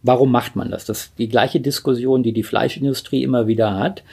Warum 0.00 0.30
macht 0.30 0.54
man 0.54 0.70
das? 0.70 0.84
Das 0.84 0.98
ist 1.00 1.12
die 1.18 1.28
gleiche 1.28 1.58
Diskussion, 1.58 2.22
die 2.22 2.32
die 2.32 2.44
Fleischindustrie 2.44 3.24
immer 3.24 3.48
wieder 3.48 3.76
hat. 3.76 4.04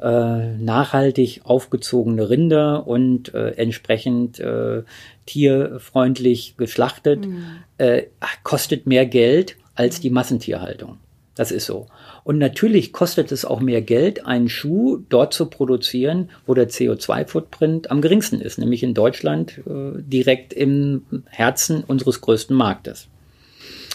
Äh, 0.00 0.58
nachhaltig 0.58 1.40
aufgezogene 1.42 2.30
Rinder 2.30 2.86
und 2.86 3.34
äh, 3.34 3.50
entsprechend 3.56 4.38
äh, 4.38 4.84
tierfreundlich 5.26 6.54
geschlachtet 6.56 7.26
mhm. 7.26 7.42
Äh, 7.78 8.04
kostet 8.44 8.86
mehr 8.86 9.06
Geld 9.06 9.56
als 9.74 9.98
die 9.98 10.10
Massentierhaltung. 10.10 10.98
Das 11.38 11.52
ist 11.52 11.66
so. 11.66 11.86
Und 12.24 12.38
natürlich 12.38 12.92
kostet 12.92 13.30
es 13.30 13.44
auch 13.44 13.60
mehr 13.60 13.80
Geld, 13.80 14.26
einen 14.26 14.48
Schuh 14.48 14.98
dort 15.08 15.32
zu 15.32 15.46
produzieren, 15.46 16.30
wo 16.46 16.54
der 16.54 16.68
CO2-Footprint 16.68 17.92
am 17.92 18.00
geringsten 18.00 18.40
ist, 18.40 18.58
nämlich 18.58 18.82
in 18.82 18.92
Deutschland 18.92 19.58
äh, 19.58 20.02
direkt 20.02 20.52
im 20.52 21.02
Herzen 21.26 21.84
unseres 21.84 22.22
größten 22.22 22.56
Marktes. 22.56 23.06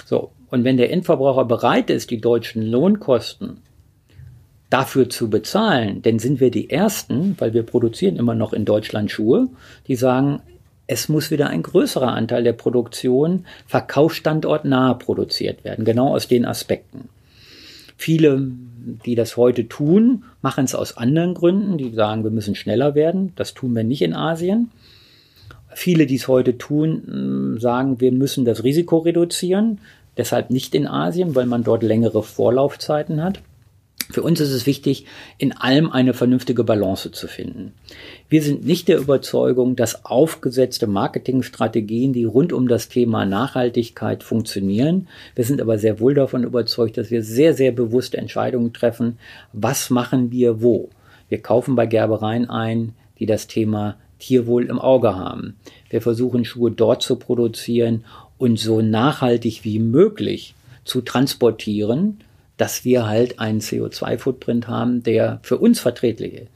So. 0.05 0.31
Und 0.51 0.63
wenn 0.63 0.77
der 0.77 0.89
Endverbraucher 0.93 1.43
bereit 1.43 1.89
ist, 1.89 2.11
die 2.11 2.21
deutschen 2.21 2.61
Lohnkosten 2.61 3.57
dafür 4.69 5.09
zu 5.09 5.29
bezahlen, 5.29 6.01
denn 6.01 6.19
sind 6.19 6.39
wir 6.39 6.49
die 6.49 6.69
Ersten, 6.69 7.35
weil 7.39 7.53
wir 7.53 7.63
produzieren 7.63 8.15
immer 8.15 8.35
noch 8.35 8.53
in 8.53 8.63
Deutschland 8.63 9.11
Schuhe, 9.11 9.49
die 9.87 9.97
sagen, 9.97 10.39
es 10.87 11.09
muss 11.09 11.29
wieder 11.29 11.49
ein 11.49 11.61
größerer 11.61 12.13
Anteil 12.13 12.45
der 12.45 12.53
Produktion 12.53 13.45
verkaufsstandortnah 13.67 14.93
produziert 14.93 15.65
werden, 15.65 15.83
genau 15.83 16.15
aus 16.15 16.29
den 16.29 16.45
Aspekten. 16.45 17.09
Viele, 18.03 18.51
die 19.05 19.15
das 19.15 19.37
heute 19.37 19.69
tun, 19.69 20.25
machen 20.41 20.65
es 20.65 20.75
aus 20.75 20.97
anderen 20.97 21.33
Gründen. 21.33 21.77
Die 21.77 21.93
sagen, 21.93 22.25
wir 22.25 22.31
müssen 22.31 22.53
schneller 22.53 22.95
werden. 22.95 23.31
Das 23.37 23.53
tun 23.53 23.73
wir 23.73 23.85
nicht 23.85 24.01
in 24.01 24.13
Asien. 24.13 24.71
Viele, 25.69 26.05
die 26.05 26.17
es 26.17 26.27
heute 26.27 26.57
tun, 26.57 27.53
mm, 27.55 27.59
sagen, 27.61 28.01
wir 28.01 28.11
müssen 28.11 28.43
das 28.43 28.65
Risiko 28.65 28.97
reduzieren. 28.97 29.79
Deshalb 30.17 30.49
nicht 30.49 30.75
in 30.75 30.85
Asien, 30.85 31.33
weil 31.33 31.45
man 31.45 31.63
dort 31.63 31.81
längere 31.81 32.23
Vorlaufzeiten 32.23 33.23
hat. 33.23 33.39
Für 34.13 34.21
uns 34.21 34.39
ist 34.39 34.51
es 34.51 34.67
wichtig, 34.67 35.05
in 35.39 35.53
allem 35.53 35.91
eine 35.91 36.13
vernünftige 36.13 36.63
Balance 36.63 37.11
zu 37.11 37.27
finden. 37.27 37.73
Wir 38.29 38.43
sind 38.43 38.63
nicht 38.63 38.87
der 38.87 38.99
Überzeugung, 38.99 39.75
dass 39.75 40.05
aufgesetzte 40.05 40.85
Marketingstrategien, 40.85 42.13
die 42.13 42.25
rund 42.25 42.53
um 42.53 42.67
das 42.67 42.89
Thema 42.89 43.25
Nachhaltigkeit 43.25 44.21
funktionieren. 44.21 45.07
Wir 45.33 45.45
sind 45.45 45.59
aber 45.59 45.79
sehr 45.79 45.99
wohl 45.99 46.13
davon 46.13 46.43
überzeugt, 46.43 46.99
dass 46.99 47.09
wir 47.09 47.23
sehr, 47.23 47.55
sehr 47.55 47.71
bewusste 47.71 48.19
Entscheidungen 48.19 48.71
treffen. 48.71 49.17
Was 49.51 49.89
machen 49.89 50.31
wir 50.31 50.61
wo? 50.61 50.89
Wir 51.27 51.41
kaufen 51.41 51.75
bei 51.75 51.87
Gerbereien 51.87 52.47
ein, 52.47 52.93
die 53.17 53.25
das 53.25 53.47
Thema 53.47 53.95
Tierwohl 54.19 54.65
im 54.65 54.77
Auge 54.77 55.15
haben. 55.15 55.55
Wir 55.89 56.03
versuchen 56.03 56.45
Schuhe 56.45 56.69
dort 56.69 57.01
zu 57.01 57.15
produzieren 57.15 58.05
und 58.37 58.59
so 58.59 58.83
nachhaltig 58.83 59.63
wie 59.63 59.79
möglich 59.79 60.53
zu 60.85 61.01
transportieren, 61.01 62.19
dass 62.57 62.85
wir 62.85 63.07
halt 63.07 63.39
einen 63.39 63.59
CO2-Footprint 63.59 64.67
haben, 64.67 65.03
der 65.03 65.39
für 65.43 65.57
uns 65.57 65.79
verträglich 65.79 66.33
ist. 66.33 66.51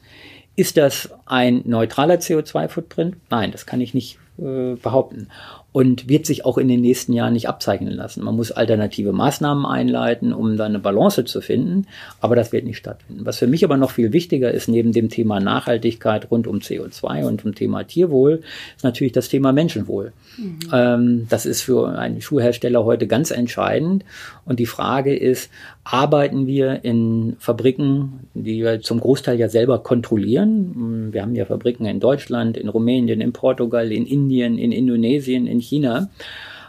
Ist 0.55 0.77
das 0.77 1.09
ein 1.25 1.61
neutraler 1.65 2.15
CO2-Footprint? 2.15 3.17
Nein, 3.29 3.51
das 3.51 3.65
kann 3.65 3.81
ich 3.81 3.93
nicht 3.93 4.17
äh, 4.39 4.75
behaupten 4.75 5.29
und 5.71 6.09
wird 6.09 6.25
sich 6.25 6.45
auch 6.45 6.57
in 6.57 6.67
den 6.67 6.81
nächsten 6.81 7.13
Jahren 7.13 7.33
nicht 7.33 7.47
abzeichnen 7.47 7.93
lassen. 7.93 8.23
Man 8.23 8.35
muss 8.35 8.51
alternative 8.51 9.11
Maßnahmen 9.11 9.65
einleiten, 9.65 10.33
um 10.33 10.57
da 10.57 10.65
eine 10.65 10.79
Balance 10.79 11.25
zu 11.25 11.41
finden, 11.41 11.85
aber 12.19 12.35
das 12.35 12.51
wird 12.51 12.65
nicht 12.65 12.77
stattfinden. 12.77 13.25
Was 13.25 13.37
für 13.37 13.47
mich 13.47 13.63
aber 13.63 13.77
noch 13.77 13.91
viel 13.91 14.13
wichtiger 14.13 14.51
ist, 14.51 14.67
neben 14.69 14.91
dem 14.91 15.09
Thema 15.09 15.39
Nachhaltigkeit 15.39 16.31
rund 16.31 16.47
um 16.47 16.59
CO2 16.59 17.25
und 17.25 17.43
dem 17.43 17.53
Thema 17.53 17.83
Tierwohl, 17.83 18.41
ist 18.75 18.83
natürlich 18.83 19.13
das 19.13 19.29
Thema 19.29 19.51
Menschenwohl. 19.51 20.13
Mhm. 20.37 20.59
Ähm, 20.73 21.27
das 21.29 21.45
ist 21.45 21.61
für 21.61 21.89
einen 21.89 22.21
Schuhhersteller 22.21 22.83
heute 22.83 23.05
ganz 23.05 23.29
entscheidend 23.29 24.03
und 24.45 24.59
die 24.59 24.65
Frage 24.65 25.15
ist, 25.15 25.51
arbeiten 25.83 26.47
wir 26.47 26.83
in 26.83 27.35
Fabriken, 27.39 28.27
die 28.33 28.63
wir 28.63 28.81
zum 28.81 28.99
Großteil 28.99 29.39
ja 29.39 29.47
selber 29.47 29.79
kontrollieren? 29.79 31.09
Wir 31.11 31.21
haben 31.21 31.35
ja 31.35 31.45
Fabriken 31.45 31.85
in 31.85 31.99
Deutschland, 31.99 32.57
in 32.57 32.67
Rumänien, 32.67 33.21
in 33.21 33.31
Portugal, 33.31 33.91
in 33.91 34.05
Indien, 34.05 34.57
in 34.57 34.71
Indonesien, 34.71 35.47
in 35.47 35.56
China. 35.59 36.09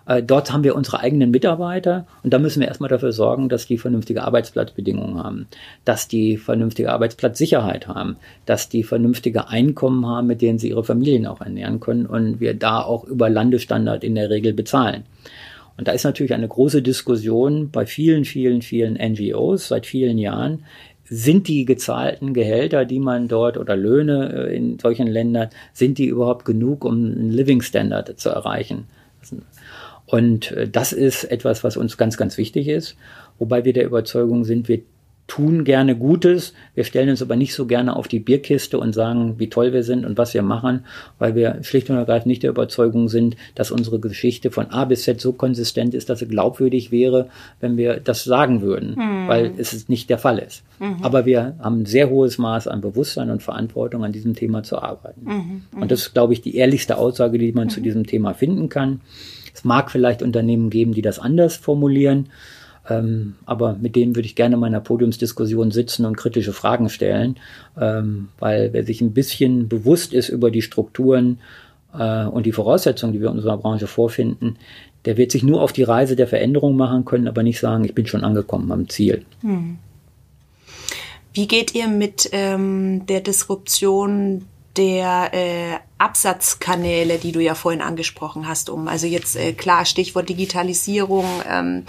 Äh, 0.08 0.22
dort 0.22 0.52
haben 0.52 0.64
wir 0.64 0.74
unsere 0.74 1.00
eigenen 1.00 1.30
Mitarbeiter 1.30 2.06
und 2.22 2.32
da 2.32 2.38
müssen 2.38 2.60
wir 2.60 2.68
erstmal 2.68 2.88
dafür 2.88 3.12
sorgen, 3.12 3.48
dass 3.48 3.66
die 3.66 3.78
vernünftige 3.78 4.22
Arbeitsplatzbedingungen 4.22 5.22
haben, 5.22 5.46
dass 5.84 6.08
die 6.08 6.38
vernünftige 6.38 6.90
Arbeitsplatzsicherheit 6.90 7.86
haben, 7.86 8.16
dass 8.46 8.70
die 8.70 8.82
vernünftige 8.82 9.48
Einkommen 9.48 10.06
haben, 10.06 10.26
mit 10.26 10.40
denen 10.40 10.58
sie 10.58 10.70
ihre 10.70 10.84
Familien 10.84 11.26
auch 11.26 11.42
ernähren 11.42 11.78
können 11.78 12.06
und 12.06 12.40
wir 12.40 12.54
da 12.54 12.80
auch 12.82 13.04
über 13.04 13.28
Landesstandard 13.28 14.02
in 14.02 14.14
der 14.14 14.30
Regel 14.30 14.54
bezahlen. 14.54 15.04
Und 15.78 15.86
da 15.86 15.92
ist 15.92 16.02
natürlich 16.02 16.34
eine 16.34 16.48
große 16.48 16.82
Diskussion 16.82 17.70
bei 17.70 17.86
vielen, 17.86 18.24
vielen, 18.24 18.62
vielen 18.62 18.94
NGOs 18.94 19.68
seit 19.68 19.86
vielen 19.86 20.18
Jahren, 20.18 20.64
sind 21.10 21.48
die 21.48 21.64
gezahlten 21.64 22.34
Gehälter, 22.34 22.84
die 22.84 23.00
man 23.00 23.28
dort 23.28 23.56
oder 23.56 23.76
Löhne 23.76 24.48
äh, 24.48 24.56
in 24.56 24.78
solchen 24.78 25.06
Ländern, 25.06 25.48
sind 25.72 25.98
die 25.98 26.06
überhaupt 26.06 26.44
genug, 26.44 26.84
um 26.84 26.94
einen 26.94 27.30
Living 27.30 27.62
Standard 27.62 28.18
zu 28.18 28.28
erreichen? 28.28 28.84
Und 30.06 30.52
äh, 30.52 30.68
das 30.68 30.92
ist 30.92 31.24
etwas, 31.24 31.64
was 31.64 31.76
uns 31.76 31.96
ganz, 31.96 32.16
ganz 32.16 32.36
wichtig 32.38 32.68
ist, 32.68 32.96
wobei 33.38 33.64
wir 33.64 33.72
der 33.72 33.86
Überzeugung 33.86 34.44
sind, 34.44 34.68
wir 34.68 34.82
tun 35.28 35.64
gerne 35.64 35.94
Gutes. 35.94 36.54
Wir 36.74 36.84
stellen 36.84 37.10
uns 37.10 37.22
aber 37.22 37.36
nicht 37.36 37.54
so 37.54 37.66
gerne 37.66 37.94
auf 37.94 38.08
die 38.08 38.18
Bierkiste 38.18 38.78
und 38.78 38.94
sagen, 38.94 39.34
wie 39.38 39.50
toll 39.50 39.72
wir 39.72 39.84
sind 39.84 40.04
und 40.04 40.18
was 40.18 40.34
wir 40.34 40.42
machen, 40.42 40.86
weil 41.18 41.34
wir 41.34 41.58
schlicht 41.62 41.88
und 41.90 41.96
ergreifend 41.96 42.26
nicht 42.26 42.42
der 42.42 42.50
Überzeugung 42.50 43.08
sind, 43.08 43.36
dass 43.54 43.70
unsere 43.70 44.00
Geschichte 44.00 44.50
von 44.50 44.70
A 44.70 44.86
bis 44.86 45.02
Z 45.02 45.20
so 45.20 45.32
konsistent 45.32 45.94
ist, 45.94 46.08
dass 46.08 46.20
sie 46.20 46.26
glaubwürdig 46.26 46.90
wäre, 46.90 47.28
wenn 47.60 47.76
wir 47.76 48.00
das 48.00 48.24
sagen 48.24 48.62
würden, 48.62 48.96
hm. 48.96 49.28
weil 49.28 49.52
es 49.58 49.88
nicht 49.88 50.08
der 50.08 50.18
Fall 50.18 50.38
ist. 50.38 50.64
Mhm. 50.78 50.96
Aber 51.02 51.26
wir 51.26 51.56
haben 51.60 51.82
ein 51.82 51.86
sehr 51.86 52.08
hohes 52.08 52.38
Maß 52.38 52.66
an 52.66 52.80
Bewusstsein 52.80 53.30
und 53.30 53.42
Verantwortung, 53.42 54.04
an 54.04 54.12
diesem 54.12 54.34
Thema 54.34 54.62
zu 54.62 54.78
arbeiten. 54.78 55.24
Mhm. 55.24 55.62
Und 55.80 55.90
das 55.90 56.02
ist, 56.02 56.14
glaube 56.14 56.32
ich, 56.32 56.40
die 56.40 56.56
ehrlichste 56.56 56.96
Aussage, 56.96 57.38
die 57.38 57.52
man 57.52 57.68
zu 57.68 57.80
mhm. 57.80 57.84
diesem 57.84 58.06
Thema 58.06 58.32
finden 58.32 58.68
kann. 58.68 59.00
Es 59.52 59.64
mag 59.64 59.90
vielleicht 59.90 60.22
Unternehmen 60.22 60.70
geben, 60.70 60.94
die 60.94 61.02
das 61.02 61.18
anders 61.18 61.56
formulieren, 61.56 62.28
ähm, 62.88 63.34
aber 63.44 63.74
mit 63.74 63.96
denen 63.96 64.16
würde 64.16 64.26
ich 64.26 64.34
gerne 64.34 64.54
in 64.54 64.60
meiner 64.60 64.80
Podiumsdiskussion 64.80 65.70
sitzen 65.70 66.04
und 66.04 66.16
kritische 66.16 66.52
Fragen 66.52 66.88
stellen, 66.88 67.36
ähm, 67.78 68.28
weil 68.38 68.72
wer 68.72 68.84
sich 68.84 69.00
ein 69.00 69.12
bisschen 69.12 69.68
bewusst 69.68 70.12
ist 70.14 70.28
über 70.28 70.50
die 70.50 70.62
Strukturen 70.62 71.38
äh, 71.92 72.24
und 72.24 72.46
die 72.46 72.52
Voraussetzungen, 72.52 73.12
die 73.12 73.20
wir 73.20 73.28
in 73.28 73.36
unserer 73.36 73.58
Branche 73.58 73.86
vorfinden, 73.86 74.56
der 75.04 75.16
wird 75.16 75.32
sich 75.32 75.42
nur 75.42 75.62
auf 75.62 75.72
die 75.72 75.82
Reise 75.82 76.16
der 76.16 76.26
Veränderung 76.26 76.76
machen 76.76 77.04
können, 77.04 77.28
aber 77.28 77.42
nicht 77.42 77.60
sagen, 77.60 77.84
ich 77.84 77.94
bin 77.94 78.06
schon 78.06 78.24
angekommen 78.24 78.72
am 78.72 78.88
Ziel. 78.88 79.24
Hm. 79.42 79.78
Wie 81.34 81.46
geht 81.46 81.74
ihr 81.74 81.88
mit 81.88 82.28
ähm, 82.32 83.06
der 83.06 83.20
Disruption 83.20 84.46
der 84.76 85.30
äh, 85.32 85.76
Absatzkanäle, 85.98 87.18
die 87.18 87.32
du 87.32 87.40
ja 87.40 87.54
vorhin 87.54 87.80
angesprochen 87.80 88.48
hast, 88.48 88.70
um? 88.70 88.88
Also 88.88 89.06
jetzt 89.06 89.36
äh, 89.36 89.52
klar, 89.52 89.84
Stichwort 89.84 90.28
Digitalisierung. 90.28 91.26
Ähm, 91.48 91.84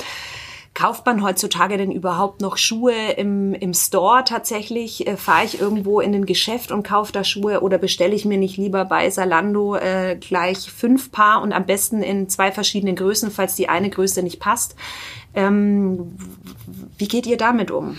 Kauft 0.79 1.05
man 1.05 1.21
heutzutage 1.21 1.75
denn 1.75 1.91
überhaupt 1.91 2.39
noch 2.39 2.55
Schuhe 2.55 3.11
im, 3.17 3.53
im 3.53 3.73
Store 3.73 4.23
tatsächlich? 4.23 5.05
Äh, 5.05 5.17
Fahre 5.17 5.43
ich 5.43 5.59
irgendwo 5.59 5.99
in 5.99 6.15
ein 6.15 6.25
Geschäft 6.25 6.71
und 6.71 6.83
kaufe 6.83 7.11
da 7.11 7.25
Schuhe 7.25 7.59
oder 7.59 7.77
bestelle 7.77 8.15
ich 8.15 8.23
mir 8.23 8.37
nicht 8.37 8.55
lieber 8.55 8.85
bei 8.85 9.09
Salando 9.09 9.75
äh, 9.75 10.15
gleich 10.17 10.71
fünf 10.71 11.11
Paar 11.11 11.41
und 11.41 11.51
am 11.51 11.65
besten 11.65 12.01
in 12.01 12.29
zwei 12.29 12.53
verschiedenen 12.53 12.95
Größen, 12.95 13.29
falls 13.29 13.55
die 13.55 13.67
eine 13.67 13.89
Größe 13.89 14.23
nicht 14.23 14.39
passt? 14.39 14.77
Ähm, 15.35 16.15
wie 16.97 17.09
geht 17.09 17.27
ihr 17.27 17.35
damit 17.35 17.71
um? 17.71 17.97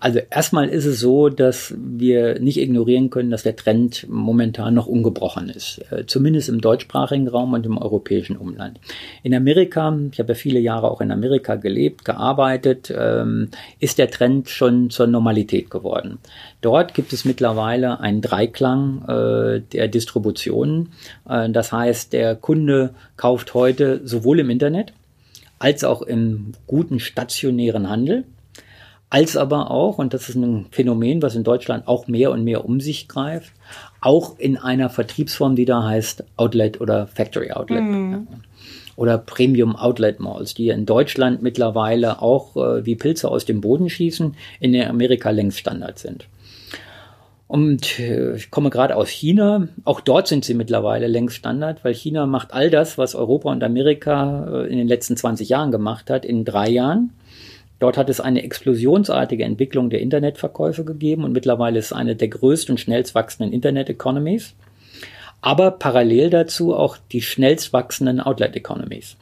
Also 0.00 0.18
erstmal 0.30 0.70
ist 0.70 0.86
es 0.86 0.98
so, 0.98 1.28
dass 1.28 1.74
wir 1.76 2.40
nicht 2.40 2.58
ignorieren 2.58 3.10
können, 3.10 3.30
dass 3.30 3.42
der 3.42 3.54
Trend 3.54 4.06
momentan 4.08 4.72
noch 4.72 4.86
ungebrochen 4.86 5.50
ist. 5.50 5.82
Äh, 5.90 6.06
zumindest 6.06 6.48
im 6.48 6.62
deutschsprachigen 6.62 7.28
Raum 7.28 7.52
und 7.52 7.66
im 7.66 7.76
europäischen 7.76 8.38
Umland. 8.38 8.80
In 9.22 9.34
Amerika, 9.34 9.94
ich 10.10 10.18
habe 10.18 10.30
ja 10.30 10.34
viele 10.34 10.58
Jahre 10.58 10.90
auch 10.90 11.02
in 11.02 11.12
Amerika 11.12 11.56
gelebt, 11.56 12.06
gearbeitet, 12.06 12.90
ähm, 12.96 13.50
ist 13.78 13.98
der 13.98 14.10
Trend 14.10 14.48
schon 14.48 14.88
zur 14.88 15.06
Normalität 15.06 15.70
geworden. 15.70 16.16
Dort 16.62 16.94
gibt 16.94 17.12
es 17.12 17.26
mittlerweile 17.26 18.00
einen 18.00 18.22
Dreiklang 18.22 19.04
äh, 19.06 19.60
der 19.60 19.88
Distributionen. 19.88 20.92
Äh, 21.28 21.50
das 21.50 21.72
heißt, 21.72 22.14
der 22.14 22.36
Kunde 22.36 22.94
kauft 23.18 23.52
heute 23.52 24.00
sowohl 24.04 24.40
im 24.40 24.48
Internet 24.48 24.94
als 25.58 25.84
auch 25.84 26.00
im 26.00 26.52
guten 26.66 27.00
stationären 27.00 27.90
Handel 27.90 28.24
als 29.10 29.36
aber 29.36 29.70
auch, 29.72 29.98
und 29.98 30.14
das 30.14 30.28
ist 30.28 30.36
ein 30.36 30.66
Phänomen, 30.70 31.20
was 31.20 31.34
in 31.34 31.42
Deutschland 31.42 31.88
auch 31.88 32.06
mehr 32.06 32.30
und 32.30 32.44
mehr 32.44 32.64
um 32.64 32.80
sich 32.80 33.08
greift, 33.08 33.52
auch 34.00 34.38
in 34.38 34.56
einer 34.56 34.88
Vertriebsform, 34.88 35.56
die 35.56 35.64
da 35.64 35.82
heißt 35.82 36.24
Outlet 36.36 36.80
oder 36.80 37.08
Factory 37.08 37.50
Outlet. 37.50 37.82
Mhm. 37.82 38.28
Oder 38.94 39.18
Premium 39.18 39.76
Outlet 39.76 40.20
Malls, 40.20 40.54
die 40.54 40.68
in 40.68 40.86
Deutschland 40.86 41.42
mittlerweile 41.42 42.22
auch 42.22 42.56
äh, 42.56 42.84
wie 42.86 42.96
Pilze 42.96 43.28
aus 43.28 43.44
dem 43.46 43.60
Boden 43.60 43.88
schießen, 43.88 44.36
in 44.60 44.80
Amerika 44.80 45.30
längst 45.30 45.58
Standard 45.58 45.98
sind. 45.98 46.26
Und 47.50 47.98
äh, 47.98 48.36
ich 48.36 48.52
komme 48.52 48.70
gerade 48.70 48.94
aus 48.94 49.08
China. 49.08 49.66
Auch 49.84 50.00
dort 50.00 50.28
sind 50.28 50.44
sie 50.44 50.54
mittlerweile 50.54 51.08
längst 51.08 51.34
Standard, 51.34 51.82
weil 51.82 51.94
China 51.94 52.26
macht 52.26 52.52
all 52.52 52.70
das, 52.70 52.96
was 52.96 53.16
Europa 53.16 53.50
und 53.50 53.64
Amerika 53.64 54.46
äh, 54.52 54.66
in 54.70 54.78
den 54.78 54.86
letzten 54.86 55.16
20 55.16 55.48
Jahren 55.48 55.72
gemacht 55.72 56.10
hat, 56.10 56.24
in 56.24 56.44
drei 56.44 56.68
Jahren. 56.68 57.10
Dort 57.80 57.96
hat 57.96 58.08
es 58.10 58.20
eine 58.20 58.44
explosionsartige 58.44 59.42
Entwicklung 59.42 59.90
der 59.90 60.00
Internetverkäufe 60.00 60.84
gegeben 60.84 61.24
und 61.24 61.32
mittlerweile 61.32 61.78
ist 61.78 61.86
es 61.86 61.92
eine 61.92 62.14
der 62.14 62.28
größten 62.28 62.74
und 62.74 62.78
schnellst 62.78 63.14
wachsenden 63.14 63.52
Internet-Economies. 63.52 64.54
Aber 65.40 65.72
parallel 65.72 66.30
dazu 66.30 66.74
auch 66.74 66.98
die 67.10 67.22
schnellst 67.22 67.72
wachsenden 67.72 68.20
Outlet-Economies. 68.20 69.16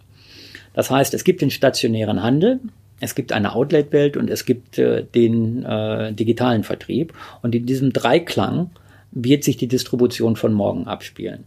Das 0.75 0.90
heißt, 0.90 1.14
es 1.14 1.25
gibt 1.25 1.40
den 1.40 1.51
stationären 1.51 2.23
Handel, 2.23 2.61
es 3.01 3.14
gibt 3.14 3.33
eine 3.33 3.55
Outlet-Welt 3.55 4.16
und 4.16 4.29
es 4.29 4.44
gibt 4.44 4.79
äh, 4.79 5.05
den 5.05 5.64
äh, 5.64 6.12
digitalen 6.12 6.64
Vertrieb. 6.64 7.14
Und 7.42 7.55
in 7.55 7.66
diesem 7.66 7.92
Dreiklang 7.92 8.71
wird 9.12 9.44
sich 9.44 9.57
die 9.57 9.68
Distribution 9.68 10.37
von 10.37 10.53
morgen 10.53 10.87
abspielen. 10.87 11.44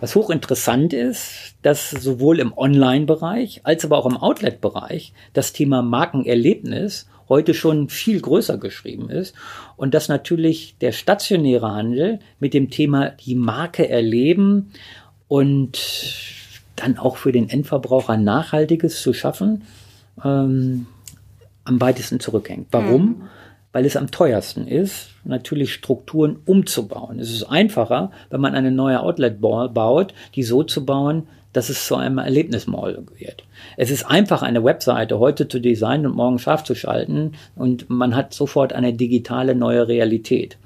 Was 0.00 0.14
hochinteressant 0.14 0.92
ist, 0.92 1.55
dass 1.62 1.90
sowohl 1.90 2.38
im 2.38 2.56
Online-Bereich 2.56 3.60
als 3.64 3.84
aber 3.84 3.98
auch 3.98 4.06
im 4.06 4.16
Outlet-Bereich 4.16 5.12
das 5.32 5.52
Thema 5.52 5.82
Markenerlebnis 5.82 7.08
heute 7.28 7.54
schon 7.54 7.88
viel 7.88 8.20
größer 8.20 8.58
geschrieben 8.58 9.10
ist 9.10 9.34
und 9.76 9.94
dass 9.94 10.08
natürlich 10.08 10.76
der 10.80 10.92
stationäre 10.92 11.72
Handel 11.72 12.20
mit 12.38 12.54
dem 12.54 12.70
Thema 12.70 13.10
die 13.10 13.34
Marke 13.34 13.88
erleben 13.88 14.70
und 15.28 15.78
dann 16.76 16.98
auch 16.98 17.16
für 17.16 17.32
den 17.32 17.48
Endverbraucher 17.48 18.16
Nachhaltiges 18.16 19.02
zu 19.02 19.12
schaffen, 19.12 19.64
ähm, 20.22 20.86
am 21.64 21.80
weitesten 21.80 22.20
zurückhängt. 22.20 22.68
Warum? 22.70 23.02
Mhm 23.02 23.22
weil 23.76 23.84
es 23.84 23.98
am 23.98 24.10
teuersten 24.10 24.66
ist, 24.66 25.10
natürlich 25.24 25.74
Strukturen 25.74 26.38
umzubauen. 26.46 27.18
Es 27.18 27.30
ist 27.30 27.42
einfacher, 27.42 28.10
wenn 28.30 28.40
man 28.40 28.54
eine 28.54 28.70
neue 28.70 29.00
Outlet 29.00 29.38
baut, 29.38 30.14
die 30.34 30.44
so 30.44 30.62
zu 30.62 30.86
bauen, 30.86 31.28
dass 31.56 31.70
es 31.70 31.86
zu 31.86 31.96
einem 31.96 32.18
Erlebnismall 32.18 32.98
wird. 33.18 33.44
Es 33.76 33.90
ist 33.90 34.04
einfach, 34.04 34.42
eine 34.42 34.62
Webseite 34.62 35.18
heute 35.18 35.48
zu 35.48 35.58
designen 35.58 36.06
und 36.06 36.16
morgen 36.16 36.38
scharf 36.38 36.64
zu 36.64 36.74
schalten 36.74 37.32
und 37.54 37.88
man 37.88 38.14
hat 38.14 38.34
sofort 38.34 38.72
eine 38.74 38.92
digitale 38.92 39.54
neue 39.54 39.88
Realität. 39.88 40.58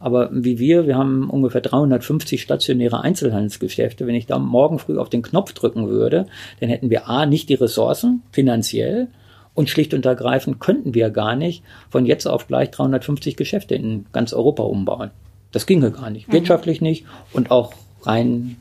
Aber 0.00 0.30
wie 0.32 0.58
wir, 0.58 0.88
wir 0.88 0.96
haben 0.96 1.30
ungefähr 1.30 1.60
350 1.60 2.42
stationäre 2.42 3.02
Einzelhandelsgeschäfte. 3.02 4.04
Wenn 4.08 4.16
ich 4.16 4.26
da 4.26 4.40
morgen 4.40 4.80
früh 4.80 4.98
auf 4.98 5.08
den 5.08 5.22
Knopf 5.22 5.52
drücken 5.52 5.88
würde, 5.88 6.26
dann 6.58 6.68
hätten 6.68 6.90
wir 6.90 7.08
A, 7.08 7.24
nicht 7.24 7.48
die 7.48 7.54
Ressourcen 7.54 8.22
finanziell 8.32 9.06
und 9.54 9.70
schlicht 9.70 9.94
und 9.94 10.04
ergreifend 10.04 10.58
könnten 10.58 10.94
wir 10.94 11.10
gar 11.10 11.36
nicht 11.36 11.62
von 11.88 12.04
jetzt 12.04 12.26
auf 12.26 12.48
gleich 12.48 12.72
350 12.72 13.36
Geschäfte 13.36 13.76
in 13.76 14.06
ganz 14.12 14.32
Europa 14.32 14.64
umbauen. 14.64 15.12
Das 15.52 15.66
ginge 15.66 15.92
gar 15.92 16.10
nicht. 16.10 16.26
Mhm. 16.26 16.32
Wirtschaftlich 16.32 16.80
nicht 16.80 17.04
und 17.32 17.52
auch 17.52 17.72
rein 18.02 18.56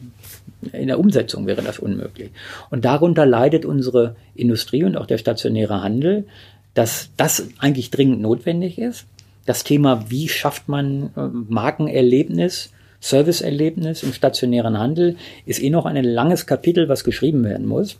in 0.73 0.87
der 0.87 0.99
Umsetzung 0.99 1.47
wäre 1.47 1.61
das 1.61 1.79
unmöglich. 1.79 2.31
Und 2.69 2.85
darunter 2.85 3.25
leidet 3.25 3.65
unsere 3.65 4.15
Industrie 4.35 4.83
und 4.83 4.97
auch 4.97 5.05
der 5.05 5.17
stationäre 5.17 5.81
Handel, 5.81 6.25
dass 6.73 7.09
das 7.17 7.47
eigentlich 7.59 7.91
dringend 7.91 8.21
notwendig 8.21 8.77
ist. 8.77 9.05
Das 9.45 9.63
Thema, 9.63 10.09
wie 10.09 10.29
schafft 10.29 10.67
man 10.67 11.11
äh, 11.15 11.27
Markenerlebnis, 11.49 12.71
Serviceerlebnis 12.99 14.03
im 14.03 14.13
stationären 14.13 14.77
Handel, 14.77 15.17
ist 15.45 15.61
eh 15.61 15.71
noch 15.71 15.85
ein 15.85 16.03
langes 16.03 16.45
Kapitel, 16.45 16.87
was 16.87 17.03
geschrieben 17.03 17.43
werden 17.43 17.65
muss. 17.65 17.97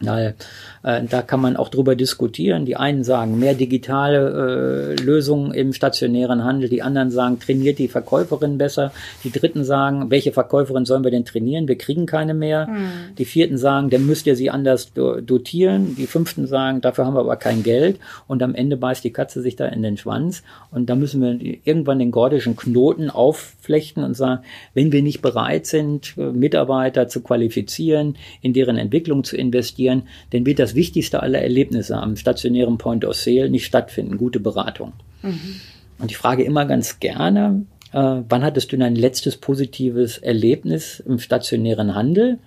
Weil 0.00 0.34
äh, 0.82 1.02
da 1.04 1.22
kann 1.22 1.40
man 1.40 1.56
auch 1.56 1.68
drüber 1.68 1.96
diskutieren. 1.96 2.64
Die 2.64 2.76
einen 2.76 3.04
sagen 3.04 3.38
mehr 3.38 3.54
digitale 3.54 4.96
äh, 4.98 5.02
Lösungen 5.02 5.52
im 5.52 5.72
stationären 5.72 6.44
Handel, 6.44 6.68
die 6.68 6.82
anderen 6.82 7.10
sagen, 7.10 7.38
trainiert 7.38 7.78
die 7.78 7.88
Verkäuferin 7.88 8.58
besser. 8.58 8.92
Die 9.24 9.30
dritten 9.30 9.64
sagen, 9.64 10.10
welche 10.10 10.32
Verkäuferin 10.32 10.84
sollen 10.84 11.04
wir 11.04 11.10
denn 11.10 11.24
trainieren? 11.24 11.68
Wir 11.68 11.78
kriegen 11.78 12.06
keine 12.06 12.34
mehr. 12.34 12.66
Hm. 12.66 12.88
Die 13.16 13.24
vierten 13.24 13.58
sagen, 13.58 13.90
dann 13.90 14.06
müsst 14.06 14.26
ihr 14.26 14.36
sie 14.36 14.50
anders 14.50 14.92
dotieren. 14.92 15.96
Die 15.96 16.06
fünften 16.06 16.46
sagen, 16.46 16.80
dafür 16.80 17.06
haben 17.06 17.14
wir 17.14 17.20
aber 17.20 17.36
kein 17.36 17.62
Geld. 17.62 17.98
Und 18.26 18.42
am 18.42 18.54
Ende 18.54 18.76
beißt 18.76 19.04
die 19.04 19.12
Katze 19.12 19.42
sich 19.42 19.56
da 19.56 19.66
in 19.66 19.82
den 19.82 19.96
Schwanz. 19.96 20.42
Und 20.70 20.90
da 20.90 20.94
müssen 20.94 21.20
wir 21.20 21.38
irgendwann 21.64 21.98
den 21.98 22.10
gordischen 22.10 22.56
Knoten 22.56 23.10
aufflechten 23.10 24.04
und 24.04 24.14
sagen, 24.14 24.42
wenn 24.74 24.92
wir 24.92 25.02
nicht 25.02 25.22
bereit 25.22 25.66
sind, 25.66 26.16
Mitarbeiter 26.16 27.08
zu 27.08 27.20
qualifizieren, 27.20 28.16
in 28.42 28.52
deren 28.52 28.76
Entwicklung 28.76 29.24
zu 29.24 29.36
investieren, 29.36 30.04
dann 30.30 30.46
wird 30.46 30.58
das 30.58 30.67
das 30.68 30.74
wichtigste 30.74 31.22
aller 31.22 31.40
Erlebnisse 31.40 31.96
am 31.96 32.16
stationären 32.16 32.76
Point 32.76 33.04
of 33.04 33.16
Sale 33.16 33.48
nicht 33.48 33.64
stattfinden, 33.64 34.18
gute 34.18 34.38
Beratung. 34.38 34.92
Mhm. 35.22 35.60
Und 35.98 36.10
ich 36.10 36.16
frage 36.18 36.44
immer 36.44 36.66
ganz 36.66 37.00
gerne, 37.00 37.64
äh, 37.92 38.20
wann 38.28 38.42
hattest 38.42 38.70
du 38.72 38.76
dein 38.76 38.94
letztes 38.94 39.38
positives 39.38 40.18
Erlebnis 40.18 41.00
im 41.00 41.18
stationären 41.18 41.94
Handel, 41.94 42.38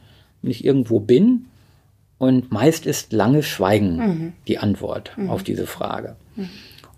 wenn 0.41 0.51
ich 0.51 0.63
irgendwo 0.63 0.99
bin? 0.99 1.47
Und 2.19 2.51
meist 2.51 2.85
ist 2.85 3.13
lange 3.13 3.41
Schweigen 3.41 3.95
mhm. 3.95 4.33
die 4.47 4.59
Antwort 4.59 5.11
mhm. 5.17 5.31
auf 5.31 5.41
diese 5.41 5.65
Frage. 5.65 6.15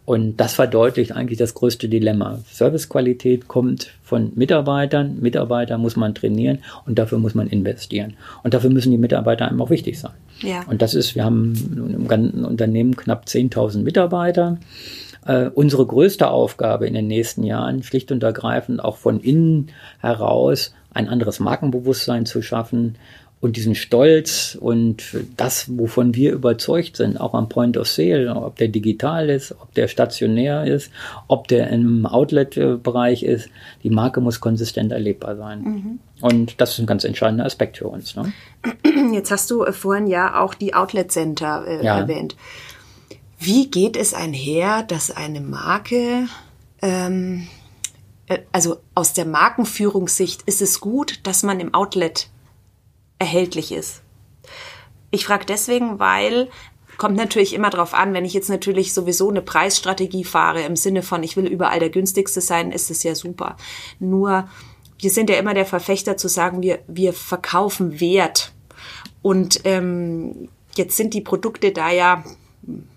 Und 0.06 0.38
das 0.38 0.54
verdeutlicht 0.54 1.13
eigentlich 1.13 1.39
das 1.39 1.54
größte 1.54 1.88
Dilemma. 1.88 2.39
Servicequalität 2.52 3.48
kommt 3.48 3.94
von 4.04 4.34
Mitarbeitern. 4.36 5.20
Mitarbeiter 5.22 5.78
muss 5.78 5.96
man 5.96 6.13
trainieren 6.13 6.60
und 6.86 7.00
dafür 7.00 7.20
muss 7.20 7.36
man 7.36 7.48
investieren. 7.48 8.16
Und 8.44 8.54
dafür 8.54 8.70
müssen 8.70 8.92
die 8.92 8.98
Mitarbeiter 8.98 9.48
einem 9.48 9.62
auch 9.62 9.70
wichtig 9.70 10.00
sein. 10.00 10.12
Ja. 10.42 10.63
Und 10.68 10.82
das 10.82 10.94
ist, 10.94 11.16
wir 11.16 11.24
haben 11.24 11.54
im 11.98 12.08
ganzen 12.10 12.44
Unternehmen 12.44 12.98
knapp 12.98 13.26
10.000 13.26 13.84
Mitarbeiter. 13.84 14.58
Äh, 15.26 15.46
unsere 15.54 15.86
größte 15.86 16.30
Aufgabe 16.30 16.86
in 16.86 16.96
den 16.96 17.08
nächsten 17.08 17.44
Jahren, 17.44 17.82
schlicht 17.82 18.12
und 18.12 18.24
ergreifend 18.24 18.84
auch 18.84 18.98
von 18.98 19.22
innen 19.22 19.70
heraus 20.02 20.74
ein 20.94 21.08
anderes 21.08 21.39
Markenbewusstsein 21.39 22.26
zu 22.26 22.42
schaffen 22.42 22.98
und 23.43 23.58
diesen 23.58 23.75
Stolz 23.75 24.58
und 24.58 25.03
das, 25.36 25.65
wovon 25.77 26.15
wir 26.15 26.32
überzeugt 26.32 26.95
sind, 26.95 27.19
auch 27.19 27.34
am 27.34 27.49
Point 27.49 27.75
of 27.75 27.89
Sale, 27.89 28.34
ob 28.34 28.56
der 28.56 28.69
digital 28.69 29.29
ist, 29.29 29.51
ob 29.51 29.73
der 29.73 29.89
stationär 29.89 30.63
ist, 30.63 30.89
ob 31.27 31.49
der 31.49 31.69
im 31.69 32.06
Outlet-Bereich 32.06 33.23
ist, 33.23 33.49
die 33.84 33.89
Marke 33.89 34.21
muss 34.21 34.39
konsistent 34.39 34.93
erlebbar 34.93 35.36
sein. 35.36 35.62
Mhm. 35.62 35.99
Und 36.21 36.62
das 36.62 36.71
ist 36.71 36.79
ein 36.79 36.86
ganz 36.86 37.03
entscheidender 37.03 37.43
Aspekt 37.43 37.79
für 37.79 37.89
uns. 37.89 38.15
Ne? 38.15 38.32
Jetzt 39.13 39.29
hast 39.29 39.51
du 39.51 39.65
äh, 39.65 39.73
vorhin 39.73 40.08
ja 40.08 40.41
auch 40.41 40.53
die 40.53 40.73
Outlet 40.73 41.12
Center 41.12 41.65
äh, 41.67 41.84
ja. 41.84 41.99
erwähnt. 41.99 42.38
Wie 43.39 43.69
geht 43.69 43.97
es 43.97 44.13
einher, 44.13 44.84
dass 44.84 45.12
eine 45.12 45.41
Marke 45.41 46.29
ähm, 46.82 47.49
äh, 48.27 48.39
also 48.53 48.77
aus 48.95 49.12
der 49.12 49.25
Markenführungssicht 49.25 50.43
ist 50.43 50.62
es 50.62 50.79
gut, 50.79 51.19
dass 51.23 51.43
man 51.43 51.60
im 51.60 51.73
Outlet 51.73 52.29
erhältlich 53.24 53.72
ist. 53.72 54.02
Ich 55.12 55.26
frage 55.26 55.46
deswegen, 55.46 56.00
weil 56.00 56.50
kommt 56.98 57.16
natürlich 57.16 57.54
immer 57.54 57.70
darauf 57.70 57.94
an, 57.94 58.14
wenn 58.14 58.26
ich 58.26 58.34
jetzt 58.34 58.50
natürlich 58.50 58.94
sowieso 58.94 59.30
eine 59.30 59.42
Preisstrategie 59.42 60.26
fahre 60.26 60.62
im 60.62 60.76
Sinne 60.76 61.02
von, 61.02 61.24
ich 61.24 61.38
will 61.38 61.48
überall 61.48 61.80
der 61.80 61.90
günstigste 61.90 62.42
sein, 62.42 62.72
ist 62.72 62.92
es 62.92 63.04
ja 63.04 63.16
super. 63.16 63.56
Nur 64.00 64.50
wir 65.00 65.10
sind 65.10 65.30
ja 65.30 65.38
immer 65.38 65.54
der 65.54 65.66
Verfechter 65.66 66.18
zu 66.18 66.28
sagen, 66.28 66.62
wir, 66.62 66.80
wir 66.88 67.14
verkaufen 67.14 68.00
Wert. 68.02 68.52
Und 69.22 69.62
ähm, 69.64 70.50
jetzt 70.76 70.98
sind 70.98 71.14
die 71.14 71.22
Produkte 71.22 71.72
da 71.72 71.90
ja 71.90 72.24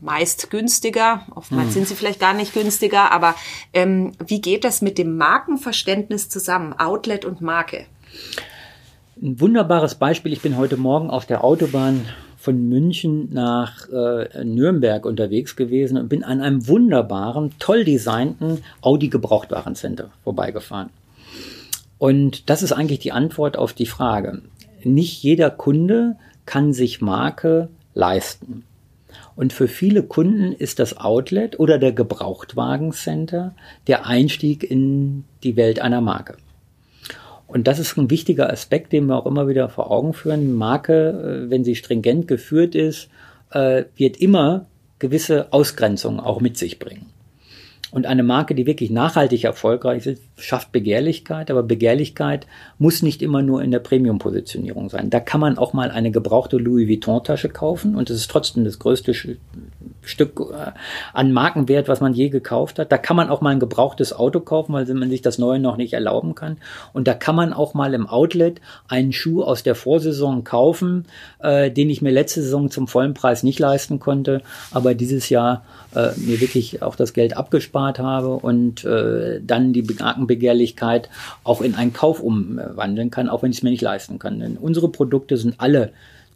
meist 0.01 0.51
günstiger. 0.51 1.27
Oftmals 1.35 1.69
hm. 1.69 1.73
sind 1.73 1.89
sie 1.89 1.95
vielleicht 1.95 2.21
gar 2.21 2.35
nicht 2.35 2.55
günstiger, 2.55 3.12
aber 3.12 3.35
ähm, 3.73 4.12
wie 4.25 4.41
geht 4.41 4.65
das 4.65 4.83
mit 4.83 4.99
dem 4.99 5.17
Markenverständnis 5.17 6.29
zusammen, 6.29 6.73
Outlet 6.75 7.25
und 7.25 7.41
Marke? 7.41 7.87
Ein 9.22 9.40
wunderbares 9.40 9.94
Beispiel. 9.94 10.35
Ich 10.35 10.42
bin 10.42 10.59
heute 10.59 10.76
Morgen 10.76 11.09
auf 11.09 11.24
der 11.24 11.42
Autobahn 11.42 12.05
von 12.37 12.68
München 12.68 13.33
nach 13.33 13.88
äh, 13.88 14.44
Nürnberg 14.44 15.07
unterwegs 15.07 15.57
gewesen 15.57 15.96
und 15.96 16.11
bin 16.11 16.22
an 16.22 16.42
einem 16.42 16.68
wunderbaren, 16.68 17.55
toll 17.59 17.85
designten 17.85 18.62
Audi 18.83 19.09
Gebrauchtwarencenter 19.09 20.11
vorbeigefahren. 20.22 20.90
Und 21.96 22.50
das 22.50 22.62
ist 22.62 22.72
eigentlich 22.72 22.98
die 22.98 23.12
Antwort 23.12 23.57
auf 23.57 23.72
die 23.72 23.87
Frage. 23.87 24.42
Nicht 24.85 25.22
jeder 25.22 25.48
Kunde 25.48 26.16
kann 26.44 26.74
sich 26.74 27.00
Marke 27.00 27.70
leisten. 27.94 28.64
Und 29.35 29.55
für 29.55 29.66
viele 29.66 30.02
Kunden 30.02 30.52
ist 30.52 30.79
das 30.79 30.98
Outlet 30.98 31.59
oder 31.59 31.79
der 31.79 31.92
Gebrauchtwagencenter 31.92 33.55
der 33.87 34.05
Einstieg 34.05 34.62
in 34.62 35.24
die 35.42 35.57
Welt 35.57 35.81
einer 35.81 36.02
Marke. 36.02 36.37
Und 37.46 37.66
das 37.66 37.78
ist 37.78 37.96
ein 37.96 38.11
wichtiger 38.11 38.50
Aspekt, 38.50 38.92
den 38.92 39.06
wir 39.06 39.16
auch 39.16 39.26
immer 39.26 39.48
wieder 39.48 39.68
vor 39.68 39.90
Augen 39.90 40.12
führen. 40.12 40.54
Marke, 40.54 41.46
äh, 41.46 41.50
wenn 41.50 41.64
sie 41.64 41.76
stringent 41.76 42.28
geführt 42.28 42.74
ist, 42.74 43.09
äh, 43.50 43.85
wird 43.96 44.16
immer 44.16 44.66
gewisse 44.98 45.52
Ausgrenzungen 45.52 46.20
auch 46.20 46.40
mit 46.40 46.56
sich 46.56 46.78
bringen. 46.78 47.06
Und 47.92 48.05
eine 48.07 48.25
Marke, 48.25 48.57
die 48.57 48.66
wirklich 48.66 48.90
nachhaltig 48.90 49.44
erfolgreich 49.44 50.07
ist, 50.07 50.22
schafft 50.37 50.72
Begehrlichkeit, 50.72 51.53
aber 51.53 51.62
Begehrlichkeit 51.62 52.46
muss 52.79 53.01
nicht 53.01 53.22
immer 53.22 53.42
nur 53.42 53.62
in 53.62 53.70
der 53.70 53.79
Premium-Positionierung 53.79 54.90
sein. 54.90 55.09
Da 55.09 55.20
kann 55.20 55.40
man 55.40 55.57
auch 55.57 55.72
mal 55.72 55.92
eine 55.92 56.11
gebrauchte 56.11 56.57
Louis 56.57 56.88
Vuitton-Tasche 56.88 57.49
kaufen 57.49 57.94
und 57.94 58.11
es 58.11 58.16
ist 58.16 58.31
trotzdem 58.31 58.64
das 58.64 58.81
größte 58.81 59.14
Stück 60.03 60.40
äh, 60.40 60.72
an 61.12 61.33
Markenwert, 61.33 61.87
was 61.87 62.01
man 62.01 62.12
je 62.12 62.29
gekauft 62.29 62.81
hat. 62.81 62.90
Da 62.90 62.99
kann 62.99 63.16
man 63.16 63.31
auch 63.31 63.40
mal 63.40 63.51
ein 63.51 63.61
gebrauchtes 63.61 64.12
Auto 64.12 64.40
kaufen, 64.40 64.72
weil 64.72 64.85
man 64.87 65.09
sich 65.09 65.22
das 65.22 65.38
neue 65.38 65.61
noch 65.61 65.77
nicht 65.77 65.92
erlauben 65.92 66.35
kann. 66.35 66.59
Und 66.92 67.07
da 67.07 67.14
kann 67.14 67.37
man 67.37 67.53
auch 67.53 67.75
mal 67.75 67.94
im 67.94 68.09
Outlet 68.09 68.61
einen 68.88 69.12
Schuh 69.12 69.44
aus 69.44 69.62
der 69.62 69.77
Vorsaison 69.77 70.42
kaufen, 70.42 71.07
äh, 71.38 71.70
den 71.70 71.88
ich 71.88 72.03
mir 72.03 72.11
letzte 72.11 72.42
Saison 72.42 72.68
zum 72.68 72.88
vollen 72.88 73.14
Preis 73.14 73.44
nicht 73.44 73.61
leisten 73.61 74.01
konnte, 74.01 74.42
aber 74.72 74.94
dieses 74.94 75.29
Jahr 75.29 75.64
äh, 75.94 76.11
mir 76.16 76.40
wirklich 76.40 76.83
auch 76.83 76.96
das 76.96 77.12
Geld 77.12 77.37
abgespart 77.37 77.86
habe 77.99 78.31
und 78.37 78.85
äh, 78.85 79.40
dann 79.42 79.72
die 79.72 79.83
Markenbegehrlichkeit 79.83 81.09
auch 81.44 81.61
in 81.61 81.75
einen 81.75 81.92
Kauf 81.92 82.20
umwandeln 82.20 83.11
kann, 83.11 83.29
auch 83.29 83.42
wenn 83.42 83.51
ich 83.51 83.59
es 83.59 83.62
mir 83.62 83.70
nicht 83.70 83.83
leisten 83.83 84.18
kann. 84.18 84.40
Denn 84.40 84.57
unsere 84.57 84.88
Produkte 84.88 85.37
sind 85.37 85.55
alle 85.59 85.92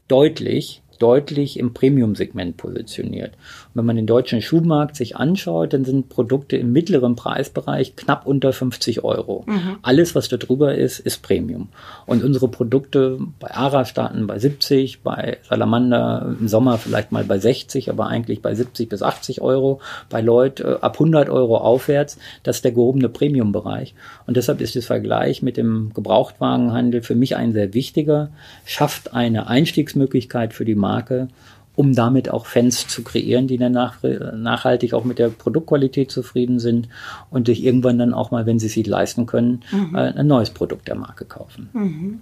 deutlich 0.08 0.82
deutlich 1.00 1.58
im 1.58 1.72
Premium-Segment 1.72 2.56
positioniert. 2.58 3.32
Und 3.32 3.78
wenn 3.78 3.86
man 3.86 3.96
den 3.96 4.06
deutschen 4.06 4.42
Schuhmarkt 4.42 4.96
sich 4.96 5.16
anschaut, 5.16 5.72
dann 5.72 5.84
sind 5.84 6.10
Produkte 6.10 6.56
im 6.56 6.72
mittleren 6.72 7.16
Preisbereich 7.16 7.96
knapp 7.96 8.26
unter 8.26 8.52
50 8.52 9.02
Euro. 9.02 9.44
Mhm. 9.46 9.78
Alles, 9.82 10.14
was 10.14 10.28
da 10.28 10.36
drüber 10.36 10.74
ist, 10.74 11.00
ist 11.00 11.22
Premium. 11.22 11.68
Und 12.06 12.22
unsere 12.22 12.48
Produkte 12.48 13.18
bei 13.38 13.50
Ara 13.50 13.86
starten 13.86 14.26
bei 14.26 14.38
70, 14.38 15.00
bei 15.00 15.38
Salamander 15.48 16.36
im 16.38 16.48
Sommer 16.48 16.76
vielleicht 16.76 17.12
mal 17.12 17.24
bei 17.24 17.38
60, 17.38 17.88
aber 17.88 18.08
eigentlich 18.08 18.42
bei 18.42 18.54
70 18.54 18.88
bis 18.88 19.02
80 19.02 19.40
Euro. 19.40 19.80
Bei 20.10 20.20
Lloyd 20.20 20.60
äh, 20.60 20.76
ab 20.82 20.94
100 20.94 21.30
Euro 21.30 21.56
aufwärts. 21.56 22.18
Das 22.42 22.56
ist 22.56 22.64
der 22.64 22.72
gehobene 22.72 23.08
Premium-Bereich. 23.08 23.94
Und 24.26 24.36
deshalb 24.36 24.60
ist 24.60 24.76
das 24.76 24.84
Vergleich 24.84 25.40
mit 25.40 25.56
dem 25.56 25.92
Gebrauchtwagenhandel 25.94 27.00
für 27.02 27.14
mich 27.14 27.36
ein 27.36 27.52
sehr 27.52 27.72
wichtiger, 27.72 28.28
schafft 28.66 29.14
eine 29.14 29.46
Einstiegsmöglichkeit 29.46 30.52
für 30.52 30.66
die 30.66 30.74
Marke 30.74 30.89
Marke, 30.90 31.28
um 31.76 31.94
damit 31.94 32.30
auch 32.30 32.46
Fans 32.46 32.86
zu 32.88 33.02
kreieren, 33.02 33.46
die 33.46 33.56
dann 33.56 33.72
nach, 33.72 33.96
nachhaltig 34.02 34.92
auch 34.92 35.04
mit 35.04 35.18
der 35.18 35.28
Produktqualität 35.28 36.10
zufrieden 36.10 36.58
sind 36.58 36.88
und 37.30 37.46
sich 37.46 37.64
irgendwann 37.64 37.98
dann 37.98 38.12
auch 38.12 38.30
mal, 38.30 38.44
wenn 38.46 38.58
sie 38.58 38.66
es 38.66 38.74
sich 38.74 38.86
leisten 38.86 39.26
können, 39.26 39.62
mhm. 39.70 39.94
Äh, 39.94 40.12
ein 40.12 40.26
neues 40.26 40.50
Produkt 40.50 40.88
der 40.88 40.96
Marke 40.96 41.24
kaufen. 41.24 41.70
Mhm. 41.72 42.20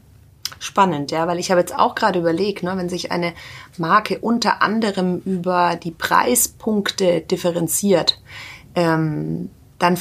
Spannend, 0.61 1.11
ja, 1.11 1.27
weil 1.27 1.39
ich 1.39 1.51
habe 1.51 1.61
jetzt 1.61 1.77
auch 1.77 1.95
gerade 1.95 2.19
überlegt, 2.19 2.63
ne, 2.63 2.73
wenn 2.77 2.89
sich 2.89 3.13
eine 3.13 3.33
Marke 3.77 4.19
unter 4.19 4.63
anderem 4.63 5.21
über 5.25 5.77
die 5.77 5.91
Preispunkte 5.91 7.21
differenziert, 7.21 8.21
ähm, 8.75 9.51
dann 9.79 9.97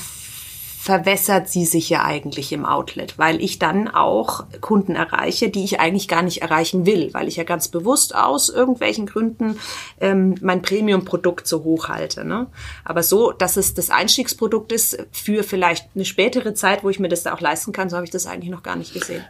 verwässert 0.88 1.50
sie 1.50 1.65
sich 1.65 1.89
ja 1.89 2.06
eigentlich 2.06 2.54
im 2.54 2.63
Outlet, 2.63 3.19
weil 3.19 3.43
ich 3.43 3.60
dann 3.60 3.89
auch 3.89 4.45
Kunden 4.62 4.95
erreiche, 4.95 5.50
die 5.50 5.65
ich 5.65 5.82
eigentlich 5.82 6.08
gar 6.08 6.21
nicht 6.21 6.41
erreichen 6.41 6.86
will, 6.86 7.10
weil 7.13 7.28
ich 7.28 7.36
ja 7.36 7.43
ganz 7.43 7.67
bewusst 7.67 8.15
aus 8.15 8.47
irgendwelchen 8.47 9.06
Gründen 9.06 9.58
ähm, 10.00 10.36
mein 10.39 10.62
Premium-Produkt 10.62 11.45
so 11.45 11.65
hoch 11.65 11.89
halte. 11.89 12.23
Ne? 12.23 12.47
Aber 12.86 13.04
so, 13.04 13.34
dass 13.34 13.58
es 13.58 13.73
das 13.73 13.89
Einstiegsprodukt 13.89 14.71
ist 14.71 15.06
für 15.12 15.43
vielleicht 15.43 15.89
eine 15.93 16.06
spätere 16.06 16.54
Zeit, 16.54 16.86
wo 16.86 16.89
ich 16.89 17.02
mir 17.02 17.10
das 17.10 17.23
da 17.23 17.34
auch 17.34 17.41
leisten 17.41 17.73
kann, 17.73 17.89
so 17.89 17.97
habe 17.97 18.06
ich 18.06 18.12
das 18.12 18.26
eigentlich 18.26 18.50
noch 18.50 18.63
gar 18.63 18.78
nicht 18.78 18.93
gesehen. 18.93 19.23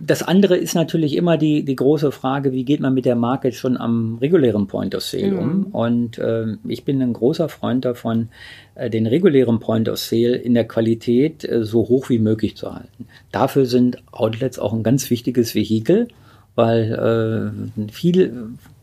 Das 0.00 0.22
andere 0.22 0.56
ist 0.56 0.74
natürlich 0.74 1.14
immer 1.14 1.36
die, 1.36 1.62
die 1.62 1.76
große 1.76 2.10
Frage, 2.10 2.52
wie 2.52 2.64
geht 2.64 2.80
man 2.80 2.94
mit 2.94 3.04
der 3.04 3.16
Marke 3.16 3.52
schon 3.52 3.76
am 3.76 4.16
regulären 4.18 4.66
Point 4.66 4.94
of 4.94 5.02
Sale 5.02 5.32
mhm. 5.32 5.38
um? 5.38 5.66
Und 5.72 6.16
äh, 6.16 6.56
ich 6.66 6.86
bin 6.86 7.02
ein 7.02 7.12
großer 7.12 7.50
Freund 7.50 7.84
davon, 7.84 8.30
äh, 8.74 8.88
den 8.88 9.06
regulären 9.06 9.60
Point 9.60 9.90
of 9.90 9.98
Sale 9.98 10.36
in 10.36 10.54
der 10.54 10.66
Qualität 10.66 11.01
äh, 11.08 11.64
so 11.64 11.88
hoch 11.88 12.08
wie 12.08 12.18
möglich 12.18 12.56
zu 12.56 12.74
halten. 12.74 13.06
Dafür 13.30 13.66
sind 13.66 14.02
Outlets 14.12 14.58
auch 14.58 14.72
ein 14.72 14.82
ganz 14.82 15.10
wichtiges 15.10 15.54
Vehikel, 15.54 16.08
weil 16.54 17.52
äh, 17.78 17.90
viele 17.92 18.32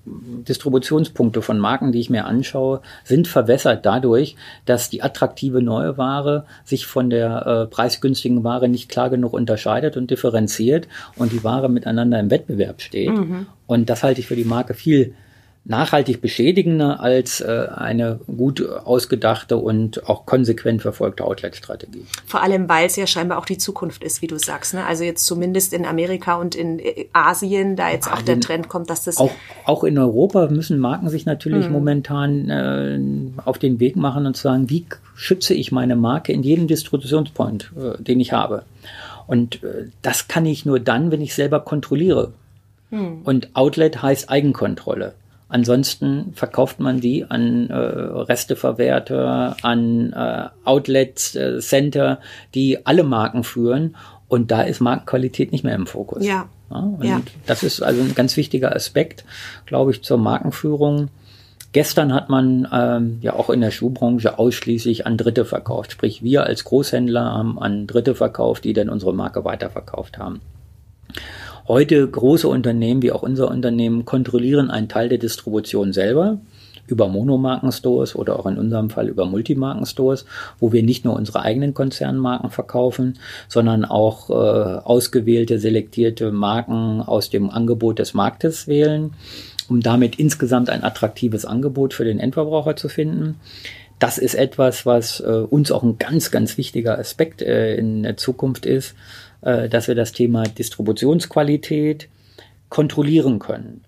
Distributionspunkte 0.06 1.42
von 1.42 1.60
Marken, 1.60 1.92
die 1.92 2.00
ich 2.00 2.10
mir 2.10 2.26
anschaue, 2.26 2.82
sind 3.04 3.28
verwässert 3.28 3.86
dadurch, 3.86 4.36
dass 4.66 4.90
die 4.90 5.04
attraktive 5.04 5.62
neue 5.62 5.98
Ware 5.98 6.46
sich 6.64 6.86
von 6.86 7.10
der 7.10 7.46
äh, 7.46 7.68
preisgünstigen 7.68 8.44
Ware 8.44 8.70
nicht 8.70 8.90
klar 8.90 9.10
genug 9.10 9.34
unterscheidet 9.34 9.98
und 9.98 10.10
differenziert 10.10 10.88
und 11.16 11.32
die 11.32 11.44
Ware 11.44 11.70
miteinander 11.70 12.20
im 12.20 12.32
Wettbewerb 12.32 12.82
steht. 12.82 13.12
Mhm. 13.12 13.46
Und 13.68 13.90
das 13.90 14.04
halte 14.04 14.22
ich 14.22 14.28
für 14.28 14.36
die 14.36 14.46
Marke 14.46 14.74
viel 14.74 15.14
nachhaltig 15.66 16.22
beschädigender 16.22 17.00
als 17.00 17.42
äh, 17.42 17.68
eine 17.76 18.20
gut 18.26 18.68
ausgedachte 18.68 19.58
und 19.58 20.08
auch 20.10 20.26
konsequent 20.26 20.82
verfolgte 20.82 21.24
Outlet-Strategie. 21.24 22.06
Vor 22.26 22.42
allem, 22.42 22.68
weil 22.68 22.88
es 22.88 22.96
ja 22.96 23.06
scheinbar 23.06 23.38
auch 23.38 23.46
die 23.46 23.58
Zukunft 23.58 24.04
ist, 24.04 24.22
wie 24.22 24.28
du 24.28 24.40
sagst. 24.40 24.74
Ne? 24.74 24.86
Also 24.86 25.04
jetzt 25.04 25.26
zumindest 25.26 25.74
in 25.74 25.86
Amerika 25.86 26.36
und 26.36 26.56
in 26.56 26.80
äh, 26.80 27.06
Asien, 27.14 27.76
da 27.76 27.92
jetzt 27.92 28.12
auch 28.12 28.22
der 28.22 28.40
Trend 28.40 28.68
kommt, 28.68 28.90
dass 28.90 29.04
das... 29.04 29.18
Auch, 29.18 29.32
auch 29.66 29.84
in 29.84 29.98
Europa 30.00 30.48
müssen 30.48 30.80
Marken 30.80 31.10
sich 31.10 31.26
natürlich 31.26 31.66
hm. 31.66 31.72
momentan 31.72 32.50
äh, 32.50 33.42
auf 33.46 33.60
den 33.60 33.80
Weg 33.80 33.96
machen 33.96 34.26
und 34.26 34.38
sagen, 34.38 34.70
wie 34.70 34.86
schütze 35.16 35.54
ich 35.54 35.72
meine 35.72 35.96
Marke 35.96 36.32
in 36.32 36.42
jedem 36.42 36.68
Distributionspoint, 36.68 37.72
äh, 37.78 38.02
den 38.02 38.20
ich 38.20 38.32
habe. 38.32 38.64
Und 39.28 39.64
äh, 39.64 39.90
das 40.02 40.28
kann 40.28 40.46
ich 40.48 40.66
nur 40.66 40.80
dann, 40.80 41.12
wenn 41.12 41.22
ich 41.22 41.36
selber 41.36 41.60
kontrolliere. 41.60 42.32
Hm. 42.90 43.22
Und 43.24 43.50
Outlet 43.56 44.02
heißt 44.02 44.32
Eigenkontrolle. 44.32 45.14
Ansonsten 45.50 46.32
verkauft 46.36 46.80
man 46.80 47.02
die 47.02 47.26
an 47.26 47.72
äh, 47.72 47.74
Resteverwerter, 47.76 49.58
an 49.64 50.14
äh, 50.14 50.50
Outlets, 50.64 51.36
äh, 51.36 51.60
Center, 51.60 52.20
die 52.54 52.86
alle 52.86 53.04
Marken 53.04 53.44
führen. 53.44 53.96
Und 54.28 54.52
da 54.52 54.62
ist 54.62 54.80
Markenqualität 54.80 55.52
nicht 55.52 55.64
mehr 55.64 55.74
im 55.74 55.88
Fokus. 55.88 56.24
Ja. 56.24 56.48
ja 56.70 56.78
und 56.78 57.04
ja. 57.04 57.22
das 57.48 57.64
ist 57.64 57.82
also 57.82 58.00
ein 58.02 58.14
ganz 58.14 58.38
wichtiger 58.38 58.76
Aspekt, 58.76 59.26
glaube 59.66 59.90
ich, 59.90 60.04
zur 60.04 60.20
Markenführung. 60.20 61.10
Gestern 61.72 62.14
hat 62.14 62.30
man 62.30 62.68
ähm, 62.72 63.18
ja 63.22 63.34
auch 63.34 63.50
in 63.50 63.62
der 63.62 63.72
Schuhbranche 63.72 64.38
ausschließlich 64.38 65.08
an 65.08 65.18
Dritte 65.18 65.46
verkauft. 65.46 65.92
Sprich, 65.92 66.24
wir 66.24 66.44
als 66.44 66.64
Großhändler 66.64 67.24
haben 67.24 67.60
an 67.60 67.88
Dritte 67.88 68.14
verkauft, 68.14 68.66
die 68.66 68.74
dann 68.74 68.90
unsere 68.90 69.14
Marke 69.14 69.44
weiterverkauft 69.46 70.20
haben. 70.20 70.42
Heute 71.70 72.08
große 72.08 72.48
Unternehmen 72.48 73.04
wie 73.04 73.12
auch 73.12 73.22
unser 73.22 73.48
Unternehmen 73.52 74.04
kontrollieren 74.04 74.72
einen 74.72 74.90
Teil 74.90 75.08
der 75.08 75.20
Distribution 75.20 75.94
selber 75.94 76.40
über 76.88 77.08
Monomarkenstores 77.08 78.16
oder 78.16 78.40
auch 78.40 78.48
in 78.48 78.58
unserem 78.58 78.90
Fall 78.90 79.08
über 79.08 79.28
Multimarkenstores, 79.28 80.26
wo 80.60 80.74
wir 80.74 80.82
nicht 80.82 81.06
nur 81.06 81.16
unsere 81.16 81.42
eigenen 81.42 81.76
Konzernmarken 81.76 82.50
verkaufen, 82.50 83.20
sondern 83.48 83.86
auch 83.86 84.32
äh, 84.32 84.34
ausgewählte, 84.34 85.60
selektierte 85.60 86.32
Marken 86.32 87.04
aus 87.04 87.30
dem 87.30 87.52
Angebot 87.52 88.00
des 88.00 88.16
Marktes 88.16 88.68
wählen, 88.68 89.14
um 89.70 89.82
damit 89.82 90.18
insgesamt 90.18 90.72
ein 90.72 90.84
attraktives 90.84 91.46
Angebot 91.46 91.94
für 91.94 92.04
den 92.04 92.18
Endverbraucher 92.18 92.78
zu 92.78 92.90
finden. 92.90 93.36
Das 94.00 94.18
ist 94.18 94.34
etwas, 94.34 94.88
was 94.88 95.20
äh, 95.20 95.28
uns 95.28 95.72
auch 95.72 95.84
ein 95.84 96.00
ganz, 96.00 96.32
ganz 96.32 96.58
wichtiger 96.58 96.98
Aspekt 96.98 97.44
äh, 97.44 97.76
in 97.76 98.02
der 98.02 98.18
Zukunft 98.18 98.66
ist, 98.66 98.96
äh, 99.42 99.70
dass 99.70 99.88
wir 99.88 99.96
das 99.96 100.12
Thema 100.12 100.44
Distributionsqualität 100.44 102.10
kontrollieren 102.70 103.40
können. 103.40 103.84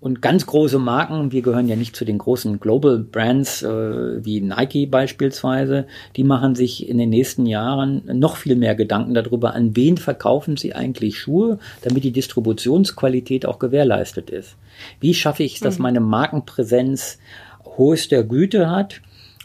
Und 0.00 0.22
ganz 0.22 0.46
große 0.46 0.78
Marken, 0.78 1.32
wir 1.32 1.42
gehören 1.42 1.66
ja 1.66 1.74
nicht 1.74 1.96
zu 1.96 2.04
den 2.04 2.18
großen 2.18 2.60
Global 2.60 2.98
Brands 2.98 3.64
äh, 3.64 4.24
wie 4.24 4.40
Nike 4.40 4.86
beispielsweise, 4.86 5.88
die 6.14 6.22
machen 6.22 6.54
sich 6.54 6.88
in 6.88 6.98
den 6.98 7.10
nächsten 7.10 7.46
Jahren 7.46 8.02
noch 8.06 8.36
viel 8.36 8.54
mehr 8.54 8.76
Gedanken 8.76 9.14
darüber, 9.14 9.54
an 9.54 9.74
wen 9.74 9.96
verkaufen 9.96 10.56
sie 10.56 10.72
eigentlich 10.72 11.18
Schuhe, 11.18 11.58
damit 11.82 12.04
die 12.04 12.12
Distributionsqualität 12.12 13.44
auch 13.44 13.58
gewährleistet 13.58 14.30
ist. 14.30 14.54
Wie 15.00 15.14
schaffe 15.14 15.42
ich 15.42 15.56
es, 15.56 15.60
dass 15.60 15.78
mhm. 15.78 15.82
meine 15.82 16.00
Markenpräsenz 16.00 17.18
hohester 17.64 18.22
Güte 18.22 18.70
hat 18.70 19.00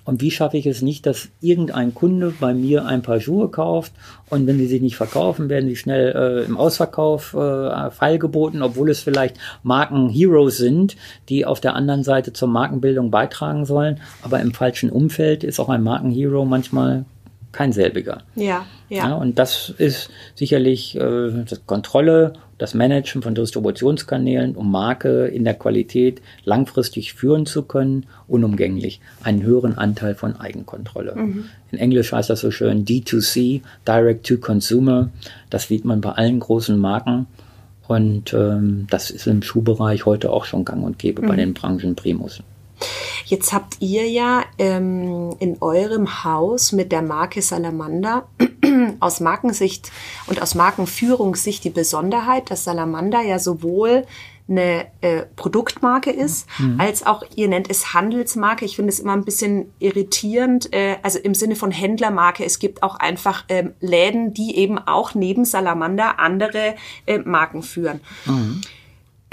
und 0.05 0.21
wie 0.21 0.31
schaffe 0.31 0.57
ich 0.57 0.65
es 0.65 0.81
nicht, 0.81 1.05
dass 1.05 1.29
irgendein 1.39 1.93
Kunde 1.93 2.33
bei 2.39 2.53
mir 2.53 2.85
ein 2.85 3.01
paar 3.01 3.19
Schuhe 3.19 3.49
kauft 3.49 3.93
und 4.29 4.47
wenn 4.47 4.57
sie 4.57 4.67
sich 4.67 4.81
nicht 4.81 4.97
verkaufen, 4.97 5.49
werden 5.49 5.69
sie 5.69 5.75
schnell 5.75 6.13
äh, 6.15 6.45
im 6.45 6.57
Ausverkauf 6.57 7.33
äh, 7.33 7.91
feilgeboten, 7.91 8.61
obwohl 8.61 8.89
es 8.89 8.99
vielleicht 8.99 9.37
Markenheroes 9.63 10.57
sind, 10.57 10.97
die 11.29 11.45
auf 11.45 11.61
der 11.61 11.75
anderen 11.75 12.03
Seite 12.03 12.33
zur 12.33 12.49
Markenbildung 12.49 13.11
beitragen 13.11 13.65
sollen. 13.65 14.01
Aber 14.21 14.41
im 14.41 14.53
falschen 14.53 14.89
Umfeld 14.89 15.43
ist 15.43 15.59
auch 15.59 15.69
ein 15.69 15.83
Markenhero 15.83 16.43
manchmal 16.43 17.05
kein 17.53 17.71
selbiger. 17.71 18.23
Ja, 18.35 18.65
ja. 18.89 19.09
ja 19.09 19.13
und 19.13 19.39
das 19.39 19.69
ist 19.69 20.09
sicherlich 20.35 20.97
äh, 20.97 21.45
Kontrolle, 21.65 22.33
das 22.57 22.73
Managen 22.73 23.21
von 23.21 23.35
Distributionskanälen, 23.35 24.55
um 24.55 24.71
Marke 24.71 25.25
in 25.27 25.43
der 25.43 25.53
Qualität 25.55 26.21
langfristig 26.45 27.13
führen 27.13 27.45
zu 27.45 27.63
können, 27.63 28.05
unumgänglich. 28.27 29.01
Einen 29.23 29.43
höheren 29.43 29.77
Anteil 29.77 30.15
von 30.15 30.39
Eigenkontrolle. 30.39 31.15
Mhm. 31.15 31.45
In 31.71 31.77
Englisch 31.77 32.11
heißt 32.11 32.29
das 32.29 32.41
so 32.41 32.51
schön 32.51 32.85
D2C, 32.85 33.61
Direct 33.87 34.27
to 34.27 34.37
Consumer. 34.37 35.09
Das 35.49 35.67
sieht 35.67 35.85
man 35.85 36.01
bei 36.01 36.11
allen 36.11 36.39
großen 36.39 36.77
Marken. 36.77 37.27
Und 37.87 38.33
ähm, 38.33 38.87
das 38.89 39.09
ist 39.09 39.27
im 39.27 39.41
Schuhbereich 39.41 40.05
heute 40.05 40.31
auch 40.31 40.45
schon 40.45 40.63
gang 40.63 40.83
und 40.83 40.99
gäbe 40.99 41.21
mhm. 41.21 41.27
bei 41.27 41.35
den 41.35 41.53
Branchen 41.53 41.95
Primus. 41.95 42.41
Jetzt 43.25 43.53
habt 43.53 43.77
ihr 43.79 44.09
ja 44.09 44.43
ähm, 44.57 45.35
in 45.39 45.57
eurem 45.61 46.23
Haus 46.23 46.71
mit 46.71 46.91
der 46.91 47.01
Marke 47.01 47.41
Salamander 47.41 48.27
aus 48.99 49.19
Markensicht 49.19 49.91
und 50.27 50.41
aus 50.41 50.55
Markenführungssicht 50.55 51.63
die 51.63 51.69
Besonderheit, 51.69 52.51
dass 52.51 52.63
Salamander 52.63 53.21
ja 53.21 53.39
sowohl 53.39 54.05
eine 54.49 54.87
äh, 55.01 55.23
Produktmarke 55.37 56.11
ist, 56.11 56.47
mhm. 56.59 56.79
als 56.79 57.05
auch, 57.05 57.23
ihr 57.35 57.47
nennt 57.47 57.69
es 57.69 57.93
Handelsmarke. 57.93 58.65
Ich 58.65 58.75
finde 58.75 58.91
es 58.91 58.99
immer 58.99 59.13
ein 59.13 59.23
bisschen 59.23 59.71
irritierend, 59.79 60.73
äh, 60.73 60.97
also 61.01 61.17
im 61.19 61.33
Sinne 61.33 61.55
von 61.55 61.71
Händlermarke. 61.71 62.43
Es 62.43 62.59
gibt 62.59 62.83
auch 62.83 62.95
einfach 62.95 63.45
ähm, 63.47 63.73
Läden, 63.79 64.33
die 64.33 64.57
eben 64.57 64.79
auch 64.79 65.15
neben 65.15 65.45
Salamander 65.45 66.19
andere 66.19 66.75
äh, 67.05 67.19
Marken 67.19 67.63
führen. 67.63 68.01
Mhm 68.25 68.61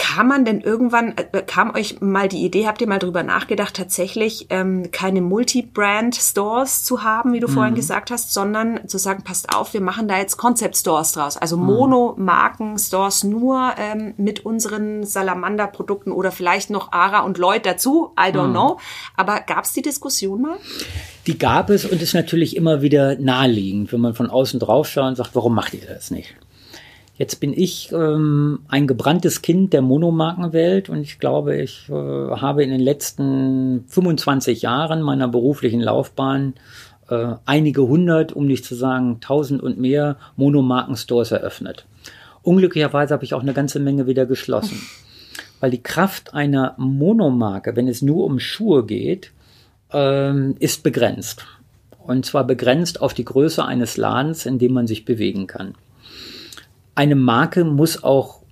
kam 0.00 0.28
man 0.28 0.46
denn 0.46 0.62
irgendwann, 0.62 1.12
äh, 1.18 1.42
kam 1.42 1.74
euch 1.74 2.00
mal 2.00 2.26
die 2.26 2.42
Idee, 2.42 2.66
habt 2.66 2.80
ihr 2.80 2.88
mal 2.88 2.98
drüber 2.98 3.22
nachgedacht, 3.22 3.74
tatsächlich 3.76 4.46
ähm, 4.48 4.90
keine 4.92 5.20
Multi-Brand-Stores 5.20 6.84
zu 6.84 7.02
haben, 7.02 7.34
wie 7.34 7.40
du 7.40 7.48
mhm. 7.48 7.52
vorhin 7.52 7.74
gesagt 7.74 8.10
hast, 8.10 8.32
sondern 8.32 8.88
zu 8.88 8.96
sagen, 8.96 9.24
passt 9.24 9.54
auf, 9.54 9.74
wir 9.74 9.82
machen 9.82 10.08
da 10.08 10.16
jetzt 10.16 10.38
Concept-Stores 10.38 11.12
draus, 11.12 11.36
also 11.36 11.58
mhm. 11.58 11.66
Mono-Marken-Stores 11.66 13.24
nur 13.24 13.74
ähm, 13.76 14.14
mit 14.16 14.46
unseren 14.46 15.04
Salamander-Produkten 15.04 16.12
oder 16.12 16.32
vielleicht 16.32 16.70
noch 16.70 16.92
Ara 16.92 17.20
und 17.20 17.36
Lloyd 17.36 17.66
dazu, 17.66 18.14
I 18.18 18.32
don't 18.32 18.48
mhm. 18.48 18.52
know. 18.52 18.78
Aber 19.18 19.40
gab 19.40 19.64
es 19.64 19.74
die 19.74 19.82
Diskussion 19.82 20.40
mal? 20.40 20.56
Die 21.26 21.38
gab 21.38 21.68
es 21.68 21.84
und 21.84 22.00
ist 22.00 22.14
natürlich 22.14 22.56
immer 22.56 22.80
wieder 22.80 23.16
naheliegend, 23.16 23.92
wenn 23.92 24.00
man 24.00 24.14
von 24.14 24.30
außen 24.30 24.60
drauf 24.60 24.88
schaut 24.88 25.08
und 25.08 25.16
sagt, 25.16 25.34
warum 25.34 25.54
macht 25.54 25.74
ihr 25.74 25.86
das 25.86 26.10
nicht? 26.10 26.34
Jetzt 27.20 27.38
bin 27.38 27.52
ich 27.52 27.92
ähm, 27.92 28.60
ein 28.68 28.86
gebranntes 28.86 29.42
Kind 29.42 29.74
der 29.74 29.82
Monomarkenwelt 29.82 30.88
und 30.88 31.02
ich 31.02 31.18
glaube, 31.18 31.54
ich 31.56 31.86
äh, 31.90 31.92
habe 31.92 32.64
in 32.64 32.70
den 32.70 32.80
letzten 32.80 33.84
25 33.88 34.62
Jahren 34.62 35.02
meiner 35.02 35.28
beruflichen 35.28 35.82
Laufbahn 35.82 36.54
äh, 37.10 37.34
einige 37.44 37.82
hundert, 37.82 38.32
um 38.32 38.46
nicht 38.46 38.64
zu 38.64 38.74
sagen 38.74 39.18
tausend 39.20 39.62
und 39.62 39.78
mehr 39.78 40.16
Monomarkenstores 40.36 41.30
eröffnet. 41.30 41.84
Unglücklicherweise 42.40 43.12
habe 43.12 43.24
ich 43.24 43.34
auch 43.34 43.42
eine 43.42 43.52
ganze 43.52 43.80
Menge 43.80 44.06
wieder 44.06 44.24
geschlossen, 44.24 44.80
weil 45.60 45.70
die 45.70 45.82
Kraft 45.82 46.32
einer 46.32 46.74
Monomarke, 46.78 47.76
wenn 47.76 47.86
es 47.86 48.00
nur 48.00 48.24
um 48.24 48.40
Schuhe 48.40 48.86
geht, 48.86 49.32
ähm, 49.92 50.56
ist 50.58 50.82
begrenzt. 50.82 51.44
Und 51.98 52.24
zwar 52.24 52.44
begrenzt 52.44 53.02
auf 53.02 53.12
die 53.12 53.26
Größe 53.26 53.62
eines 53.62 53.98
Ladens, 53.98 54.46
in 54.46 54.58
dem 54.58 54.72
man 54.72 54.86
sich 54.86 55.04
bewegen 55.04 55.46
kann. 55.46 55.74
Eine 57.00 57.14
Marke 57.14 57.64
muss 57.64 58.04
auch 58.04 58.42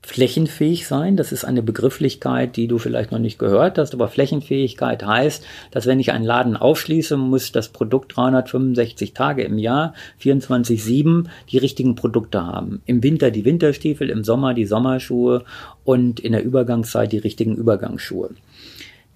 flächenfähig 0.00 0.86
sein. 0.86 1.16
Das 1.16 1.32
ist 1.32 1.44
eine 1.44 1.60
Begrifflichkeit, 1.60 2.54
die 2.54 2.68
du 2.68 2.78
vielleicht 2.78 3.10
noch 3.10 3.18
nicht 3.18 3.36
gehört 3.36 3.78
hast, 3.78 3.94
aber 3.94 4.06
Flächenfähigkeit 4.06 5.04
heißt, 5.04 5.44
dass 5.72 5.84
wenn 5.84 5.98
ich 5.98 6.12
einen 6.12 6.24
Laden 6.24 6.56
aufschließe, 6.56 7.16
muss 7.16 7.50
das 7.50 7.70
Produkt 7.70 8.16
365 8.16 9.12
Tage 9.12 9.42
im 9.42 9.58
Jahr, 9.58 9.92
24-7, 10.22 11.24
die 11.50 11.58
richtigen 11.58 11.96
Produkte 11.96 12.46
haben. 12.46 12.80
Im 12.86 13.02
Winter 13.02 13.32
die 13.32 13.44
Winterstiefel, 13.44 14.08
im 14.08 14.22
Sommer 14.22 14.54
die 14.54 14.66
Sommerschuhe 14.66 15.42
und 15.82 16.20
in 16.20 16.30
der 16.30 16.44
Übergangszeit 16.44 17.10
die 17.10 17.18
richtigen 17.18 17.56
Übergangsschuhe. 17.56 18.30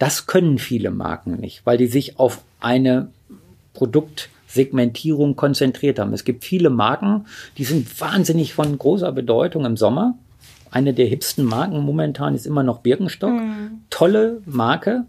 Das 0.00 0.26
können 0.26 0.58
viele 0.58 0.90
Marken 0.90 1.36
nicht, 1.36 1.64
weil 1.64 1.78
die 1.78 1.86
sich 1.86 2.18
auf 2.18 2.42
eine 2.58 3.06
Produkt 3.72 4.30
Segmentierung 4.48 5.36
konzentriert 5.36 5.98
haben. 5.98 6.12
Es 6.12 6.24
gibt 6.24 6.42
viele 6.42 6.70
Marken, 6.70 7.26
die 7.58 7.64
sind 7.64 8.00
wahnsinnig 8.00 8.54
von 8.54 8.76
großer 8.76 9.12
Bedeutung 9.12 9.64
im 9.66 9.76
Sommer. 9.76 10.14
Eine 10.70 10.94
der 10.94 11.06
hipsten 11.06 11.44
Marken 11.44 11.80
momentan 11.80 12.34
ist 12.34 12.46
immer 12.46 12.62
noch 12.62 12.80
Birkenstock. 12.80 13.30
Mhm. 13.30 13.82
Tolle 13.90 14.40
Marke, 14.46 15.04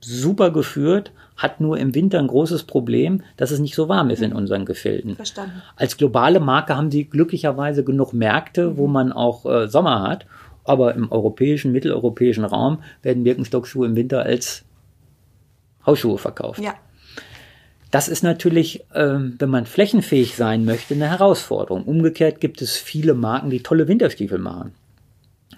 super 0.00 0.50
geführt, 0.50 1.10
hat 1.36 1.60
nur 1.60 1.78
im 1.78 1.94
Winter 1.94 2.18
ein 2.18 2.26
großes 2.26 2.64
Problem, 2.64 3.22
dass 3.36 3.50
es 3.50 3.58
nicht 3.58 3.74
so 3.74 3.88
warm 3.88 4.10
ist 4.10 4.22
in 4.22 4.32
unseren 4.32 4.66
Gefilden. 4.66 5.16
Verstanden. 5.16 5.62
Als 5.76 5.96
globale 5.96 6.38
Marke 6.38 6.76
haben 6.76 6.90
sie 6.90 7.04
glücklicherweise 7.04 7.84
genug 7.84 8.12
Märkte, 8.12 8.70
mhm. 8.70 8.76
wo 8.76 8.86
man 8.86 9.12
auch 9.12 9.46
äh, 9.46 9.68
Sommer 9.68 10.02
hat. 10.02 10.26
Aber 10.64 10.94
im 10.94 11.10
europäischen, 11.10 11.72
mitteleuropäischen 11.72 12.44
Raum 12.44 12.78
werden 13.02 13.24
Birkenstock-Schuhe 13.24 13.86
im 13.86 13.96
Winter 13.96 14.22
als 14.22 14.64
Hausschuhe 15.84 16.18
verkauft. 16.18 16.60
Ja. 16.60 16.74
Das 17.92 18.08
ist 18.08 18.24
natürlich, 18.24 18.84
ähm, 18.94 19.34
wenn 19.38 19.50
man 19.50 19.66
flächenfähig 19.66 20.34
sein 20.34 20.64
möchte, 20.64 20.94
eine 20.94 21.10
Herausforderung. 21.10 21.84
Umgekehrt 21.84 22.40
gibt 22.40 22.62
es 22.62 22.78
viele 22.78 23.12
Marken, 23.12 23.50
die 23.50 23.62
tolle 23.62 23.86
Winterstiefel 23.86 24.38
machen. 24.38 24.72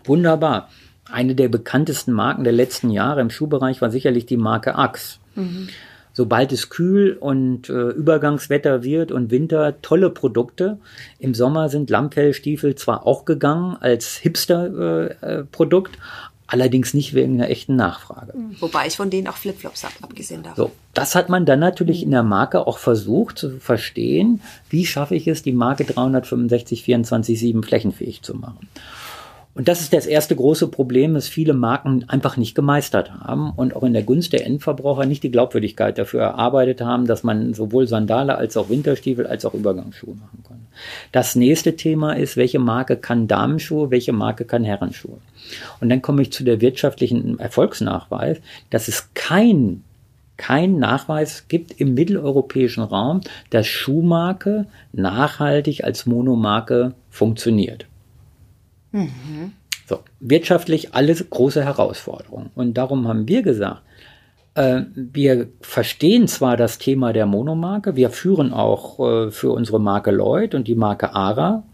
Wunderbar. 0.03 0.69
Eine 1.09 1.37
der 1.37 1.49
bekanntesten 1.49 2.13
Marken 2.13 2.43
der 2.43 2.53
letzten 2.53 2.91
Jahre 2.91 3.21
im 3.21 3.31
Schuhbereich 3.31 3.81
war 3.81 3.91
sicherlich 3.91 4.27
die 4.27 4.37
Marke 4.37 4.75
Axe. 4.75 5.21
Mhm. 5.37 5.69
Sobald 6.13 6.51
es 6.51 6.71
kühl 6.71 7.17
und 7.19 7.69
äh, 7.69 7.91
Übergangswetter 7.91 8.83
wird 8.83 9.13
und 9.13 9.31
Winter, 9.31 9.81
tolle 9.81 10.11
Produkte. 10.11 10.79
Im 11.21 11.35
Sommer 11.35 11.69
sind 11.69 11.89
Lammfellstiefel 11.89 12.75
zwar 12.75 13.07
auch 13.07 13.25
gegangen 13.25 13.77
als 13.79 14.17
Hipster-Produkt, 14.17 15.95
äh, 15.95 15.99
äh 15.99 16.34
Allerdings 16.55 16.95
nicht 16.95 17.15
wegen 17.15 17.35
einer 17.35 17.51
echten 17.51 17.75
Nachfrage. 17.75 18.33
Mhm. 18.39 18.55
Wobei 18.61 18.87
ich 18.87 18.95
von 18.97 19.11
denen 19.11 19.27
auch 19.27 19.37
Flipflops 19.37 19.83
habe, 19.83 19.95
abgesehen 20.03 20.45
davon. 20.45 20.67
So, 20.67 20.73
das 20.93 21.17
hat 21.17 21.29
man 21.29 21.47
dann 21.47 21.59
natürlich 21.59 22.05
in 22.05 22.13
der 22.13 22.23
Marke 22.23 22.69
auch 22.69 22.79
versucht 22.79 23.39
zu 23.39 23.59
verstehen. 23.59 24.41
Wie 24.71 24.87
schaffe 24.87 25.17
ich 25.17 25.27
es, 25.27 25.43
die 25.43 25.51
Marke 25.51 25.85
365 25.85 26.85
24 26.85 27.41
7 27.41 27.65
flächenfähig 27.65 28.23
zu 28.23 28.37
machen? 28.37 28.69
Und 29.55 29.69
das 29.69 29.81
ist 29.81 29.93
das 29.93 30.07
erste 30.07 30.35
große 30.35 30.67
Problem, 30.67 31.15
das 31.15 31.29
viele 31.29 31.55
Marken 31.55 32.05
einfach 32.09 32.37
nicht 32.37 32.57
gemeistert 32.57 33.13
haben 33.13 33.53
und 33.55 33.77
auch 33.77 33.85
in 33.85 33.93
der 33.93 34.03
Gunst 34.03 34.33
der 34.33 34.45
Endverbraucher 34.45 35.07
nicht 35.07 35.23
die 35.23 35.31
Glaubwürdigkeit 35.31 35.97
dafür 35.97 36.23
erarbeitet 36.23 36.81
haben, 36.81 37.07
dass 37.07 37.23
man 37.23 37.55
sowohl 37.55 37.87
Sandale 37.87 38.37
als 38.37 38.57
auch 38.57 38.69
Winterstiefel 38.69 39.29
als 39.29 39.45
auch 39.45 39.55
Übergangsschuhe 39.55 40.17
machen 40.17 40.43
kann. 40.47 40.67
Das 41.13 41.37
nächste 41.37 41.77
Thema 41.77 42.15
ist, 42.15 42.37
welche 42.37 42.59
Marke 42.59 42.97
kann 42.97 43.29
Damenschuhe, 43.29 43.93
welche 43.93 44.13
Marke 44.13 44.45
kann 44.45 44.65
Herrenschuhe. 44.65 45.19
Und 45.81 45.89
dann 45.89 46.03
komme 46.03 46.23
ich 46.23 46.33
zu 46.33 46.43
der 46.43 46.61
wirtschaftlichen 46.61 47.39
Erfolgsnachweis, 47.39 48.39
dass 48.71 48.89
es 48.89 49.11
kein 49.15 49.85
kein 50.37 50.81
Nachweis 50.81 51.47
gibt 51.47 51.81
im 51.81 51.95
mitteleuropäischen 51.95 52.83
Raum, 52.83 53.21
dass 53.51 53.69
Schuhmarke 53.69 54.67
nachhaltig 54.93 55.85
als 55.85 56.07
Monomarke 56.07 56.95
funktioniert. 57.09 57.87
Mhm. 58.95 59.53
So, 59.87 59.99
wirtschaftlich 60.21 60.95
alles 60.95 61.29
große 61.29 61.63
Herausforderungen. 61.63 62.51
Und 62.55 62.75
darum 62.75 63.09
haben 63.09 63.29
wir 63.29 63.43
gesagt, 63.43 63.83
äh, 64.55 64.83
wir 64.95 65.49
verstehen 65.61 66.29
zwar 66.29 66.57
das 66.57 66.79
Thema 66.79 67.13
der 67.13 67.27
Monomarke, 67.27 67.97
wir 67.97 68.11
führen 68.11 68.53
auch 68.53 69.01
äh, 69.01 69.31
für 69.31 69.51
unsere 69.51 69.81
Marke 69.81 70.11
Lloyd 70.11 70.55
und 70.55 70.69
die 70.69 70.77
Marke 70.77 71.15
Ara 71.15 71.65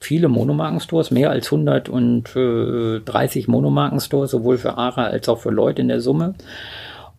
viele 0.00 0.28
Monomarkenstores, 0.28 1.10
mehr 1.10 1.30
als 1.30 1.46
130 1.46 3.48
Monomarkenstores, 3.48 4.30
sowohl 4.30 4.58
für 4.58 4.76
Ara 4.76 5.06
als 5.06 5.28
auch 5.28 5.40
für 5.40 5.50
Lloyd 5.50 5.78
in 5.78 5.88
der 5.88 6.02
Summe. 6.02 6.34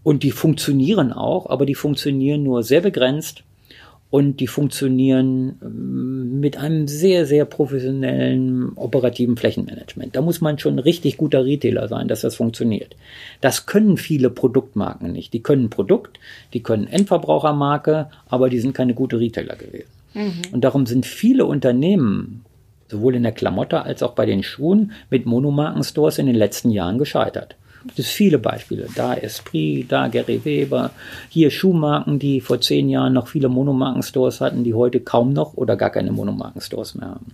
Und 0.04 0.24
die 0.24 0.32
funktionieren 0.32 1.12
auch, 1.12 1.50
aber 1.50 1.66
die 1.66 1.76
funktionieren 1.76 2.44
nur 2.44 2.64
sehr 2.64 2.82
begrenzt 2.82 3.44
und 4.10 4.40
die 4.40 4.48
funktionieren 4.48 5.58
ähm, 5.62 6.40
mit 6.40 6.58
einem 6.58 6.88
sehr, 6.88 7.26
sehr 7.26 7.46
professionellen 7.46 8.74
operativen 8.76 9.36
Flächenmanagement. 9.36 10.16
Da 10.16 10.22
muss 10.22 10.40
man 10.40 10.60
schon 10.60 10.76
ein 10.76 10.80
richtig 10.80 11.18
guter 11.18 11.46
Retailer 11.46 11.88
sein, 11.88 12.08
dass 12.08 12.22
das 12.22 12.36
funktioniert. 12.36 12.96
Das 13.42 13.66
können 13.66 13.98
viele 13.98 14.30
Produktmarken 14.30 15.12
nicht. 15.12 15.34
Die 15.34 15.44
können 15.44 15.70
Produkt, 15.70 16.20
die 16.54 16.64
können 16.64 16.88
Endverbrauchermarke, 16.88 18.10
aber 18.30 18.50
die 18.50 18.60
sind 18.60 18.74
keine 18.74 18.94
gute 18.94 19.20
Retailer 19.20 19.56
gewesen. 19.56 19.90
Mhm. 20.14 20.42
Und 20.54 20.64
darum 20.64 20.86
sind 20.86 21.06
viele 21.06 21.46
Unternehmen, 21.46 22.46
sowohl 22.90 23.16
in 23.16 23.24
der 23.24 23.34
Klamotte 23.34 23.82
als 23.82 24.04
auch 24.04 24.14
bei 24.14 24.26
den 24.26 24.42
Schuhen, 24.42 24.94
mit 25.10 25.26
Monomarkenstores 25.26 26.18
in 26.18 26.28
den 26.28 26.36
letzten 26.36 26.72
Jahren 26.72 26.98
gescheitert. 26.98 27.56
Es 27.90 27.96
gibt 27.96 28.08
viele 28.08 28.40
Beispiele. 28.40 28.88
Da 28.96 29.14
Esprit, 29.14 29.92
da 29.92 30.08
Gary 30.08 30.44
Weber, 30.44 30.92
hier 31.30 31.52
Schuhmarken, 31.52 32.20
die 32.20 32.42
vor 32.42 32.62
zehn 32.62 32.90
Jahren 32.90 33.14
noch 33.14 33.28
viele 33.28 33.50
Monomarkenstores 33.50 34.42
hatten, 34.42 34.64
die 34.64 34.74
heute 34.74 35.00
kaum 35.00 35.34
noch 35.34 35.56
oder 35.56 35.76
gar 35.76 35.90
keine 35.90 36.12
Monomarkenstores 36.12 36.96
mehr 36.96 37.10
haben. 37.10 37.34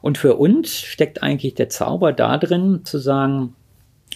Und 0.00 0.18
für 0.18 0.36
uns 0.36 0.72
steckt 0.74 1.22
eigentlich 1.22 1.54
der 1.54 1.68
Zauber 1.68 2.12
da 2.12 2.38
drin, 2.38 2.80
zu 2.84 2.98
sagen, 2.98 3.54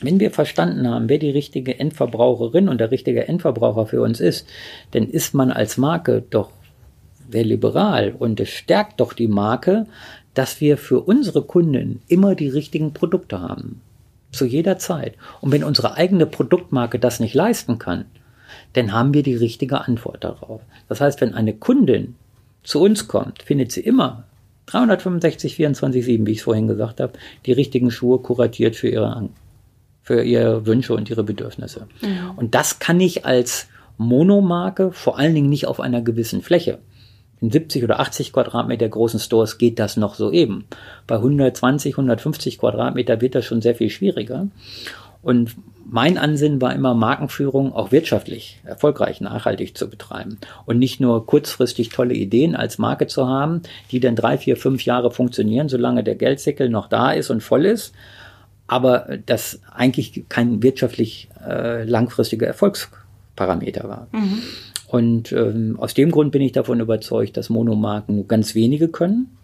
wenn 0.01 0.21
wir 0.21 0.31
verstanden 0.31 0.89
haben, 0.89 1.09
wer 1.09 1.19
die 1.19 1.31
richtige 1.31 1.79
Endverbraucherin 1.79 2.69
und 2.69 2.79
der 2.79 2.91
richtige 2.91 3.29
Endverbraucher 3.29 3.87
für 3.87 4.01
uns 4.01 4.21
ist, 4.21 4.47
dann 4.93 5.09
ist 5.09 5.35
man 5.35 5.51
als 5.51 5.77
Marke 5.77 6.23
doch 6.31 6.51
sehr 7.31 7.45
liberal 7.45 8.15
und 8.19 8.41
es 8.41 8.49
stärkt 8.49 9.01
doch 9.01 9.13
die 9.13 9.29
Marke, 9.29 9.87
dass 10.35 10.61
wir 10.61 10.77
für 10.79 11.01
unsere 11.01 11.43
Kunden 11.43 12.03
immer 12.09 12.35
die 12.35 12.49
richtigen 12.49 12.93
Produkte 12.93 13.41
haben 13.41 13.81
zu 14.33 14.47
jeder 14.47 14.79
Zeit. 14.79 15.15
Und 15.41 15.53
wenn 15.53 15.63
unsere 15.63 15.95
eigene 15.95 16.27
Produktmarke 16.27 16.99
das 16.99 17.21
nicht 17.21 17.35
leisten 17.35 17.79
kann, 17.79 18.07
dann 18.73 18.93
haben 18.93 19.15
wir 19.15 19.23
die 19.23 19.37
richtige 19.37 19.83
Antwort 19.83 20.25
darauf. 20.25 20.63
Das 20.89 21.01
heißt, 21.01 21.21
wenn 21.21 21.35
eine 21.35 21.55
Kundin 21.55 22.17
zu 22.63 22.81
uns 22.81 23.07
kommt, 23.09 23.43
findet 23.43 23.73
sie 23.73 23.81
immer 23.81 24.25
365, 24.67 25.57
24, 25.57 26.05
7, 26.05 26.27
wie 26.27 26.33
ich 26.33 26.39
es 26.39 26.45
vorhin 26.45 26.69
gesagt 26.69 27.01
habe, 27.01 27.13
die 27.47 27.53
richtigen 27.53 27.91
Schuhe 27.91 28.19
kuratiert 28.19 28.77
für 28.77 28.89
ihre, 28.89 29.29
für 30.03 30.23
ihre 30.23 30.67
Wünsche 30.67 30.95
und 30.95 31.11
ihre 31.11 31.25
Bedürfnisse. 31.25 31.87
Mhm. 32.01 32.31
Und 32.37 32.55
das 32.55 32.79
kann 32.79 33.01
ich 33.01 33.27
als 33.27 33.69
Monomarke 33.99 34.93
vor 34.93 35.19
allen 35.19 35.35
Dingen 35.35 35.49
nicht 35.49 35.67
auf 35.67 35.81
einer 35.81 36.01
gewissen 36.01 36.43
Fläche 36.43 36.79
in 37.43 37.51
70 37.51 37.83
oder 37.83 37.99
80 37.99 38.33
Quadratmeter 38.33 38.89
großen 38.89 39.19
Stores 39.19 39.59
geht 39.59 39.81
das 39.81 39.97
noch 39.97 40.15
so 40.15 40.31
eben. 40.31 40.65
Bei 41.09 41.17
120, 41.17 41.95
150 41.95 42.59
Quadratmeter 42.59 43.21
wird 43.21 43.35
das 43.35 43.45
schon 43.45 43.61
sehr 43.61 43.75
viel 43.75 43.91
schwieriger. 43.91 44.47
Und 45.23 45.57
mein 45.85 46.19
Ansinnen 46.19 46.61
war 46.61 46.73
immer, 46.73 46.95
Markenführung 46.95 47.73
auch 47.73 47.91
wirtschaftlich 47.91 48.61
erfolgreich, 48.65 49.21
nachhaltig 49.21 49.77
zu 49.77 49.91
betreiben. 49.91 50.39
Und 50.67 50.79
nicht 50.79 51.01
nur 51.01 51.27
kurzfristig 51.27 51.89
tolle 51.89 52.15
Ideen 52.15 52.55
als 52.55 52.79
Marke 52.79 53.09
zu 53.09 53.27
haben, 53.27 53.63
die 53.91 53.99
dann 53.99 54.17
drei, 54.17 54.39
vier, 54.39 54.57
fünf 54.57 54.85
Jahre 54.85 55.11
funktionieren, 55.11 55.69
solange 55.69 56.05
der 56.05 56.15
Geldsickel 56.15 56.69
noch 56.69 56.89
da 56.89 57.11
ist 57.11 57.31
und 57.31 57.43
voll 57.43 57.67
ist, 57.67 57.93
aber 58.69 59.19
das 59.27 59.61
eigentlich 59.73 60.25
kein 60.29 60.63
wirtschaftlich 60.63 61.29
äh, 61.45 61.83
langfristiger 61.85 62.47
Erfolgsparameter 62.47 63.89
war. 63.89 64.07
Mhm. 64.13 64.43
Und 64.93 65.33
ähm, 65.33 65.77
aus 65.81 65.95
dem 65.95 66.11
Grund 66.11 66.33
bin 66.33 66.43
ich 66.43 66.53
davon 66.53 66.79
überzeugt, 66.79 67.39
dass 67.39 67.49
Monomarken 67.49 68.15
nur 68.15 68.29
ganz 68.29 68.55
wenige 68.55 68.89
können 68.89 69.39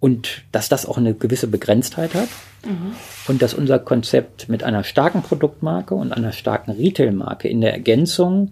und 0.00 0.42
dass 0.50 0.68
das 0.68 0.84
auch 0.84 0.98
eine 0.98 1.14
gewisse 1.14 1.46
Begrenztheit 1.46 2.12
hat 2.14 2.26
mhm. 2.64 2.96
und 3.28 3.40
dass 3.40 3.54
unser 3.54 3.78
Konzept 3.78 4.48
mit 4.48 4.64
einer 4.64 4.82
starken 4.82 5.22
Produktmarke 5.22 5.94
und 5.94 6.12
einer 6.12 6.32
starken 6.32 6.72
Retailmarke 6.72 7.46
in 7.46 7.60
der 7.60 7.72
Ergänzung 7.72 8.50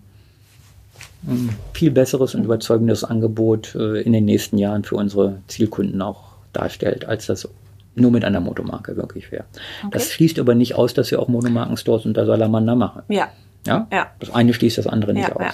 ein 1.27 1.49
viel 1.75 1.91
besseres 1.91 2.37
und 2.37 2.45
überzeugendes 2.45 3.03
Angebot 3.03 3.75
äh, 3.75 4.01
in 4.03 4.13
den 4.13 4.25
nächsten 4.25 4.59
Jahren 4.59 4.85
für 4.85 4.95
unsere 4.95 5.41
Zielkunden 5.49 6.01
auch 6.03 6.35
darstellt, 6.53 7.05
als 7.05 7.27
das 7.27 7.49
nur 7.97 8.13
mit 8.13 8.25
einer 8.25 8.39
Monomarke 8.39 8.97
wirklich 8.97 9.33
wäre. 9.33 9.47
Okay. 9.81 9.91
Das 9.91 10.13
schließt 10.13 10.39
aber 10.39 10.55
nicht 10.55 10.77
aus, 10.77 10.95
dass 10.95 11.11
wir 11.11 11.19
auch 11.19 11.27
Monomarkenstores 11.27 12.07
unter 12.07 12.27
Salamander 12.27 12.77
machen. 12.77 13.03
Ja. 13.09 13.29
Ja? 13.67 13.89
ja. 13.93 14.07
Das 14.21 14.31
eine 14.31 14.55
schließt 14.55 14.79
das 14.79 14.87
andere 14.87 15.15
nicht 15.15 15.29
ja, 15.29 15.35
aus. 15.35 15.43
Ja. 15.43 15.53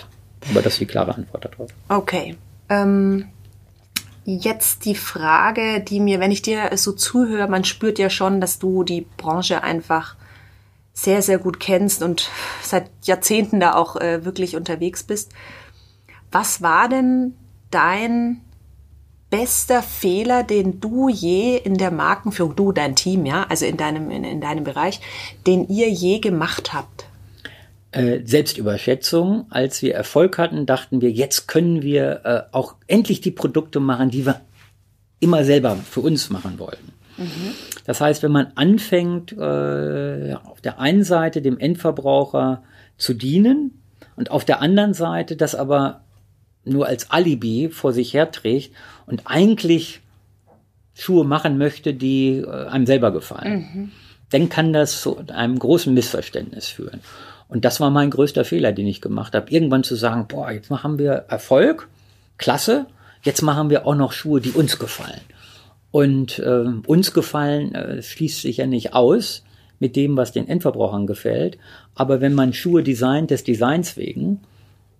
Aber 0.51 0.63
das 0.63 0.75
ist 0.75 0.81
die 0.81 0.87
klare 0.87 1.15
Antwort 1.15 1.45
darauf. 1.45 1.71
Okay. 1.89 2.37
Ähm, 2.69 3.27
jetzt 4.25 4.85
die 4.85 4.95
Frage, 4.95 5.81
die 5.81 6.01
mir, 6.01 6.21
wenn 6.21 6.31
ich 6.31 6.43
dir 6.43 6.71
so 6.77 6.93
zuhöre, 6.93 7.49
man 7.49 7.65
spürt 7.65 7.99
ja 7.99 8.11
schon, 8.11 8.41
dass 8.41 8.59
du 8.59 8.85
die 8.85 9.07
Branche 9.17 9.63
einfach 9.63 10.17
sehr, 10.93 11.23
sehr 11.23 11.39
gut 11.39 11.61
kennst 11.61 12.03
und 12.03 12.31
seit 12.61 12.91
Jahrzehnten 13.03 13.61
da 13.61 13.75
auch 13.75 13.97
äh, 13.97 14.25
wirklich 14.25 14.57
unterwegs 14.57 15.05
bist. 15.05 15.33
Was 16.31 16.61
war 16.61 16.89
denn 16.89 17.35
dein 17.71 18.41
bester 19.31 19.83
Fehler, 19.83 20.43
den 20.43 20.81
du 20.81 21.09
je 21.09 21.57
in 21.57 21.77
der 21.77 21.91
Markenführung, 21.91 22.57
du, 22.57 22.73
dein 22.73 22.97
Team, 22.97 23.27
ja, 23.27 23.45
also 23.49 23.67
in 23.67 23.77
deinem, 23.77 24.11
in, 24.11 24.25
in 24.25 24.41
deinem 24.41 24.65
Bereich, 24.65 25.01
den 25.47 25.69
ihr 25.69 25.89
je 25.89 26.19
gemacht 26.19 26.73
habt? 26.73 27.08
Äh, 27.93 28.21
Selbstüberschätzung. 28.25 29.47
Als 29.51 29.83
wir 29.83 29.95
Erfolg 29.95 30.39
hatten, 30.39 30.67
dachten 30.67 31.01
wir, 31.01 31.11
jetzt 31.11 31.49
können 31.49 31.83
wir 31.83 32.21
äh, 32.25 32.43
auch 32.55 32.77
endlich 32.87 33.21
die 33.21 33.31
Produkte 33.31 33.81
machen, 33.81 34.11
die 34.11 34.27
wir 34.27 34.41
immer 35.21 35.45
selber 35.45 35.77
für 35.77 36.01
uns 36.01 36.31
machen 36.31 36.59
wollten. 36.59 36.93
Mhm. 37.17 37.55
Das 37.85 38.01
heißt, 38.01 38.23
wenn 38.23 38.33
man 38.33 38.53
anfängt, 38.55 39.33
äh, 39.33 40.35
auf 40.45 40.61
der 40.61 40.79
einen 40.79 41.03
Seite 41.03 41.43
dem 41.43 41.59
Endverbraucher 41.59 42.63
zu 42.97 43.15
dienen 43.15 43.83
und 44.17 44.31
auf 44.31 44.45
der 44.45 44.61
anderen 44.61 44.95
Seite 44.95 45.37
das 45.37 45.55
aber 45.55 46.03
nur 46.65 46.87
als 46.87 47.11
Alibi 47.11 47.71
vor 47.71 47.93
sich 47.93 48.15
herträgt 48.15 48.75
und 49.07 49.23
eigentlich 49.25 50.01
Schuhe 50.95 51.25
machen 51.25 51.59
möchte, 51.59 51.95
die 51.95 52.39
äh, 52.39 52.67
einem 52.67 52.87
selber 52.87 53.13
gefallen, 53.13 53.69
mhm. 53.73 53.93
dann 54.31 54.49
kann 54.49 54.73
das 54.73 55.01
zu 55.01 55.19
einem 55.29 55.59
großen 55.59 55.95
Missverständnis 55.95 56.69
führen. 56.69 57.01
Und 57.49 57.65
das 57.65 57.81
war 57.81 57.91
mein 57.91 58.11
größter 58.11 58.45
Fehler, 58.45 58.73
den 58.73 58.87
ich 58.87 59.01
gemacht 59.01 59.35
habe. 59.35 59.51
Irgendwann 59.51 59.83
zu 59.83 59.97
sagen, 59.97 60.27
boah, 60.29 60.51
jetzt 60.51 60.71
machen 60.71 60.99
wir 60.99 61.25
Erfolg, 61.29 61.89
klasse, 62.37 62.87
jetzt 63.23 63.43
machen 63.43 63.71
wir 63.71 63.87
auch 63.87 63.95
noch 63.95 64.13
Schuhe, 64.13 64.41
die 64.41 64.51
uns 64.51 64.79
gefallen. 64.79 65.21
Und 65.91 66.39
äh, 66.39 66.65
uns 66.87 67.15
gefallen 67.15 67.75
äh, 67.75 68.03
schließt 68.03 68.43
sich 68.43 68.59
ja 68.59 68.67
nicht 68.67 68.93
aus 68.93 69.45
mit 69.81 69.97
dem, 69.97 70.17
was 70.17 70.33
den 70.33 70.49
Endverbrauchern 70.49 71.07
gefällt. 71.07 71.59
Aber 71.95 72.21
wenn 72.21 72.35
man 72.35 72.53
Schuhe 72.53 72.83
designt 72.83 73.31
des 73.31 73.45
Designs 73.45 73.97
wegen 73.97 74.41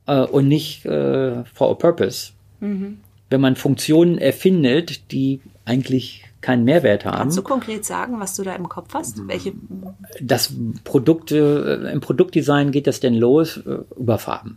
äh, 0.07 0.23
und 0.23 0.49
nicht 0.49 0.87
äh, 0.87 1.45
for 1.45 1.71
a 1.71 1.75
purpose, 1.75 2.33
mhm. 2.61 3.01
wenn 3.29 3.41
man 3.41 3.57
Funktionen 3.57 4.17
erfindet, 4.17 5.13
die 5.13 5.41
eigentlich 5.67 6.25
keinen 6.49 6.65
Mehrwert 6.65 7.05
haben. 7.05 7.19
Kannst 7.19 7.37
du 7.37 7.43
konkret 7.43 7.85
sagen, 7.85 8.21
was 8.21 8.35
du 8.35 8.43
da 8.43 8.55
im 8.55 8.71
Kopf 8.71 8.95
hast? 8.95 9.29
Welche? 9.29 9.53
Das 10.19 10.51
Produkte, 10.83 11.83
äh, 11.85 11.93
im 11.93 12.01
Produktdesign 12.01 12.73
geht 12.73 12.87
das 12.87 13.01
denn 13.01 13.13
los 13.13 13.59
äh, 13.59 13.81
über 13.99 14.17
Farben. 14.17 14.57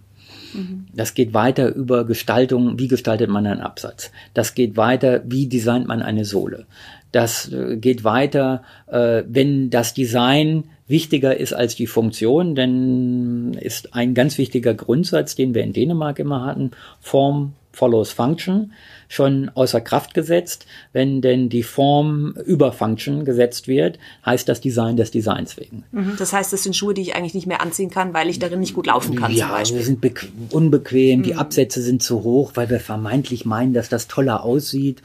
Mhm. 0.53 0.85
Das 0.93 1.15
geht 1.15 1.33
weiter 1.33 1.75
über 1.75 2.05
Gestaltung, 2.05 2.79
wie 2.79 2.87
gestaltet 2.87 3.29
man 3.29 3.45
einen 3.45 3.59
Absatz. 3.59 4.09
Das 4.33 4.55
geht 4.55 4.77
weiter, 4.77 5.21
wie 5.25 5.47
designt 5.47 5.85
man 5.85 6.01
eine 6.01 6.23
Sohle. 6.23 6.65
Das 7.11 7.51
äh, 7.51 7.75
geht 7.75 8.05
weiter, 8.05 8.63
wenn 8.87 9.69
das 9.69 9.93
Design 9.93 10.63
wichtiger 10.87 11.35
ist 11.37 11.51
als 11.51 11.75
die 11.75 11.87
Funktion, 11.87 12.55
denn 12.55 13.53
ist 13.59 13.93
ein 13.93 14.13
ganz 14.13 14.37
wichtiger 14.37 14.73
Grundsatz, 14.73 15.35
den 15.35 15.53
wir 15.53 15.63
in 15.63 15.73
Dänemark 15.73 16.19
immer 16.19 16.45
hatten, 16.45 16.71
Form 17.01 17.53
follows 17.73 18.11
Function 18.11 18.73
schon 19.11 19.51
außer 19.55 19.81
Kraft 19.81 20.13
gesetzt. 20.13 20.65
Wenn 20.93 21.21
denn 21.21 21.49
die 21.49 21.63
Form 21.63 22.33
über 22.45 22.71
Function 22.71 23.25
gesetzt 23.25 23.67
wird, 23.67 23.99
heißt 24.25 24.47
das 24.47 24.61
Design 24.61 24.95
des 24.95 25.11
Designs 25.11 25.57
wegen. 25.57 25.83
Mhm. 25.91 26.15
Das 26.17 26.31
heißt, 26.31 26.53
das 26.53 26.63
sind 26.63 26.75
Schuhe, 26.75 26.93
die 26.93 27.01
ich 27.01 27.15
eigentlich 27.15 27.33
nicht 27.33 27.45
mehr 27.45 27.61
anziehen 27.61 27.89
kann, 27.89 28.13
weil 28.13 28.29
ich 28.29 28.39
darin 28.39 28.61
nicht 28.61 28.73
gut 28.73 28.87
laufen 28.87 29.15
kann. 29.15 29.33
Ja, 29.33 29.59
wir 29.59 29.83
sind 29.83 29.99
unbequem, 30.51 31.19
mhm. 31.19 31.23
die 31.23 31.35
Absätze 31.35 31.81
sind 31.81 32.01
zu 32.01 32.23
hoch, 32.23 32.51
weil 32.55 32.69
wir 32.69 32.79
vermeintlich 32.79 33.45
meinen, 33.45 33.73
dass 33.73 33.89
das 33.89 34.07
toller 34.07 34.43
aussieht. 34.45 35.01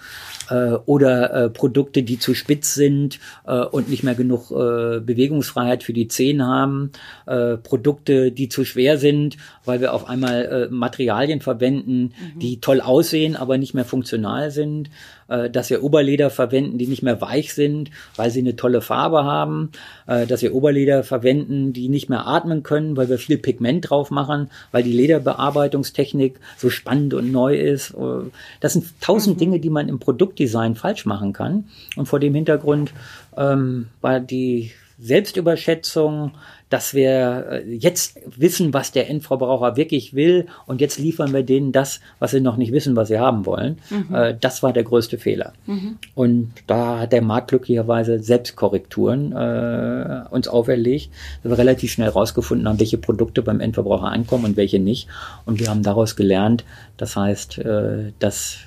Äh, 0.51 0.78
oder 0.86 1.32
äh, 1.32 1.51
Produkte, 1.51 2.03
die 2.03 2.18
zu 2.18 2.34
spitz 2.34 2.74
sind 2.74 3.18
äh, 3.47 3.61
und 3.61 3.88
nicht 3.88 4.03
mehr 4.03 4.14
genug 4.14 4.51
äh, 4.51 5.01
Bewegungsfreiheit 5.01 5.82
für 5.82 5.92
die 5.92 6.09
Zehen 6.09 6.47
haben. 6.47 6.92
Äh, 7.26 7.57
Produkte, 7.57 8.32
die 8.32 8.49
zu 8.49 8.64
schwer 8.64 8.99
sind, 8.99 9.36
weil 9.64 9.80
wir 9.80 9.92
auf 9.92 10.09
einmal 10.09 10.68
äh, 10.70 10.72
Materialien 10.72 11.40
verwenden, 11.40 12.12
mhm. 12.34 12.38
die 12.38 12.61
toll 12.61 12.80
aussehen, 12.80 13.36
aber 13.36 13.59
nicht 13.59 13.74
mehr 13.74 13.84
funktional 13.84 14.51
sind, 14.51 14.90
äh, 15.29 15.51
dass 15.51 15.70
wir 15.70 15.83
Oberleder 15.83 16.31
verwenden, 16.31 16.79
die 16.79 16.87
nicht 16.87 17.03
mehr 17.03 17.20
weich 17.20 17.55
sind, 17.55 17.91
weil 18.16 18.31
sie 18.31 18.41
eine 18.41 18.57
tolle 18.57 18.81
Farbe 18.81 19.24
haben, 19.24 19.70
äh, 20.07 20.27
dass 20.27 20.43
wir 20.43 20.55
Oberleder 20.55 21.05
verwenden, 21.05 21.72
die 21.72 21.89
nicht 21.89 22.09
mehr 22.09 22.27
atmen 22.27 22.62
können, 22.62 22.97
weil 22.97 23.09
wir 23.09 23.18
viel 23.18 23.39
Pigment 23.39 23.91
drauf 23.91 24.11
machen, 24.11 24.51
weil 24.72 24.83
die 24.83 24.93
Lederbearbeitungstechnik 24.93 26.39
so 26.57 26.70
spannend 26.70 27.14
und 27.14 27.33
neu 27.33 27.57
ist. 27.57 27.91
Äh, 27.91 28.31
das 28.61 28.74
sind 28.74 29.01
tausend 29.01 29.37
mhm. 29.37 29.41
Dinge, 29.41 29.61
die 29.61 29.70
man 29.70 29.89
im 29.89 29.99
Produktdesign 29.99 30.74
falsch 30.74 31.07
machen 31.07 31.33
kann. 31.33 31.64
Und 31.97 32.07
vor 32.07 32.20
dem 32.20 32.35
Hintergrund 32.35 32.93
ähm, 33.37 33.89
war 34.01 34.20
die 34.20 34.72
Selbstüberschätzung, 34.99 36.32
dass 36.70 36.94
wir 36.94 37.47
äh, 37.51 37.74
jetzt 37.74 38.18
wissen, 38.26 38.72
was 38.72 38.92
der 38.92 39.09
Endverbraucher 39.09 39.76
wirklich 39.76 40.14
will 40.14 40.47
und 40.66 40.80
jetzt 40.80 40.99
liefern 40.99 41.32
wir 41.32 41.42
denen 41.42 41.70
das, 41.70 42.01
was 42.18 42.30
sie 42.32 42.40
noch 42.40 42.57
nicht 42.57 42.72
wissen, 42.72 42.97
was 42.97 43.09
sie 43.09 43.18
haben 43.18 43.47
wollen. 43.47 43.78
Mhm. 43.90 44.14
Äh, 44.14 44.36
das 44.40 44.62
war 44.62 44.72
der 44.72 44.84
größte 44.84 45.18
Fehler. 45.18 45.53
Mhm. 45.66 45.99
Und 46.14 46.53
da 46.66 47.01
hat 47.01 47.12
der 47.12 47.22
Markt 47.22 47.49
glücklicherweise 47.49 48.20
Selbstkorrekturen 48.20 49.32
äh, 49.32 50.24
uns 50.30 50.49
auferlegt, 50.49 51.11
dass 51.42 51.53
wir 51.53 51.59
relativ 51.59 51.92
schnell 51.92 52.09
rausgefunden 52.09 52.66
haben, 52.66 52.80
welche 52.80 52.99
Produkte 52.99 53.42
beim 53.42 53.61
Endverbraucher 53.61 54.07
ankommen 54.07 54.47
und 54.47 54.57
welche 54.57 54.80
nicht. 54.80 55.09
Und 55.44 55.61
wir 55.61 55.68
haben 55.68 55.82
daraus 55.82 56.16
gelernt, 56.16 56.64
das 56.97 57.16
heißt, 57.16 57.59
äh, 57.59 58.12
dass 58.18 58.59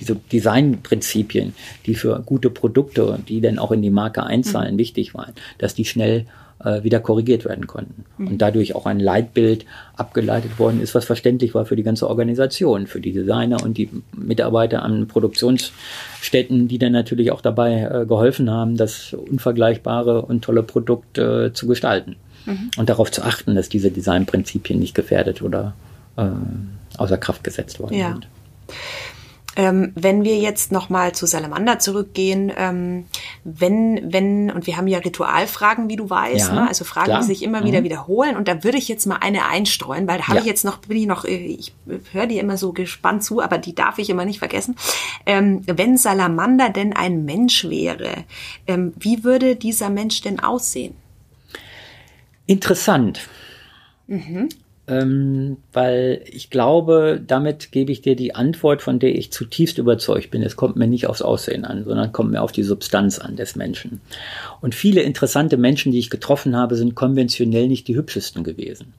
diese 0.00 0.16
Designprinzipien, 0.16 1.54
die 1.86 1.94
für 1.94 2.22
gute 2.24 2.50
Produkte, 2.50 3.18
die 3.28 3.40
dann 3.40 3.58
auch 3.58 3.70
in 3.70 3.82
die 3.82 3.90
Marke 3.90 4.24
einzahlen, 4.24 4.74
mhm. 4.74 4.78
wichtig 4.78 5.14
waren, 5.14 5.32
dass 5.58 5.74
die 5.74 5.84
schnell 5.84 6.26
äh, 6.64 6.82
wieder 6.82 7.00
korrigiert 7.00 7.44
werden 7.44 7.66
konnten. 7.66 8.04
Mhm. 8.18 8.28
Und 8.28 8.38
dadurch 8.38 8.74
auch 8.74 8.86
ein 8.86 9.00
Leitbild 9.00 9.64
abgeleitet 9.96 10.58
worden 10.58 10.80
ist, 10.80 10.94
was 10.94 11.04
verständlich 11.04 11.54
war 11.54 11.66
für 11.66 11.76
die 11.76 11.82
ganze 11.82 12.08
Organisation, 12.08 12.86
für 12.86 13.00
die 13.00 13.12
Designer 13.12 13.62
und 13.62 13.78
die 13.78 13.88
Mitarbeiter 14.16 14.82
an 14.82 15.08
Produktionsstätten, 15.08 16.68
die 16.68 16.78
dann 16.78 16.92
natürlich 16.92 17.32
auch 17.32 17.40
dabei 17.40 17.82
äh, 17.82 18.06
geholfen 18.06 18.50
haben, 18.50 18.76
das 18.76 19.14
unvergleichbare 19.14 20.22
und 20.22 20.42
tolle 20.42 20.62
Produkt 20.62 21.18
äh, 21.18 21.52
zu 21.52 21.66
gestalten. 21.66 22.16
Mhm. 22.46 22.70
Und 22.76 22.88
darauf 22.88 23.10
zu 23.10 23.22
achten, 23.22 23.54
dass 23.54 23.68
diese 23.68 23.90
Designprinzipien 23.90 24.78
nicht 24.78 24.94
gefährdet 24.94 25.42
oder 25.42 25.74
äh, 26.16 26.24
außer 26.98 27.18
Kraft 27.18 27.44
gesetzt 27.44 27.80
worden 27.80 27.94
ja. 27.94 28.12
sind. 28.12 28.28
Ähm, 29.60 29.92
wenn 29.94 30.24
wir 30.24 30.38
jetzt 30.38 30.72
nochmal 30.72 31.12
zu 31.14 31.26
Salamander 31.26 31.78
zurückgehen, 31.78 32.50
ähm, 32.56 33.04
wenn, 33.44 34.10
wenn, 34.10 34.50
und 34.50 34.66
wir 34.66 34.78
haben 34.78 34.86
ja 34.86 35.00
Ritualfragen, 35.00 35.90
wie 35.90 35.96
du 35.96 36.08
weißt, 36.08 36.48
ja, 36.48 36.54
ne? 36.54 36.66
also 36.66 36.86
Fragen, 36.86 37.08
klar. 37.08 37.20
die 37.20 37.26
sich 37.26 37.42
immer 37.42 37.60
mhm. 37.60 37.66
wieder 37.66 37.82
wiederholen. 37.82 38.36
Und 38.36 38.48
da 38.48 38.64
würde 38.64 38.78
ich 38.78 38.88
jetzt 38.88 39.04
mal 39.04 39.18
eine 39.20 39.44
einstreuen, 39.44 40.08
weil 40.08 40.16
da 40.16 40.28
habe 40.28 40.36
ja. 40.36 40.40
ich 40.40 40.46
jetzt 40.46 40.64
noch, 40.64 40.78
bin 40.78 40.96
ich 40.96 41.06
noch, 41.06 41.26
äh, 41.26 41.36
ich 41.36 41.74
höre 42.12 42.26
dir 42.26 42.40
immer 42.40 42.56
so 42.56 42.72
gespannt 42.72 43.22
zu, 43.22 43.42
aber 43.42 43.58
die 43.58 43.74
darf 43.74 43.98
ich 43.98 44.08
immer 44.08 44.24
nicht 44.24 44.38
vergessen. 44.38 44.76
Ähm, 45.26 45.60
wenn 45.66 45.98
Salamander 45.98 46.70
denn 46.70 46.94
ein 46.94 47.26
Mensch 47.26 47.68
wäre, 47.68 48.24
ähm, 48.66 48.94
wie 48.98 49.24
würde 49.24 49.56
dieser 49.56 49.90
Mensch 49.90 50.22
denn 50.22 50.40
aussehen? 50.40 50.94
Interessant. 52.46 53.28
Mhm 54.06 54.48
ähm, 54.90 55.58
weil 55.72 56.22
ich 56.26 56.50
glaube, 56.50 57.22
damit 57.24 57.70
gebe 57.70 57.92
ich 57.92 58.02
dir 58.02 58.16
die 58.16 58.34
Antwort, 58.34 58.82
von 58.82 58.98
der 58.98 59.14
ich 59.14 59.30
zutiefst 59.30 59.78
überzeugt 59.78 60.32
bin. 60.32 60.42
Es 60.42 60.56
kommt 60.56 60.74
mir 60.74 60.88
nicht 60.88 61.06
aufs 61.06 61.22
Aussehen 61.22 61.64
an, 61.64 61.84
sondern 61.84 62.10
kommt 62.10 62.32
mir 62.32 62.42
auf 62.42 62.50
die 62.50 62.64
Substanz 62.64 63.20
an 63.20 63.36
des 63.36 63.54
Menschen. 63.54 64.00
Und 64.60 64.74
viele 64.74 65.02
interessante 65.02 65.56
Menschen, 65.56 65.92
die 65.92 66.00
ich 66.00 66.10
getroffen 66.10 66.56
habe, 66.56 66.74
sind 66.74 66.96
konventionell 66.96 67.68
nicht 67.68 67.86
die 67.86 67.94
hübschesten 67.94 68.42
gewesen. 68.42 68.92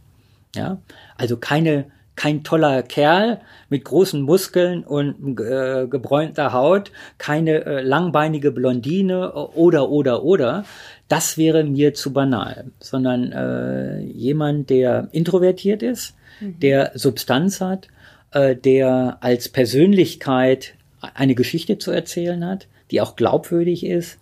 Ja, 0.56 0.80
also 1.18 1.36
keine 1.36 1.86
kein 2.22 2.44
toller 2.44 2.84
Kerl 2.84 3.42
mit 3.70 3.84
großen 3.84 4.22
Muskeln 4.22 4.84
und 4.84 5.40
äh, 5.40 5.88
gebräunter 5.88 6.54
Haut, 6.54 6.92
keine 7.18 7.66
äh, 7.66 7.82
langbeinige 7.82 8.52
Blondine 8.52 9.34
oder 9.34 9.90
oder 9.90 10.24
oder, 10.24 10.64
das 11.08 11.40
wäre 11.40 11.64
mir 11.64 11.96
zu 11.96 12.14
banal, 12.14 12.66
sondern 12.80 13.32
äh, 13.32 14.02
jemand, 14.02 14.70
der 14.70 15.08
introvertiert 15.12 15.82
ist, 15.82 16.14
mhm. 16.40 16.60
der 16.60 16.92
Substanz 16.94 17.60
hat, 17.60 17.88
äh, 18.34 18.56
der 18.56 19.18
als 19.22 19.50
Persönlichkeit 19.50 20.76
eine 21.16 21.34
Geschichte 21.34 21.80
zu 21.80 21.90
erzählen 21.90 22.46
hat, 22.46 22.68
die 22.92 23.02
auch 23.02 23.16
glaubwürdig 23.16 23.84
ist 23.84 24.20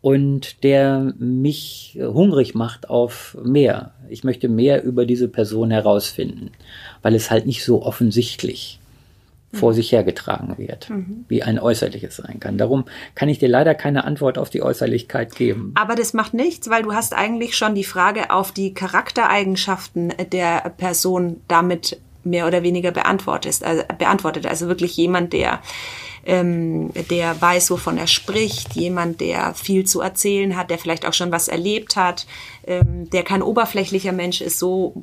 und 0.00 0.62
der 0.62 1.12
mich 1.18 1.98
hungrig 2.00 2.54
macht 2.54 2.88
auf 2.88 3.36
mehr. 3.42 3.92
Ich 4.08 4.24
möchte 4.24 4.48
mehr 4.48 4.84
über 4.84 5.06
diese 5.06 5.28
Person 5.28 5.70
herausfinden, 5.70 6.50
weil 7.02 7.14
es 7.14 7.30
halt 7.30 7.46
nicht 7.46 7.64
so 7.64 7.82
offensichtlich 7.82 8.78
vor 9.52 9.72
sich 9.72 9.92
hergetragen 9.92 10.58
wird, 10.58 10.90
mhm. 10.90 11.24
wie 11.28 11.42
ein 11.42 11.58
äußerliches 11.58 12.16
sein 12.16 12.38
kann. 12.38 12.58
Darum 12.58 12.84
kann 13.14 13.30
ich 13.30 13.38
dir 13.38 13.48
leider 13.48 13.74
keine 13.74 14.04
Antwort 14.04 14.36
auf 14.36 14.50
die 14.50 14.62
Äußerlichkeit 14.62 15.34
geben. 15.34 15.72
Aber 15.74 15.94
das 15.94 16.12
macht 16.12 16.34
nichts, 16.34 16.68
weil 16.68 16.82
du 16.82 16.92
hast 16.92 17.14
eigentlich 17.14 17.56
schon 17.56 17.74
die 17.74 17.84
Frage 17.84 18.30
auf 18.30 18.52
die 18.52 18.74
Charaktereigenschaften 18.74 20.12
der 20.32 20.70
Person 20.76 21.40
damit 21.48 21.98
mehr 22.24 22.46
oder 22.46 22.62
weniger 22.62 22.90
beantwortet. 22.90 23.62
Also, 23.62 23.84
beantwortet. 23.96 24.46
also 24.46 24.68
wirklich 24.68 24.96
jemand, 24.96 25.32
der 25.32 25.60
ähm, 26.28 26.90
der 27.10 27.40
weiß, 27.40 27.70
wovon 27.70 27.96
er 27.96 28.06
spricht, 28.06 28.74
jemand, 28.74 29.22
der 29.22 29.54
viel 29.54 29.84
zu 29.84 30.02
erzählen 30.02 30.58
hat, 30.58 30.68
der 30.68 30.76
vielleicht 30.76 31.06
auch 31.06 31.14
schon 31.14 31.32
was 31.32 31.48
erlebt 31.48 31.96
hat, 31.96 32.26
ähm, 32.66 33.08
der 33.08 33.22
kein 33.22 33.40
oberflächlicher 33.40 34.12
Mensch 34.12 34.42
ist, 34.42 34.58
so 34.58 35.02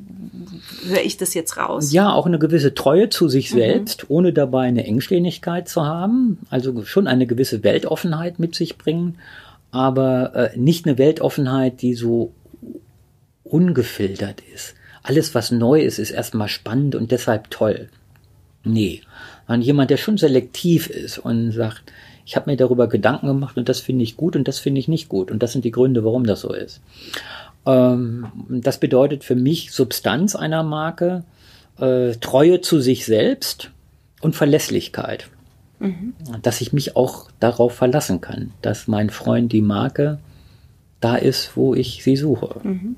höre 0.86 1.02
ich 1.02 1.16
das 1.16 1.34
jetzt 1.34 1.56
raus. 1.56 1.92
Ja, 1.92 2.12
auch 2.12 2.26
eine 2.26 2.38
gewisse 2.38 2.74
Treue 2.74 3.08
zu 3.08 3.28
sich 3.28 3.50
mhm. 3.52 3.56
selbst, 3.56 4.08
ohne 4.08 4.32
dabei 4.32 4.68
eine 4.68 4.84
Engständigkeit 4.84 5.68
zu 5.68 5.84
haben, 5.84 6.38
also 6.48 6.84
schon 6.84 7.08
eine 7.08 7.26
gewisse 7.26 7.64
Weltoffenheit 7.64 8.38
mit 8.38 8.54
sich 8.54 8.78
bringen, 8.78 9.18
aber 9.72 10.52
äh, 10.54 10.56
nicht 10.56 10.86
eine 10.86 10.96
Weltoffenheit, 10.96 11.82
die 11.82 11.94
so 11.94 12.32
ungefiltert 13.42 14.42
ist. 14.54 14.76
Alles, 15.02 15.34
was 15.34 15.50
neu 15.50 15.80
ist, 15.80 15.98
ist 15.98 16.12
erstmal 16.12 16.48
spannend 16.48 16.94
und 16.94 17.10
deshalb 17.10 17.50
toll. 17.50 17.88
Nee, 18.62 19.02
sondern 19.46 19.62
jemand, 19.62 19.90
der 19.90 19.96
schon 19.96 20.18
selektiv 20.18 20.88
ist 20.88 21.18
und 21.18 21.52
sagt, 21.52 21.92
ich 22.24 22.34
habe 22.36 22.50
mir 22.50 22.56
darüber 22.56 22.88
Gedanken 22.88 23.28
gemacht 23.28 23.56
und 23.56 23.68
das 23.68 23.80
finde 23.80 24.02
ich 24.02 24.16
gut 24.16 24.34
und 24.36 24.48
das 24.48 24.58
finde 24.58 24.80
ich 24.80 24.88
nicht 24.88 25.08
gut 25.08 25.30
und 25.30 25.42
das 25.42 25.52
sind 25.52 25.64
die 25.64 25.70
Gründe, 25.70 26.04
warum 26.04 26.24
das 26.24 26.40
so 26.40 26.52
ist. 26.52 26.80
Ähm, 27.64 28.26
das 28.48 28.80
bedeutet 28.80 29.24
für 29.24 29.36
mich 29.36 29.72
Substanz 29.72 30.34
einer 30.34 30.62
Marke, 30.62 31.24
äh, 31.78 32.12
Treue 32.14 32.60
zu 32.60 32.80
sich 32.80 33.06
selbst 33.06 33.70
und 34.20 34.34
Verlässlichkeit. 34.34 35.28
Mhm. 35.78 36.14
Dass 36.42 36.60
ich 36.60 36.72
mich 36.72 36.96
auch 36.96 37.30
darauf 37.38 37.74
verlassen 37.74 38.20
kann, 38.20 38.52
dass 38.62 38.88
mein 38.88 39.10
Freund 39.10 39.52
die 39.52 39.60
Marke 39.60 40.18
da 41.00 41.16
ist, 41.16 41.56
wo 41.56 41.74
ich 41.74 42.02
sie 42.02 42.16
suche. 42.16 42.60
Mhm. 42.62 42.96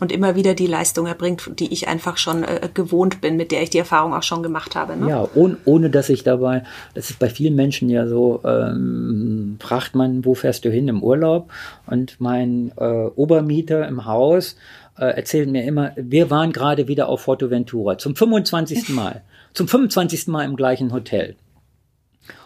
Und 0.00 0.12
immer 0.12 0.34
wieder 0.34 0.54
die 0.54 0.66
Leistung 0.66 1.06
erbringt, 1.06 1.50
die 1.58 1.72
ich 1.72 1.86
einfach 1.86 2.16
schon 2.16 2.42
äh, 2.42 2.68
gewohnt 2.72 3.20
bin, 3.20 3.36
mit 3.36 3.52
der 3.52 3.62
ich 3.62 3.70
die 3.70 3.78
Erfahrung 3.78 4.14
auch 4.14 4.22
schon 4.22 4.42
gemacht 4.42 4.74
habe. 4.74 4.96
Ne? 4.96 5.08
Ja, 5.08 5.28
ohne, 5.34 5.58
ohne 5.64 5.90
dass 5.90 6.08
ich 6.08 6.24
dabei, 6.24 6.64
das 6.94 7.10
ist 7.10 7.18
bei 7.18 7.28
vielen 7.28 7.54
Menschen 7.54 7.88
ja 7.88 8.06
so, 8.06 8.40
ähm, 8.44 9.56
fragt 9.60 9.94
man, 9.94 10.24
wo 10.24 10.34
fährst 10.34 10.64
du 10.64 10.70
hin 10.70 10.88
im 10.88 11.02
Urlaub? 11.02 11.50
Und 11.86 12.16
mein 12.18 12.72
äh, 12.76 12.84
Obermieter 13.14 13.86
im 13.86 14.06
Haus 14.06 14.56
äh, 14.98 15.04
erzählt 15.04 15.50
mir 15.50 15.64
immer, 15.64 15.92
wir 15.96 16.30
waren 16.30 16.52
gerade 16.52 16.88
wieder 16.88 17.08
auf 17.08 17.22
Forteventura 17.22 17.98
zum 17.98 18.16
25. 18.16 18.88
Mal. 18.90 19.22
zum 19.54 19.68
25. 19.68 20.28
Mal 20.28 20.44
im 20.44 20.56
gleichen 20.56 20.92
Hotel. 20.92 21.36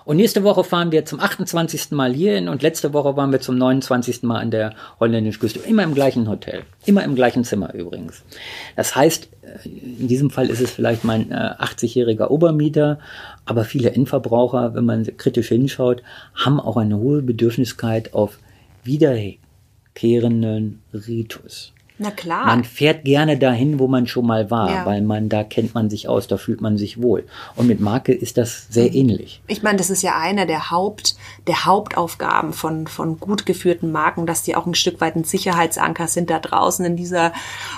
Und 0.05 0.16
nächste 0.16 0.45
Woche 0.45 0.64
fahren 0.64 0.93
wir 0.93 1.05
zum 1.05 1.20
28. 1.20 1.93
Mal 1.93 2.14
hierhin 2.14 2.49
und 2.49 2.62
letzte 2.62 2.93
Woche 2.93 3.16
waren 3.16 3.32
wir 3.32 3.41
zum 3.41 3.57
29. 3.57 4.22
Mal 4.22 4.41
an 4.41 4.51
der 4.51 4.74
holländischen 5.01 5.41
Küste. 5.41 5.61
Immer 5.61 5.82
im 5.82 5.95
gleichen 5.95 6.28
Hotel. 6.28 6.62
Immer 6.87 7.05
im 7.05 7.14
gleichen 7.14 7.45
Zimmer 7.45 7.74
übrigens. 7.74 8.22
Das 8.76 8.97
heißt, 8.97 9.28
äh, 9.43 9.68
in 9.68 10.09
diesem 10.09 10.30
Fall 10.30 10.49
ist 10.49 10.61
es 10.61 10.70
vielleicht 10.70 11.05
mein 11.05 11.30
äh, 11.30 11.35
80-jähriger 11.35 12.28
Obermieter, 12.28 12.99
aber 13.45 13.64
viele 13.64 13.91
Endverbraucher, 13.91 14.74
wenn 14.74 14.85
man 14.85 15.05
kritisch 15.16 15.49
hinschaut, 15.49 16.03
haben 16.35 16.61
auch 16.61 16.76
eine 16.76 16.97
hohe 16.97 17.22
Bedürfniskeit 17.22 18.14
auf 18.14 18.39
wiederkehrenden 18.82 20.82
Ritus. 20.93 21.73
Na 21.97 22.11
klar. 22.11 22.47
Man 22.47 22.64
fährt 22.64 23.05
gerne 23.05 23.38
dahin, 23.38 23.78
wo 23.78 23.86
man 23.86 24.09
schon 24.09 24.26
mal 24.26 24.51
war, 24.51 24.70
ja. 24.70 24.84
weil 24.84 25.01
man 25.01 25.28
da 25.28 25.45
kennt 25.45 25.74
man 25.74 25.90
sich 25.90 26.09
aus, 26.09 26.26
da 26.26 26.38
fühlt 26.38 26.61
man 26.61 26.76
sich 26.76 27.01
wohl. 27.01 27.24
Und 27.55 27.68
mit 27.68 27.78
Marke 27.78 28.12
ist 28.12 28.36
das 28.36 28.66
sehr 28.68 28.88
mhm. 28.88 28.95
ähnlich. 28.95 29.40
Ich 29.47 29.62
meine, 29.62 29.78
das 29.78 29.90
ist 29.90 30.03
ja 30.03 30.18
einer 30.18 30.45
der 30.45 30.72
Haupt 30.72 31.14
der 31.47 31.64
Hauptaufgaben 31.64 32.53
von 32.53 32.88
von 32.88 33.20
gut 33.20 33.47
geführten 33.47 33.92
Marken, 33.92 34.26
dass 34.26 34.42
die 34.42 34.57
auch 34.57 34.66
ein 34.66 34.74
Stück 34.74 35.01
weit 35.01 35.14
ein 35.14 35.22
Sicherheitsanker 35.22 36.09
sind 36.09 36.30
da 36.30 36.40
draußen 36.40 36.84
in 36.84 36.97
dieser 36.97 37.32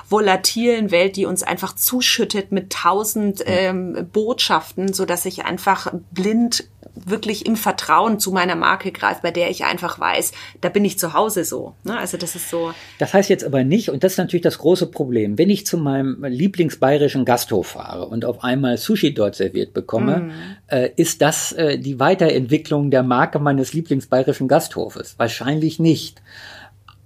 volatilen 0.09 0.91
Welt, 0.91 1.17
die 1.17 1.27
uns 1.27 1.43
einfach 1.43 1.75
zuschüttet 1.75 2.53
mit 2.53 2.73
tausend 2.73 3.43
ähm, 3.45 4.09
Botschaften, 4.14 4.95
so 4.95 5.05
dass 5.05 5.27
ich 5.27 5.45
einfach 5.45 5.93
blind 6.11 6.64
wirklich 6.97 7.47
im 7.47 7.57
Vertrauen 7.57 8.19
zu 8.19 8.33
meiner 8.33 8.57
Marke 8.57 8.91
greife, 8.91 9.21
bei 9.23 9.31
der 9.31 9.51
ich 9.51 9.64
einfach 9.64 9.99
weiß, 9.99 10.33
da 10.61 10.69
bin 10.69 10.85
ich 10.85 10.99
zu 10.99 11.12
Hause 11.12 11.45
so. 11.45 11.75
Ne? 11.85 11.99
Also 11.99 12.17
das 12.17 12.35
ist 12.35 12.49
so. 12.51 12.73
Das 12.99 13.12
heißt 13.12 13.29
jetzt 13.29 13.45
aber 13.45 13.64
nicht, 13.64 13.91
und 13.91 14.03
das 14.07 14.13
ist 14.13 14.19
natürlich 14.19 14.45
das 14.45 14.59
große 14.59 14.87
Problem. 14.87 15.37
Wenn 15.37 15.51
ich 15.51 15.67
zu 15.67 15.79
meinem 15.79 16.23
Lieblingsbayerischen 16.25 17.25
Gasthof 17.25 17.67
fahre 17.67 18.07
und 18.07 18.25
auf 18.25 18.45
einmal 18.45 18.77
Sushi 18.77 19.13
dort 19.13 19.35
serviert 19.35 19.75
bekomme, 19.75 20.19
mm. 20.19 20.31
äh, 20.69 20.91
ist 20.95 21.23
das 21.23 21.51
äh, 21.51 21.77
die 21.77 21.99
Weiterentwicklung 21.99 22.93
der 22.93 23.03
Marke 23.03 23.41
meines 23.41 23.73
Lieblingsbayerischen 23.73 24.47
Gasthofes? 24.47 25.17
Wahrscheinlich 25.19 25.81
nicht. 25.81 26.23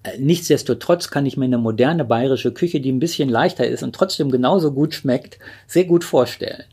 Äh, 0.03 0.19
nichtsdestotrotz 0.19 1.09
kann 1.09 1.25
ich 1.25 1.39
mir 1.39 1.47
eine 1.47 1.57
moderne 1.57 2.05
bayerische 2.05 2.53
Küche, 2.53 2.83
die 2.83 2.93
ein 2.93 3.01
bisschen 3.01 3.31
leichter 3.31 3.67
ist 3.67 3.83
und 3.83 3.95
trotzdem 3.95 4.31
genauso 4.31 4.73
gut 4.73 4.93
schmeckt, 4.93 5.39
sehr 5.67 5.85
gut 5.85 6.05
vorstellen. 6.05 6.65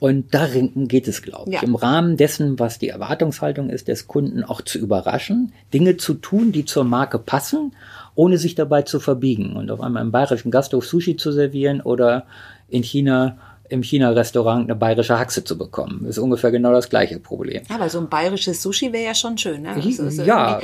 Und 0.00 0.34
darin 0.34 0.88
geht 0.88 1.08
es, 1.08 1.22
glaube 1.22 1.48
ich, 1.48 1.54
ja. 1.54 1.62
im 1.62 1.76
Rahmen 1.76 2.18
dessen, 2.18 2.58
was 2.58 2.78
die 2.78 2.88
Erwartungshaltung 2.88 3.70
ist 3.70 3.88
des 3.88 4.06
Kunden, 4.06 4.42
auch 4.42 4.60
zu 4.60 4.78
überraschen, 4.78 5.52
Dinge 5.72 5.96
zu 5.96 6.14
tun, 6.14 6.52
die 6.52 6.66
zur 6.66 6.84
Marke 6.84 7.18
passen, 7.18 7.72
ohne 8.14 8.38
sich 8.38 8.54
dabei 8.54 8.82
zu 8.82 9.00
verbiegen 9.00 9.56
und 9.56 9.70
auf 9.70 9.80
einmal 9.80 10.02
im 10.02 10.12
bayerischen 10.12 10.50
Gasthof 10.50 10.86
Sushi 10.86 11.16
zu 11.16 11.32
servieren 11.32 11.80
oder 11.80 12.26
in 12.68 12.82
China 12.82 13.38
im 13.68 13.82
China-Restaurant 13.82 14.64
eine 14.64 14.76
bayerische 14.76 15.18
Haxe 15.18 15.44
zu 15.44 15.56
bekommen. 15.56 16.04
ist 16.04 16.18
ungefähr 16.18 16.50
genau 16.50 16.72
das 16.72 16.90
gleiche 16.90 17.18
Problem. 17.18 17.62
Ja, 17.70 17.80
weil 17.80 17.88
so 17.88 18.00
ein 18.00 18.08
bayerisches 18.10 18.60
Sushi 18.60 18.92
wäre 18.92 19.06
ja 19.06 19.14
schon 19.14 19.38
schön. 19.38 19.62
Ne? 19.62 19.70
Also, 19.70 20.10
so 20.10 20.22
ja. 20.24 20.60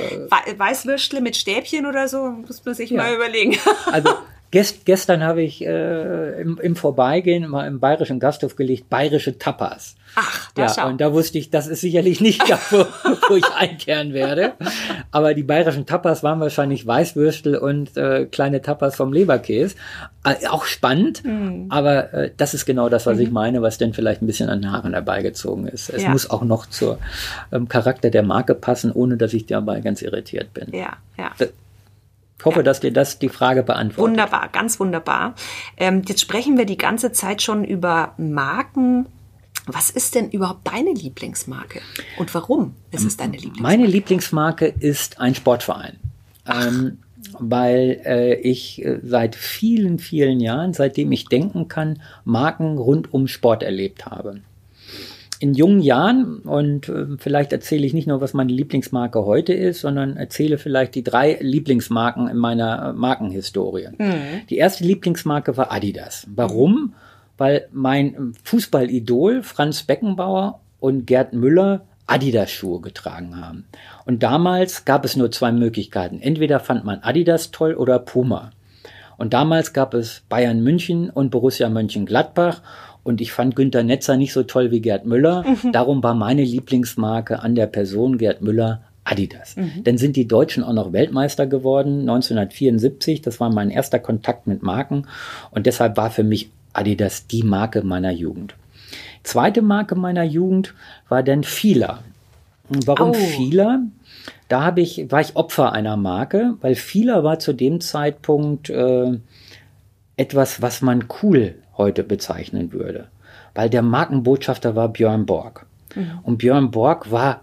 Weißwürstle 0.58 1.22
mit 1.22 1.34
Stäbchen 1.34 1.86
oder 1.86 2.06
so, 2.06 2.28
muss 2.46 2.62
man 2.66 2.74
sich 2.74 2.90
ja. 2.90 2.98
mal 2.98 3.14
überlegen. 3.14 3.56
Also 3.92 4.10
Gest, 4.50 4.86
gestern 4.86 5.22
habe 5.22 5.42
ich 5.42 5.64
äh, 5.64 6.40
im, 6.40 6.58
im 6.58 6.76
Vorbeigehen 6.76 7.48
mal 7.48 7.66
im 7.66 7.80
bayerischen 7.80 8.18
Gasthof 8.18 8.56
gelegt, 8.56 8.88
bayerische 8.88 9.38
Tapas. 9.38 9.96
Ach, 10.20 10.50
da 10.54 10.62
ja, 10.62 10.68
schau. 10.68 10.88
und 10.88 11.00
da 11.00 11.12
wusste 11.12 11.38
ich, 11.38 11.50
das 11.50 11.68
ist 11.68 11.80
sicherlich 11.80 12.20
nicht 12.20 12.42
da, 12.50 12.58
wo, 12.70 12.84
wo 13.28 13.36
ich 13.36 13.46
einkehren 13.54 14.12
werde. 14.12 14.54
Aber 15.12 15.32
die 15.32 15.44
bayerischen 15.44 15.86
Tapas 15.86 16.24
waren 16.24 16.40
wahrscheinlich 16.40 16.84
Weißwürstel 16.84 17.56
und 17.56 17.96
äh, 17.96 18.26
kleine 18.26 18.60
Tapas 18.60 18.96
vom 18.96 19.12
Leberkäse. 19.12 19.76
Äh, 20.24 20.48
auch 20.48 20.64
spannend, 20.64 21.24
mhm. 21.24 21.66
aber 21.68 22.12
äh, 22.12 22.30
das 22.36 22.52
ist 22.52 22.66
genau 22.66 22.88
das, 22.88 23.06
was 23.06 23.18
mhm. 23.18 23.22
ich 23.22 23.30
meine, 23.30 23.62
was 23.62 23.78
denn 23.78 23.94
vielleicht 23.94 24.20
ein 24.20 24.26
bisschen 24.26 24.48
an 24.48 24.68
Haaren 24.72 24.92
herbeigezogen 24.92 25.68
ist. 25.68 25.88
Es 25.88 26.02
ja. 26.02 26.10
muss 26.10 26.28
auch 26.28 26.42
noch 26.42 26.66
zur 26.66 26.98
ähm, 27.52 27.68
Charakter 27.68 28.10
der 28.10 28.24
Marke 28.24 28.56
passen, 28.56 28.90
ohne 28.90 29.16
dass 29.16 29.32
ich 29.34 29.46
dabei 29.46 29.80
ganz 29.80 30.02
irritiert 30.02 30.52
bin. 30.52 30.72
Ja, 30.72 30.96
ja. 31.16 31.30
Das, 31.38 31.50
ich 32.38 32.44
hoffe, 32.44 32.58
ja. 32.58 32.62
dass 32.64 32.80
dir 32.80 32.92
das 32.92 33.20
die 33.20 33.28
Frage 33.28 33.62
beantwortet. 33.62 34.10
Wunderbar, 34.10 34.48
ganz 34.52 34.80
wunderbar. 34.80 35.34
Ähm, 35.76 36.02
jetzt 36.06 36.20
sprechen 36.20 36.58
wir 36.58 36.66
die 36.66 36.76
ganze 36.76 37.12
Zeit 37.12 37.40
schon 37.40 37.62
über 37.64 38.14
Marken. 38.16 39.06
Was 39.72 39.90
ist 39.90 40.14
denn 40.14 40.30
überhaupt 40.30 40.66
deine 40.66 40.92
Lieblingsmarke 40.92 41.80
und 42.18 42.34
warum 42.34 42.74
ist 42.90 43.04
es 43.04 43.16
deine 43.16 43.36
Lieblingsmarke? 43.36 43.62
Meine 43.62 43.86
Lieblingsmarke 43.86 44.66
ist 44.66 45.20
ein 45.20 45.34
Sportverein. 45.34 45.96
Ähm, 46.46 46.98
weil 47.38 48.00
äh, 48.04 48.34
ich 48.36 48.84
äh, 48.84 49.00
seit 49.02 49.36
vielen, 49.36 49.98
vielen 49.98 50.40
Jahren, 50.40 50.72
seitdem 50.72 51.12
ich 51.12 51.26
denken 51.26 51.68
kann, 51.68 52.00
Marken 52.24 52.78
rund 52.78 53.12
um 53.12 53.28
Sport 53.28 53.62
erlebt 53.62 54.06
habe 54.06 54.40
in 55.40 55.54
jungen 55.54 55.80
Jahren 55.80 56.38
und 56.40 56.88
äh, 56.88 57.06
vielleicht 57.18 57.52
erzähle 57.52 57.86
ich 57.86 57.94
nicht 57.94 58.08
nur, 58.08 58.20
was 58.20 58.34
meine 58.34 58.52
Lieblingsmarke 58.52 59.24
heute 59.24 59.52
ist, 59.52 59.80
sondern 59.80 60.16
erzähle 60.16 60.58
vielleicht 60.58 60.94
die 60.94 61.04
drei 61.04 61.38
Lieblingsmarken 61.40 62.28
in 62.28 62.36
meiner 62.36 62.88
äh, 62.88 62.92
Markenhistorie. 62.92 63.88
Mhm. 63.96 64.46
Die 64.50 64.56
erste 64.56 64.84
Lieblingsmarke 64.84 65.56
war 65.56 65.72
Adidas. 65.72 66.26
Warum? 66.34 66.94
Weil 67.38 67.68
mein 67.72 68.34
Fußballidol 68.44 69.42
Franz 69.42 69.84
Beckenbauer 69.84 70.60
und 70.80 71.06
Gerd 71.06 71.32
Müller 71.32 71.86
Adidas-Schuhe 72.06 72.80
getragen 72.80 73.40
haben. 73.40 73.64
Und 74.06 74.22
damals 74.22 74.84
gab 74.84 75.04
es 75.04 75.16
nur 75.16 75.30
zwei 75.30 75.52
Möglichkeiten. 75.52 76.20
Entweder 76.20 76.58
fand 76.60 76.84
man 76.84 77.00
Adidas 77.00 77.50
toll 77.50 77.74
oder 77.74 77.98
Puma. 77.98 78.50
Und 79.18 79.34
damals 79.34 79.72
gab 79.72 79.94
es 79.94 80.22
Bayern 80.28 80.62
München 80.62 81.10
und 81.10 81.30
Borussia 81.30 81.68
Mönchengladbach 81.68 82.62
und 83.02 83.20
ich 83.20 83.32
fand 83.32 83.56
Günter 83.56 83.82
Netzer 83.82 84.16
nicht 84.16 84.32
so 84.32 84.42
toll 84.42 84.70
wie 84.70 84.80
Gerd 84.80 85.06
Müller. 85.06 85.44
Mhm. 85.44 85.72
Darum 85.72 86.02
war 86.02 86.14
meine 86.14 86.44
Lieblingsmarke 86.44 87.40
an 87.40 87.54
der 87.54 87.66
Person 87.66 88.18
Gerd 88.18 88.42
Müller 88.42 88.82
Adidas. 89.04 89.56
Mhm. 89.56 89.82
Dann 89.84 89.98
sind 89.98 90.16
die 90.16 90.28
Deutschen 90.28 90.62
auch 90.62 90.72
noch 90.72 90.92
Weltmeister 90.92 91.46
geworden, 91.46 92.00
1974. 92.00 93.22
Das 93.22 93.40
war 93.40 93.50
mein 93.50 93.70
erster 93.70 93.98
Kontakt 93.98 94.46
mit 94.46 94.62
Marken. 94.62 95.06
Und 95.50 95.66
deshalb 95.66 95.96
war 95.96 96.10
für 96.10 96.24
mich 96.24 96.50
Adidas 96.78 97.26
die 97.26 97.42
Marke 97.42 97.82
meiner 97.82 98.12
Jugend. 98.12 98.54
Zweite 99.24 99.62
Marke 99.62 99.96
meiner 99.96 100.22
Jugend 100.22 100.74
war 101.08 101.22
dann 101.22 101.42
Fila. 101.42 102.04
warum 102.68 103.10
oh. 103.10 103.14
Fila? 103.14 103.80
Da 104.48 104.62
habe 104.62 104.80
ich, 104.80 105.10
war 105.10 105.20
ich 105.20 105.36
Opfer 105.36 105.72
einer 105.72 105.96
Marke, 105.96 106.54
weil 106.60 106.74
Fila 106.74 107.24
war 107.24 107.38
zu 107.38 107.52
dem 107.52 107.80
Zeitpunkt 107.80 108.70
äh, 108.70 109.18
etwas, 110.16 110.62
was 110.62 110.80
man 110.80 111.06
cool 111.22 111.56
heute 111.76 112.04
bezeichnen 112.04 112.72
würde. 112.72 113.08
Weil 113.54 113.68
der 113.68 113.82
Markenbotschafter 113.82 114.74
war 114.76 114.88
Björn 114.88 115.26
Borg. 115.26 115.66
Mhm. 115.94 116.20
Und 116.22 116.38
Björn 116.38 116.70
Borg 116.70 117.10
war 117.10 117.42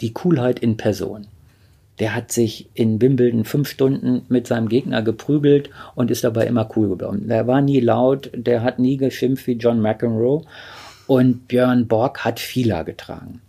die 0.00 0.12
Coolheit 0.12 0.58
in 0.58 0.76
Person. 0.76 1.26
Der 2.00 2.14
hat 2.14 2.32
sich 2.32 2.68
in 2.74 3.00
Wimbledon 3.00 3.44
fünf 3.44 3.68
Stunden 3.68 4.22
mit 4.28 4.46
seinem 4.46 4.68
Gegner 4.68 5.02
geprügelt 5.02 5.70
und 5.94 6.10
ist 6.10 6.24
dabei 6.24 6.46
immer 6.46 6.68
cool 6.76 6.88
geblieben. 6.88 7.28
Der 7.28 7.46
war 7.46 7.60
nie 7.60 7.80
laut, 7.80 8.30
der 8.34 8.62
hat 8.62 8.78
nie 8.78 8.96
geschimpft 8.96 9.46
wie 9.46 9.52
John 9.52 9.80
McEnroe 9.80 10.42
und 11.06 11.46
Björn 11.48 11.86
Borg 11.86 12.24
hat 12.24 12.40
Fila 12.40 12.82
getragen. 12.82 13.40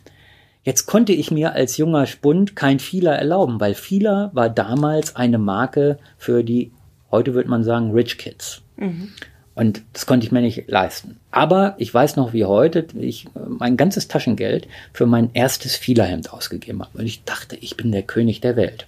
Jetzt 0.64 0.88
konnte 0.88 1.14
ich 1.14 1.30
mir 1.30 1.54
als 1.54 1.78
junger 1.78 2.08
Spund 2.08 2.56
kein 2.56 2.80
Fila 2.80 3.14
erlauben, 3.14 3.60
weil 3.60 3.76
Fila 3.76 4.32
war 4.34 4.50
damals 4.50 5.16
eine 5.16 5.38
Marke 5.38 6.00
für 6.18 6.44
die, 6.44 6.72
heute 7.12 7.36
würde 7.36 7.50
man 7.50 7.64
sagen, 7.64 7.92
Rich 7.92 8.18
Kids. 8.18 8.64
Mhm. 8.78 9.12
Und 9.56 9.82
das 9.94 10.06
konnte 10.06 10.26
ich 10.26 10.34
mir 10.34 10.42
nicht 10.42 10.68
leisten. 10.68 11.18
Aber 11.32 11.76
ich 11.78 11.94
weiß 11.94 12.18
noch 12.18 12.34
wie 12.34 12.44
heute, 12.44 12.86
ich 13.00 13.28
mein 13.48 13.78
ganzes 13.78 14.10
Taschengeld 14.10 14.68
für 14.92 15.06
mein 15.06 15.30
erstes 15.34 15.78
Fielerhemd 15.78 16.34
ausgegeben 16.34 16.82
habe. 16.82 16.98
Und 16.98 17.06
ich 17.06 17.24
dachte, 17.24 17.56
ich 17.56 17.78
bin 17.78 17.92
der 17.94 18.04
König 18.04 18.42
der 18.42 18.58
Welt. 18.58 18.86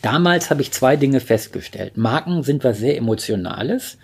Damals 0.00 0.50
habe 0.50 0.62
ich 0.62 0.72
zwei 0.72 0.96
Dinge 0.96 1.20
festgestellt. 1.20 1.98
Marken 1.98 2.42
sind 2.42 2.64
was 2.64 2.78
sehr 2.78 2.96
Emotionales, 2.96 3.98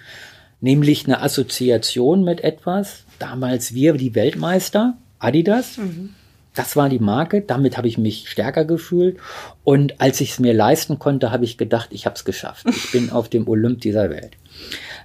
nämlich 0.60 1.06
eine 1.06 1.22
Assoziation 1.22 2.24
mit 2.24 2.44
etwas. 2.44 3.04
Damals 3.18 3.72
wir, 3.72 3.94
die 3.94 4.14
Weltmeister, 4.14 4.98
Adidas. 5.18 5.78
Mhm. 5.78 6.10
Das 6.54 6.76
war 6.76 6.88
die 6.88 7.00
Marke, 7.00 7.40
damit 7.40 7.76
habe 7.76 7.88
ich 7.88 7.98
mich 7.98 8.28
stärker 8.28 8.64
gefühlt. 8.64 9.16
Und 9.64 10.00
als 10.00 10.20
ich 10.20 10.32
es 10.32 10.38
mir 10.38 10.52
leisten 10.52 11.00
konnte, 11.00 11.32
habe 11.32 11.44
ich 11.44 11.58
gedacht, 11.58 11.88
ich 11.90 12.06
habe 12.06 12.14
es 12.14 12.24
geschafft. 12.24 12.66
Ich 12.68 12.92
bin 12.92 13.10
auf 13.10 13.28
dem 13.28 13.48
Olymp 13.48 13.80
dieser 13.80 14.08
Welt. 14.10 14.36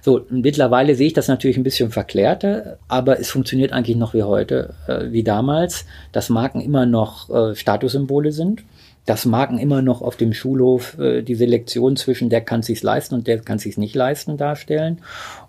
So, 0.02 0.24
mittlerweile 0.30 0.94
sehe 0.94 1.08
ich 1.08 1.12
das 1.12 1.28
natürlich 1.28 1.56
ein 1.56 1.62
bisschen 1.62 1.90
verklärter, 1.90 2.78
aber 2.88 3.20
es 3.20 3.30
funktioniert 3.30 3.72
eigentlich 3.72 3.96
noch 3.96 4.14
wie 4.14 4.22
heute, 4.22 4.74
äh, 4.86 5.10
wie 5.10 5.22
damals, 5.22 5.84
dass 6.12 6.30
Marken 6.30 6.60
immer 6.60 6.86
noch 6.86 7.28
äh, 7.30 7.54
Statussymbole 7.54 8.32
sind, 8.32 8.64
dass 9.06 9.24
Marken 9.26 9.58
immer 9.58 9.82
noch 9.82 10.02
auf 10.02 10.16
dem 10.16 10.32
Schulhof 10.32 10.98
äh, 10.98 11.22
die 11.22 11.34
Selektion 11.34 11.96
zwischen 11.96 12.30
der 12.30 12.42
kann 12.42 12.62
sich's 12.62 12.82
leisten 12.82 13.14
und 13.14 13.26
der 13.26 13.40
kann 13.40 13.58
sich's 13.58 13.76
nicht 13.76 13.94
leisten 13.94 14.36
darstellen 14.36 14.98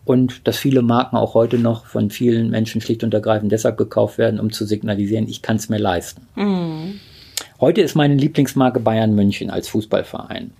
und 0.06 0.48
dass 0.48 0.58
viele 0.58 0.82
Marken 0.82 1.16
auch 1.16 1.34
heute 1.34 1.58
noch 1.58 1.86
von 1.86 2.10
vielen 2.10 2.50
Menschen 2.50 2.82
schlicht 2.82 3.04
und 3.04 3.14
ergreifend 3.14 3.52
deshalb 3.52 3.78
gekauft 3.78 4.18
werden, 4.18 4.40
um 4.40 4.52
zu 4.52 4.66
signalisieren, 4.66 5.28
ich 5.28 5.42
kann 5.42 5.58
es 5.58 5.70
mir 5.70 5.80
leisten. 5.80 6.28
Mhm. 6.36 7.00
Heute 7.60 7.82
ist 7.82 7.96
meine 7.96 8.16
Lieblingsmarke 8.16 8.80
Bayern 8.80 9.14
München 9.14 9.50
als 9.50 9.70
Fußballverein 9.70 10.52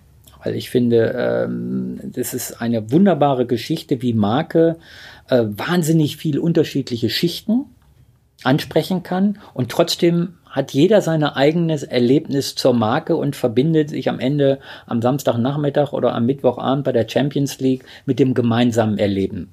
weil 0.42 0.54
ich 0.54 0.70
finde, 0.70 1.14
ähm, 1.16 2.00
das 2.02 2.34
ist 2.34 2.60
eine 2.60 2.90
wunderbare 2.90 3.46
Geschichte, 3.46 4.02
wie 4.02 4.12
Marke 4.12 4.76
äh, 5.28 5.44
wahnsinnig 5.44 6.16
viel 6.16 6.38
unterschiedliche 6.38 7.10
Schichten 7.10 7.66
ansprechen 8.42 9.02
kann 9.02 9.38
und 9.54 9.70
trotzdem 9.70 10.34
hat 10.52 10.72
jeder 10.72 11.00
sein 11.00 11.24
eigenes 11.24 11.82
Erlebnis 11.82 12.54
zur 12.54 12.74
Marke 12.74 13.16
und 13.16 13.36
verbindet 13.36 13.88
sich 13.88 14.10
am 14.10 14.20
Ende 14.20 14.58
am 14.86 15.00
Samstagnachmittag 15.00 15.92
oder 15.92 16.14
am 16.14 16.26
Mittwochabend 16.26 16.84
bei 16.84 16.92
der 16.92 17.08
Champions 17.08 17.58
League 17.58 17.84
mit 18.04 18.18
dem 18.18 18.34
gemeinsamen 18.34 18.98
Erleben. 18.98 19.50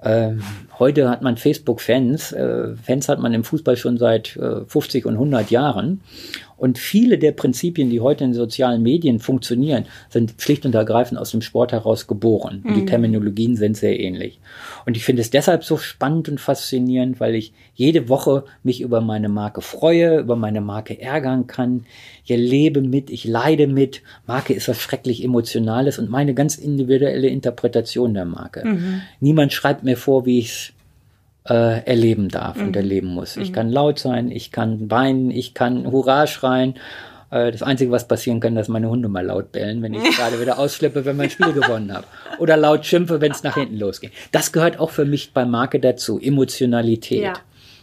Äh, 0.00 0.32
heute 0.78 1.08
hat 1.08 1.22
man 1.22 1.36
Facebook-Fans. 1.36 2.32
Äh, 2.32 2.74
Fans 2.76 3.08
hat 3.08 3.20
man 3.20 3.32
im 3.32 3.44
Fußball 3.44 3.76
schon 3.76 3.96
seit 3.96 4.36
äh, 4.36 4.64
50 4.66 5.06
und 5.06 5.14
100 5.14 5.50
Jahren. 5.50 6.00
Und 6.64 6.78
viele 6.78 7.18
der 7.18 7.32
Prinzipien, 7.32 7.90
die 7.90 8.00
heute 8.00 8.24
in 8.24 8.32
sozialen 8.32 8.82
Medien 8.82 9.18
funktionieren, 9.20 9.84
sind 10.08 10.32
schlicht 10.38 10.64
und 10.64 10.74
ergreifend 10.74 11.20
aus 11.20 11.30
dem 11.30 11.42
Sport 11.42 11.72
heraus 11.72 12.06
geboren. 12.06 12.62
Mhm. 12.64 12.74
Die 12.74 12.86
Terminologien 12.86 13.54
sind 13.54 13.76
sehr 13.76 14.00
ähnlich. 14.00 14.40
Und 14.86 14.96
ich 14.96 15.04
finde 15.04 15.20
es 15.20 15.28
deshalb 15.28 15.62
so 15.62 15.76
spannend 15.76 16.30
und 16.30 16.40
faszinierend, 16.40 17.20
weil 17.20 17.34
ich 17.34 17.52
jede 17.74 18.08
Woche 18.08 18.44
mich 18.62 18.80
über 18.80 19.02
meine 19.02 19.28
Marke 19.28 19.60
freue, 19.60 20.20
über 20.20 20.36
meine 20.36 20.62
Marke 20.62 20.98
ärgern 20.98 21.46
kann. 21.46 21.84
Ich 22.24 22.34
lebe 22.34 22.80
mit, 22.80 23.10
ich 23.10 23.26
leide 23.26 23.66
mit. 23.66 24.00
Marke 24.26 24.54
ist 24.54 24.66
was 24.66 24.80
schrecklich 24.80 25.22
Emotionales 25.22 25.98
und 25.98 26.08
meine 26.08 26.32
ganz 26.32 26.56
individuelle 26.56 27.28
Interpretation 27.28 28.14
der 28.14 28.24
Marke. 28.24 28.66
Mhm. 28.66 29.02
Niemand 29.20 29.52
schreibt 29.52 29.84
mir 29.84 29.98
vor, 29.98 30.24
wie 30.24 30.38
ich 30.38 30.46
es 30.46 30.72
äh, 31.48 31.84
erleben 31.84 32.28
darf 32.28 32.56
mhm. 32.56 32.68
und 32.68 32.76
erleben 32.76 33.08
muss. 33.08 33.36
Ich 33.36 33.50
mhm. 33.50 33.54
kann 33.54 33.70
laut 33.70 33.98
sein, 33.98 34.30
ich 34.30 34.50
kann 34.50 34.90
weinen, 34.90 35.30
ich 35.30 35.54
kann 35.54 35.90
Hurra 35.90 36.26
schreien 36.26 36.74
Äh, 37.30 37.50
das 37.50 37.62
Einzige, 37.62 37.90
was 37.90 38.06
passieren 38.06 38.38
kann, 38.38 38.54
dass 38.54 38.68
meine 38.68 38.88
Hunde 38.88 39.08
mal 39.08 39.26
laut 39.26 39.50
bellen, 39.50 39.82
wenn 39.82 39.92
ich 39.92 40.02
gerade 40.16 40.40
wieder 40.40 40.58
ausflippe, 40.58 41.04
wenn 41.04 41.16
mein 41.16 41.30
Spiel 41.30 41.52
gewonnen 41.52 41.92
habe. 41.92 42.06
Oder 42.38 42.56
laut 42.56 42.86
schimpfe, 42.86 43.20
wenn 43.20 43.32
es 43.32 43.42
nach 43.42 43.54
hinten 43.54 43.76
losgeht. 43.76 44.12
Das 44.30 44.52
gehört 44.52 44.78
auch 44.78 44.90
für 44.90 45.04
mich 45.04 45.32
bei 45.32 45.44
Marke 45.44 45.80
dazu, 45.80 46.20
Emotionalität. 46.20 47.22
Ja. 47.22 47.32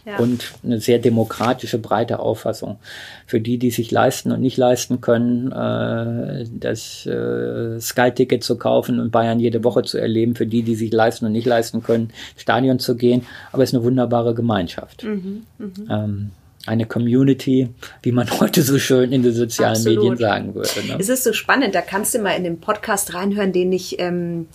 Ja. 0.04 0.18
Und 0.18 0.52
eine 0.64 0.80
sehr 0.80 0.98
demokratische, 0.98 1.78
breite 1.78 2.18
Auffassung. 2.18 2.78
Für 3.26 3.40
die, 3.40 3.58
die 3.58 3.70
sich 3.70 3.90
leisten 3.90 4.32
und 4.32 4.40
nicht 4.40 4.56
leisten 4.56 5.00
können, 5.00 5.52
äh, 5.52 6.44
das 6.50 7.06
äh, 7.06 7.78
Sky-Ticket 7.78 8.42
zu 8.42 8.58
kaufen 8.58 8.98
und 8.98 9.12
Bayern 9.12 9.38
jede 9.38 9.62
Woche 9.62 9.82
zu 9.84 9.98
erleben, 9.98 10.34
für 10.34 10.46
die, 10.46 10.62
die 10.62 10.74
sich 10.74 10.92
leisten 10.92 11.26
und 11.26 11.32
nicht 11.32 11.46
leisten 11.46 11.82
können, 11.82 12.10
Stadion 12.36 12.80
zu 12.80 12.96
gehen. 12.96 13.26
Aber 13.52 13.62
es 13.62 13.70
ist 13.70 13.76
eine 13.76 13.84
wunderbare 13.84 14.34
Gemeinschaft. 14.34 15.04
Mhm, 15.04 15.44
mh. 15.58 15.68
ähm, 15.90 16.30
eine 16.66 16.86
Community, 16.86 17.68
wie 18.02 18.12
man 18.12 18.30
heute 18.40 18.62
so 18.62 18.78
schön 18.78 19.12
in 19.12 19.22
den 19.22 19.34
sozialen 19.34 19.76
Absolut. 19.76 19.98
Medien 19.98 20.16
sagen 20.16 20.54
würde. 20.54 20.86
Ne? 20.86 20.96
Es 20.98 21.08
ist 21.08 21.24
so 21.24 21.32
spannend, 21.32 21.74
da 21.74 21.80
kannst 21.80 22.14
du 22.14 22.18
mal 22.20 22.32
in 22.32 22.44
den 22.44 22.60
Podcast 22.60 23.14
reinhören, 23.14 23.52
den 23.52 23.72
ich 23.72 23.98
ähm, 23.98 24.46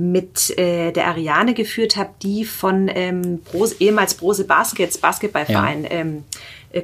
mit 0.00 0.56
äh, 0.58 0.92
der 0.92 1.08
Ariane 1.08 1.52
geführt 1.52 1.96
habe, 1.96 2.08
die 2.22 2.46
von 2.46 2.90
ähm, 2.92 3.42
Brose, 3.42 3.76
ehemals 3.80 4.14
Brose 4.14 4.44
Baskets, 4.44 4.96
Basketballverein, 4.96 5.84
ja. 5.84 5.90
ähm, 5.90 6.16
äh, 6.16 6.22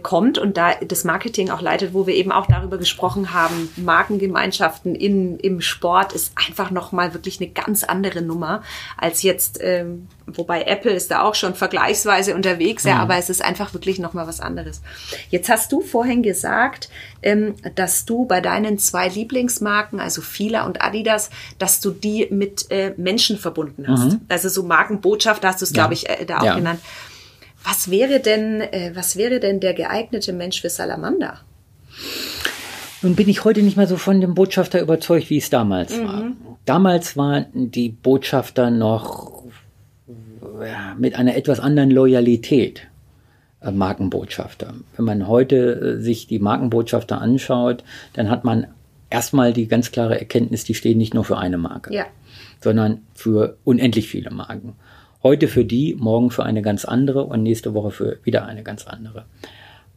kommt 0.02 0.36
und 0.36 0.56
da 0.56 0.74
das 0.74 1.04
Marketing 1.04 1.50
auch 1.50 1.60
leitet, 1.60 1.94
wo 1.94 2.08
wir 2.08 2.14
eben 2.14 2.32
auch 2.32 2.46
darüber 2.46 2.76
gesprochen 2.76 3.32
haben, 3.32 3.68
Markengemeinschaften 3.76 4.96
in, 4.96 5.38
im 5.38 5.60
Sport 5.60 6.12
ist 6.12 6.32
einfach 6.34 6.72
nochmal 6.72 7.14
wirklich 7.14 7.40
eine 7.40 7.50
ganz 7.50 7.84
andere 7.84 8.20
Nummer 8.20 8.62
als 8.96 9.22
jetzt, 9.22 9.60
ähm, 9.62 10.08
wobei 10.26 10.62
Apple 10.62 10.90
ist 10.90 11.12
da 11.12 11.22
auch 11.22 11.36
schon 11.36 11.54
vergleichsweise 11.54 12.34
unterwegs, 12.34 12.82
ja, 12.82 12.96
mhm. 12.96 13.00
aber 13.02 13.16
es 13.16 13.30
ist 13.30 13.44
einfach 13.44 13.74
wirklich 13.74 14.00
nochmal 14.00 14.26
was 14.26 14.40
anderes. 14.40 14.82
Jetzt 15.30 15.48
hast 15.48 15.70
du 15.70 15.80
vorhin 15.82 16.24
gesagt, 16.24 16.88
ähm, 17.22 17.54
dass 17.76 18.06
du 18.06 18.24
bei 18.24 18.40
deinen 18.40 18.78
zwei 18.78 19.06
Lieblingsmarken, 19.06 20.00
also 20.00 20.20
Fila 20.20 20.66
und 20.66 20.82
Adidas, 20.82 21.30
dass 21.60 21.80
du 21.80 21.92
die 21.92 22.26
mit 22.30 22.72
äh, 22.72 22.92
Menschen 22.96 23.38
verbunden 23.38 23.86
hast. 23.86 24.14
Mhm. 24.14 24.20
Also 24.28 24.48
so 24.48 24.64
Markenbotschaft 24.64 25.44
hast 25.44 25.60
du 25.60 25.64
es, 25.64 25.70
ja. 25.70 25.74
glaube 25.74 25.94
ich, 25.94 26.08
äh, 26.08 26.24
da 26.24 26.38
auch 26.38 26.44
ja. 26.44 26.54
genannt. 26.56 26.80
Was 27.66 27.90
wäre 27.90 28.20
denn, 28.20 28.60
äh, 28.60 28.92
was 28.94 29.16
wäre 29.16 29.40
denn 29.40 29.58
der 29.58 29.74
geeignete 29.74 30.32
Mensch 30.32 30.60
für 30.60 30.70
Salamander? 30.70 31.40
Nun 33.02 33.16
bin 33.16 33.28
ich 33.28 33.44
heute 33.44 33.60
nicht 33.62 33.76
mehr 33.76 33.88
so 33.88 33.96
von 33.96 34.20
dem 34.20 34.34
Botschafter 34.34 34.80
überzeugt, 34.80 35.30
wie 35.30 35.38
es 35.38 35.50
damals 35.50 35.96
mhm. 35.96 36.04
war. 36.04 36.32
Damals 36.64 37.16
waren 37.16 37.46
die 37.52 37.88
Botschafter 37.88 38.70
noch 38.70 39.42
ja, 40.60 40.94
mit 40.96 41.16
einer 41.16 41.36
etwas 41.36 41.58
anderen 41.58 41.90
Loyalität 41.90 42.86
äh, 43.60 43.72
Markenbotschafter. 43.72 44.74
Wenn 44.96 45.04
man 45.04 45.26
heute 45.26 45.96
äh, 45.98 46.00
sich 46.00 46.28
die 46.28 46.38
Markenbotschafter 46.38 47.20
anschaut, 47.20 47.82
dann 48.12 48.30
hat 48.30 48.44
man 48.44 48.68
erstmal 49.10 49.52
die 49.52 49.66
ganz 49.66 49.90
klare 49.90 50.20
Erkenntnis, 50.20 50.62
die 50.62 50.74
stehen 50.74 50.98
nicht 50.98 51.14
nur 51.14 51.24
für 51.24 51.38
eine 51.38 51.58
Marke, 51.58 51.92
ja. 51.92 52.06
sondern 52.60 53.02
für 53.14 53.56
unendlich 53.64 54.06
viele 54.08 54.30
Marken. 54.30 54.74
Heute 55.22 55.48
für 55.48 55.64
die, 55.64 55.96
morgen 55.98 56.30
für 56.30 56.44
eine 56.44 56.62
ganz 56.62 56.84
andere 56.84 57.24
und 57.24 57.42
nächste 57.42 57.74
Woche 57.74 57.90
für 57.90 58.18
wieder 58.22 58.46
eine 58.46 58.62
ganz 58.62 58.86
andere. 58.86 59.24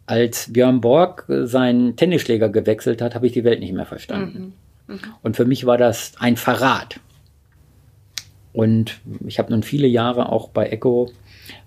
Als 0.06 0.52
Björn 0.52 0.82
Borg 0.82 1.26
seinen 1.28 1.96
Tennisschläger 1.96 2.50
gewechselt 2.50 3.02
hat, 3.02 3.14
habe 3.16 3.28
ich 3.28 3.34
die 3.34 3.44
Welt 3.44 3.60
nicht 3.60 3.74
mehr 3.74 3.86
verstanden. 3.86 4.54
Mhm. 4.88 4.96
Mhm. 4.96 5.00
Und 5.22 5.36
für 5.36 5.46
mich 5.46 5.66
war 5.66 5.78
das 5.78 6.14
ein 6.20 6.36
Verrat. 6.36 7.00
Und 8.52 9.00
ich 9.28 9.38
habe 9.38 9.52
nun 9.52 9.62
viele 9.62 9.88
Jahre 9.88 10.32
auch 10.32 10.50
bei 10.50 10.68
Echo 10.68 11.12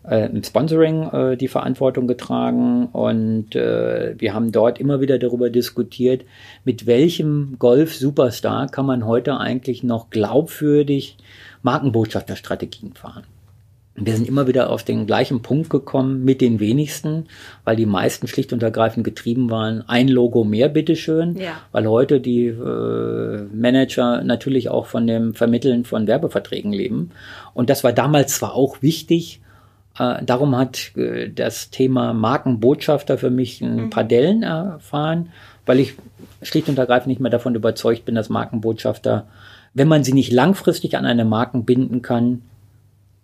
äh, 0.08 0.26
im 0.26 0.42
Sponsoring 0.42 1.08
äh, 1.10 1.36
die 1.36 1.48
Verantwortung 1.48 2.08
getragen 2.08 2.86
und 2.86 3.54
äh, 3.54 4.14
wir 4.18 4.34
haben 4.34 4.50
dort 4.50 4.80
immer 4.80 5.00
wieder 5.00 5.18
darüber 5.18 5.48
diskutiert, 5.48 6.24
mit 6.64 6.86
welchem 6.86 7.56
Golf-Superstar 7.58 8.68
kann 8.68 8.86
man 8.86 9.06
heute 9.06 9.38
eigentlich 9.38 9.84
noch 9.84 10.10
glaubwürdig 10.10 11.18
Markenbotschafterstrategien 11.62 12.94
fahren. 12.94 13.24
Wir 13.94 14.16
sind 14.16 14.26
immer 14.26 14.46
wieder 14.46 14.70
auf 14.70 14.84
den 14.84 15.06
gleichen 15.06 15.42
Punkt 15.42 15.68
gekommen 15.68 16.24
mit 16.24 16.40
den 16.40 16.60
wenigsten, 16.60 17.26
weil 17.64 17.76
die 17.76 17.86
meisten 17.86 18.26
schlicht 18.26 18.52
und 18.52 18.62
ergreifend 18.62 19.04
getrieben 19.04 19.50
waren. 19.50 19.84
Ein 19.86 20.08
Logo 20.08 20.44
mehr, 20.44 20.70
bitteschön. 20.70 21.36
Ja. 21.36 21.60
Weil 21.72 21.86
heute 21.86 22.20
die 22.20 22.46
äh, 22.46 23.42
Manager 23.52 24.22
natürlich 24.24 24.70
auch 24.70 24.86
von 24.86 25.06
dem 25.06 25.34
Vermitteln 25.34 25.84
von 25.84 26.06
Werbeverträgen 26.06 26.72
leben. 26.72 27.10
Und 27.52 27.68
das 27.68 27.84
war 27.84 27.92
damals 27.92 28.36
zwar 28.36 28.54
auch 28.54 28.80
wichtig, 28.80 29.42
äh, 29.98 30.24
darum 30.24 30.56
hat 30.56 30.96
äh, 30.96 31.28
das 31.28 31.70
Thema 31.70 32.14
Markenbotschafter 32.14 33.18
für 33.18 33.30
mich 33.30 33.60
ein 33.60 33.76
mhm. 33.76 33.90
paar 33.90 34.04
Dellen 34.04 34.42
erfahren, 34.42 35.30
weil 35.66 35.80
ich 35.80 35.94
schlicht 36.40 36.68
und 36.68 36.78
ergreifend 36.78 37.08
nicht 37.08 37.20
mehr 37.20 37.30
davon 37.30 37.54
überzeugt 37.54 38.04
bin, 38.04 38.14
dass 38.14 38.30
Markenbotschafter, 38.30 39.26
wenn 39.74 39.88
man 39.88 40.02
sie 40.02 40.12
nicht 40.14 40.32
langfristig 40.32 40.96
an 40.96 41.04
eine 41.04 41.24
Marken 41.24 41.64
binden 41.64 42.00
kann, 42.00 42.42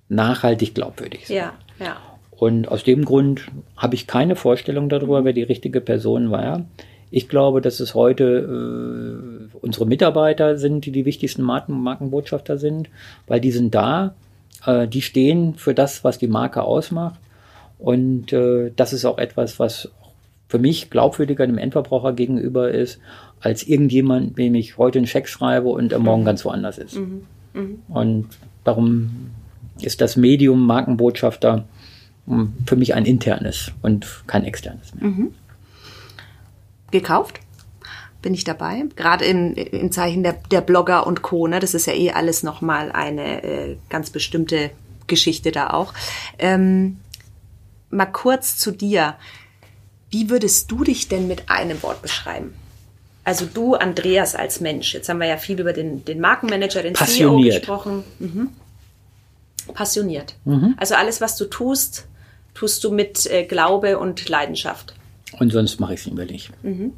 nachhaltig 0.08 0.74
glaubwürdig 0.74 1.26
sind. 1.26 1.36
Ja, 1.36 1.52
ja. 1.78 1.96
Und 2.30 2.68
aus 2.68 2.84
dem 2.84 3.04
Grund 3.04 3.46
habe 3.76 3.96
ich 3.96 4.06
keine 4.06 4.36
Vorstellung 4.36 4.88
darüber, 4.88 5.24
wer 5.24 5.32
die 5.32 5.42
richtige 5.42 5.80
Person 5.80 6.30
war. 6.30 6.64
Ich 7.10 7.28
glaube, 7.28 7.60
dass 7.60 7.80
es 7.80 7.94
heute 7.94 8.24
äh, 8.24 9.56
unsere 9.60 9.86
Mitarbeiter 9.86 10.56
sind, 10.56 10.84
die 10.84 10.92
die 10.92 11.04
wichtigsten 11.04 11.42
Marken 11.42 11.80
Markenbotschafter 11.80 12.58
sind, 12.58 12.90
weil 13.26 13.40
die 13.40 13.50
sind 13.50 13.74
da, 13.74 14.14
äh, 14.66 14.86
die 14.86 15.02
stehen 15.02 15.54
für 15.54 15.74
das, 15.74 16.04
was 16.04 16.18
die 16.18 16.28
Marke 16.28 16.62
ausmacht. 16.62 17.18
Und 17.78 18.32
äh, 18.32 18.70
das 18.76 18.92
ist 18.92 19.04
auch 19.04 19.18
etwas, 19.18 19.58
was 19.58 19.90
für 20.48 20.58
mich 20.58 20.90
glaubwürdiger 20.90 21.46
dem 21.46 21.58
Endverbraucher 21.58 22.12
gegenüber 22.12 22.70
ist, 22.70 23.00
als 23.40 23.62
irgendjemand, 23.62 24.38
dem 24.38 24.54
ich 24.54 24.78
heute 24.78 24.98
einen 24.98 25.06
Scheck 25.06 25.28
schreibe 25.28 25.68
und 25.68 25.92
er 25.92 25.98
morgen 25.98 26.24
ganz 26.24 26.44
woanders 26.44 26.78
ist. 26.78 26.96
Mhm. 26.96 27.22
Mhm. 27.54 27.78
Und 27.88 28.28
darum 28.64 29.30
ist 29.82 30.00
das 30.00 30.16
Medium 30.16 30.66
Markenbotschafter 30.66 31.64
hm, 32.26 32.52
für 32.66 32.76
mich 32.76 32.94
ein 32.94 33.06
internes 33.06 33.72
und 33.82 34.06
kein 34.26 34.44
externes 34.44 34.94
mehr. 34.94 35.04
Mhm. 35.04 35.34
Gekauft? 36.90 37.40
Bin 38.20 38.34
ich 38.34 38.44
dabei? 38.44 38.84
Gerade 38.96 39.24
im, 39.24 39.54
im 39.54 39.92
Zeichen 39.92 40.22
der, 40.22 40.34
der 40.50 40.60
Blogger 40.60 41.06
und 41.06 41.22
Co. 41.22 41.46
Ne? 41.46 41.60
Das 41.60 41.74
ist 41.74 41.86
ja 41.86 41.94
eh 41.94 42.10
alles 42.10 42.42
nochmal 42.42 42.90
eine 42.92 43.42
äh, 43.44 43.76
ganz 43.88 44.10
bestimmte 44.10 44.70
Geschichte 45.06 45.52
da 45.52 45.70
auch. 45.70 45.94
Ähm, 46.38 46.98
mal 47.90 48.06
kurz 48.06 48.56
zu 48.56 48.72
dir. 48.72 49.14
Wie 50.10 50.30
würdest 50.30 50.70
du 50.70 50.84
dich 50.84 51.08
denn 51.08 51.28
mit 51.28 51.48
einem 51.48 51.82
Wort 51.82 52.02
beschreiben? 52.02 52.54
Also 53.24 53.46
du, 53.46 53.74
Andreas, 53.74 54.34
als 54.34 54.60
Mensch. 54.60 54.94
Jetzt 54.94 55.08
haben 55.08 55.18
wir 55.18 55.28
ja 55.28 55.36
viel 55.36 55.60
über 55.60 55.72
den, 55.72 56.04
den 56.04 56.18
Markenmanager, 56.18 56.82
den 56.82 56.94
CEO 56.94 57.40
gesprochen. 57.40 58.04
Mhm 58.18 58.48
passioniert. 59.74 60.34
Mhm. 60.44 60.74
Also 60.76 60.94
alles, 60.94 61.20
was 61.20 61.36
du 61.36 61.44
tust, 61.44 62.06
tust 62.54 62.82
du 62.84 62.90
mit 62.90 63.26
äh, 63.26 63.44
Glaube 63.44 63.98
und 63.98 64.28
Leidenschaft. 64.28 64.94
Und 65.38 65.52
sonst 65.52 65.78
mache 65.80 65.94
ich 65.94 66.00
es 66.00 66.06
lieber 66.06 66.24
nicht. 66.24 66.50
Mhm. 66.62 66.92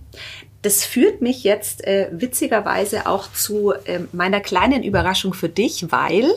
Das 0.63 0.85
führt 0.85 1.23
mich 1.23 1.43
jetzt 1.43 1.87
äh, 1.87 2.09
witzigerweise 2.13 3.07
auch 3.07 3.33
zu 3.33 3.73
äh, 3.73 4.01
meiner 4.13 4.41
kleinen 4.41 4.83
Überraschung 4.83 5.33
für 5.33 5.49
dich, 5.49 5.91
weil 5.91 6.31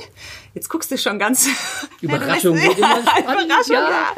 jetzt 0.54 0.70
guckst 0.70 0.92
du 0.92 0.98
schon 0.98 1.20
ganz 1.20 1.48
Überraschung, 2.02 2.58
spannend, 2.58 2.78
Überraschung 2.78 3.76
ja. 3.76 3.90
ja. 3.90 4.14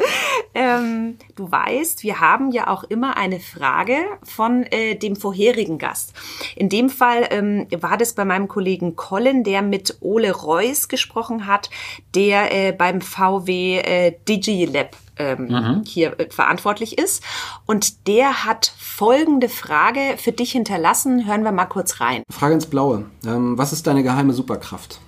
Ähm, 0.54 1.18
du 1.34 1.50
weißt, 1.50 2.02
wir 2.02 2.20
haben 2.20 2.50
ja 2.50 2.68
auch 2.68 2.84
immer 2.84 3.16
eine 3.16 3.40
Frage 3.40 3.98
von 4.22 4.64
äh, 4.64 4.96
dem 4.96 5.16
vorherigen 5.16 5.78
Gast. 5.78 6.12
In 6.54 6.68
dem 6.68 6.90
Fall 6.90 7.26
ähm, 7.30 7.66
war 7.80 7.96
das 7.96 8.14
bei 8.14 8.24
meinem 8.24 8.48
Kollegen 8.48 8.96
Colin, 8.96 9.44
der 9.44 9.62
mit 9.62 9.96
Ole 10.00 10.32
Reuss 10.32 10.88
gesprochen 10.88 11.46
hat, 11.46 11.70
der 12.14 12.52
äh, 12.52 12.72
beim 12.72 13.00
VW 13.00 13.78
äh, 13.78 14.14
DigiLab 14.28 14.96
ähm, 15.18 15.48
mhm. 15.48 15.82
hier 15.86 16.18
äh, 16.18 16.30
verantwortlich 16.30 16.98
ist. 16.98 17.22
Und 17.66 18.06
der 18.06 18.44
hat 18.44 18.72
folgende 18.78 19.48
Frage 19.48 20.16
für 20.18 20.32
dich 20.32 20.52
hinterlassen. 20.52 21.26
Hören 21.26 21.42
wir 21.42 21.52
mal 21.52 21.66
kurz 21.66 22.00
rein. 22.00 22.22
Frage 22.30 22.54
ins 22.54 22.66
Blaue. 22.66 23.06
Ähm, 23.26 23.56
was 23.58 23.72
ist 23.72 23.86
deine 23.86 24.02
geheime 24.02 24.32
Superkraft? 24.32 25.00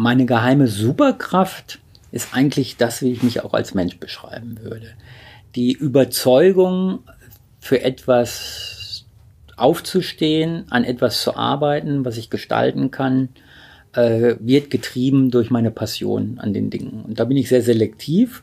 Meine 0.00 0.26
geheime 0.26 0.68
Superkraft 0.68 1.80
ist 2.12 2.34
eigentlich 2.34 2.76
das, 2.76 3.02
wie 3.02 3.12
ich 3.12 3.22
mich 3.22 3.42
auch 3.44 3.52
als 3.52 3.74
Mensch 3.74 3.98
beschreiben 3.98 4.58
würde. 4.62 4.92
Die 5.54 5.72
Überzeugung, 5.72 7.00
für 7.60 7.82
etwas 7.82 9.04
aufzustehen, 9.56 10.66
an 10.70 10.84
etwas 10.84 11.20
zu 11.20 11.36
arbeiten, 11.36 12.04
was 12.04 12.16
ich 12.16 12.30
gestalten 12.30 12.92
kann, 12.92 13.30
äh, 13.92 14.36
wird 14.38 14.70
getrieben 14.70 15.32
durch 15.32 15.50
meine 15.50 15.72
Passion 15.72 16.38
an 16.38 16.52
den 16.52 16.70
Dingen. 16.70 17.02
Und 17.02 17.18
da 17.18 17.24
bin 17.24 17.36
ich 17.36 17.48
sehr 17.48 17.62
selektiv 17.62 18.42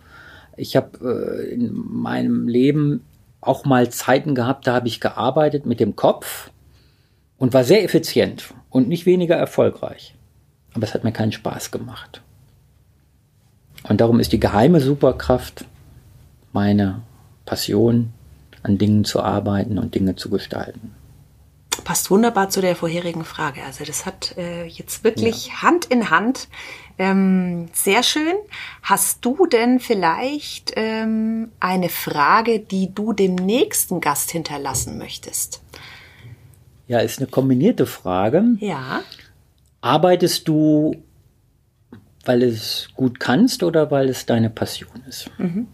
ich 0.58 0.76
habe 0.76 1.00
äh, 1.04 1.54
in 1.54 1.72
meinem 1.74 2.48
Leben 2.48 3.06
auch 3.42 3.66
mal 3.66 3.90
Zeiten 3.90 4.36
gehabt, 4.36 4.68
da 4.68 4.74
habe 4.74 4.88
ich 4.88 5.00
gearbeitet 5.00 5.66
mit 5.66 5.80
dem 5.80 5.96
Kopf 5.96 6.50
und 7.38 7.54
war 7.54 7.64
sehr 7.64 7.84
effizient 7.84 8.54
und 8.70 8.88
nicht 8.88 9.06
weniger 9.06 9.36
erfolgreich. 9.36 10.16
Aber 10.76 10.84
es 10.84 10.94
hat 10.94 11.04
mir 11.04 11.14
keinen 11.14 11.32
Spaß 11.32 11.72
gemacht. 11.72 12.22
Und 13.88 14.02
darum 14.02 14.20
ist 14.20 14.32
die 14.32 14.40
geheime 14.40 14.82
Superkraft 14.82 15.66
meine 16.52 17.02
Passion 17.46 18.14
an 18.64 18.78
Dingen 18.78 19.06
zu 19.06 19.22
arbeiten 19.22 19.78
und 19.78 19.96
Dinge 19.96 20.16
zu 20.16 20.30
gestalten. 20.30 20.94
Passt 21.84 22.10
wunderbar 22.10 22.50
zu 22.50 22.62
der 22.62 22.76
vorherigen 22.76 23.26
Frage. 23.26 23.64
Also 23.64 23.84
das 23.84 24.06
hat 24.06 24.36
äh, 24.38 24.66
jetzt 24.66 25.04
wirklich 25.04 25.48
ja. 25.48 25.62
Hand 25.62 25.86
in 25.86 26.10
Hand. 26.10 26.48
Ähm, 26.98 27.68
sehr 27.74 28.02
schön. 28.02 28.34
Hast 28.82 29.24
du 29.24 29.46
denn 29.46 29.80
vielleicht 29.80 30.74
ähm, 30.76 31.52
eine 31.60 31.90
Frage, 31.90 32.60
die 32.60 32.94
du 32.94 33.14
dem 33.14 33.36
nächsten 33.36 34.02
Gast 34.02 34.32
hinterlassen 34.32 34.98
möchtest? 34.98 35.62
Ja, 36.88 37.00
ist 37.00 37.20
eine 37.20 37.28
kombinierte 37.28 37.86
Frage. 37.86 38.44
Ja. 38.60 39.02
Arbeitest 39.86 40.48
du, 40.48 40.96
weil 42.26 42.42
es 42.42 42.88
gut 42.96 43.20
kannst 43.20 43.62
oder 43.62 43.92
weil 43.92 44.10
es 44.10 44.26
deine 44.26 44.50
Passion 44.50 45.04
ist? 45.08 45.30
Mhm. 45.38 45.68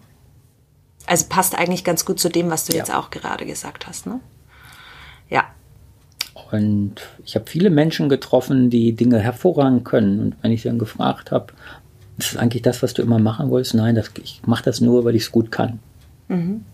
Also 1.06 1.28
passt 1.30 1.58
eigentlich 1.58 1.86
ganz 1.86 2.04
gut 2.04 2.20
zu 2.20 2.28
dem, 2.28 2.50
was 2.50 2.66
du 2.66 2.74
ja. 2.74 2.80
jetzt 2.80 2.94
auch 2.94 3.10
gerade 3.10 3.46
gesagt 3.46 3.88
hast, 3.88 4.08
ne? 4.08 4.20
Ja. 5.30 5.46
Und 6.52 6.96
ich 7.24 7.36
habe 7.36 7.50
viele 7.50 7.70
Menschen 7.70 8.10
getroffen, 8.10 8.70
die 8.70 8.92
Dinge 8.98 9.18
hervorragend 9.18 9.86
können. 9.86 10.20
Und 10.20 10.36
wenn 10.42 10.52
ich 10.52 10.64
dann 10.64 10.78
gefragt 10.78 11.32
habe, 11.32 11.54
ist 12.18 12.34
das 12.34 12.38
eigentlich 12.38 12.64
das, 12.64 12.84
was 12.84 12.94
du 12.94 13.02
immer 13.02 13.18
machen 13.18 13.50
wolltest? 13.50 13.76
Nein, 13.76 13.96
das, 13.96 14.12
ich 14.22 14.42
mache 14.46 14.66
das 14.66 14.82
nur, 14.82 15.06
weil 15.06 15.16
ich 15.16 15.24
es 15.24 15.32
gut 15.32 15.52
kann. 15.52 15.80
Mhm. 16.28 16.66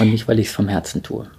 Und 0.00 0.10
nicht, 0.10 0.26
weil 0.26 0.40
ich 0.40 0.48
es 0.48 0.52
vom 0.52 0.66
Herzen 0.66 1.04
tue. 1.04 1.30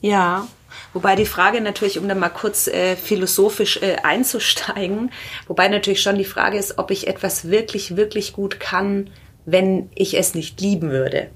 Ja, 0.00 0.48
Wobei 0.92 1.16
die 1.16 1.26
Frage 1.26 1.60
natürlich, 1.60 1.98
um 1.98 2.08
da 2.08 2.14
mal 2.14 2.28
kurz 2.28 2.68
äh, 2.68 2.96
philosophisch 2.96 3.80
äh, 3.82 3.96
einzusteigen, 4.02 5.10
wobei 5.46 5.68
natürlich 5.68 6.02
schon 6.02 6.16
die 6.16 6.24
Frage 6.24 6.58
ist, 6.58 6.78
ob 6.78 6.90
ich 6.90 7.06
etwas 7.06 7.50
wirklich, 7.50 7.96
wirklich 7.96 8.32
gut 8.32 8.60
kann, 8.60 9.10
wenn 9.44 9.90
ich 9.94 10.16
es 10.18 10.34
nicht 10.34 10.60
lieben 10.60 10.90
würde. 10.90 11.28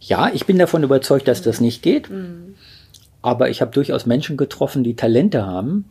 Ja, 0.00 0.30
ich 0.32 0.46
bin 0.46 0.58
davon 0.58 0.82
überzeugt, 0.82 1.28
dass 1.28 1.42
das 1.42 1.60
nicht 1.60 1.82
geht. 1.82 2.10
Mhm. 2.10 2.54
Aber 3.20 3.50
ich 3.50 3.60
habe 3.60 3.72
durchaus 3.72 4.06
Menschen 4.06 4.36
getroffen, 4.36 4.84
die 4.84 4.94
Talente 4.94 5.44
haben, 5.44 5.86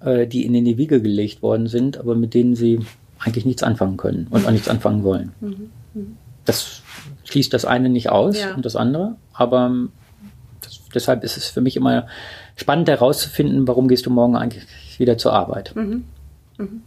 äh, 0.00 0.26
die 0.26 0.44
ihnen 0.44 0.56
in 0.56 0.64
die 0.64 0.78
Wiege 0.78 1.00
gelegt 1.00 1.42
worden 1.42 1.66
sind, 1.68 1.98
aber 1.98 2.14
mit 2.14 2.34
denen 2.34 2.54
sie 2.54 2.80
eigentlich 3.18 3.46
nichts 3.46 3.62
anfangen 3.62 3.96
können 3.96 4.26
und 4.30 4.46
auch 4.46 4.50
nichts 4.50 4.68
anfangen 4.68 5.02
wollen. 5.02 5.32
Mhm. 5.40 5.70
Mhm. 5.94 6.16
Das 6.44 6.82
schließt 7.24 7.52
das 7.52 7.64
eine 7.64 7.88
nicht 7.88 8.10
aus 8.10 8.38
ja. 8.38 8.54
und 8.54 8.64
das 8.64 8.76
andere, 8.76 9.16
aber 9.32 9.88
deshalb 10.96 11.22
ist 11.22 11.36
es 11.36 11.46
für 11.46 11.60
mich 11.60 11.76
immer 11.76 12.08
spannend 12.56 12.88
herauszufinden, 12.88 13.68
warum 13.68 13.86
gehst 13.86 14.06
du 14.06 14.10
morgen 14.10 14.36
eigentlich 14.36 14.64
wieder 14.98 15.18
zur 15.18 15.32
Arbeit. 15.32 15.72
Mhm. 15.76 16.04
Mhm. 16.58 16.82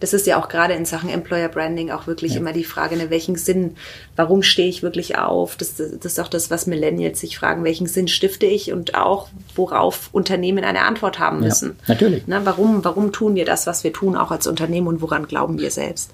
Das 0.00 0.12
ist 0.12 0.26
ja 0.26 0.40
auch 0.40 0.48
gerade 0.48 0.74
in 0.74 0.84
Sachen 0.84 1.08
Employer 1.08 1.48
Branding 1.48 1.90
auch 1.90 2.06
wirklich 2.06 2.34
ja. 2.34 2.40
immer 2.40 2.52
die 2.52 2.64
Frage, 2.64 2.94
in 2.96 3.10
welchen 3.10 3.36
Sinn, 3.36 3.76
warum 4.16 4.42
stehe 4.42 4.68
ich 4.68 4.82
wirklich 4.82 5.18
auf? 5.18 5.56
Das, 5.56 5.76
das 5.76 6.04
ist 6.04 6.20
auch 6.20 6.28
das, 6.28 6.50
was 6.50 6.66
Millennials 6.66 7.20
sich 7.20 7.38
fragen, 7.38 7.64
welchen 7.64 7.86
Sinn 7.86 8.08
stifte 8.08 8.46
ich 8.46 8.72
und 8.72 8.94
auch, 8.94 9.28
worauf 9.54 10.10
Unternehmen 10.12 10.64
eine 10.64 10.82
Antwort 10.82 11.18
haben 11.18 11.40
müssen. 11.40 11.70
Ja, 11.80 11.94
natürlich. 11.94 12.24
Na, 12.26 12.44
warum, 12.44 12.84
warum 12.84 13.12
tun 13.12 13.34
wir 13.34 13.44
das, 13.44 13.66
was 13.66 13.84
wir 13.84 13.92
tun, 13.92 14.16
auch 14.16 14.30
als 14.30 14.46
Unternehmen 14.46 14.86
und 14.86 15.00
woran 15.00 15.26
glauben 15.26 15.58
wir 15.58 15.70
selbst? 15.70 16.12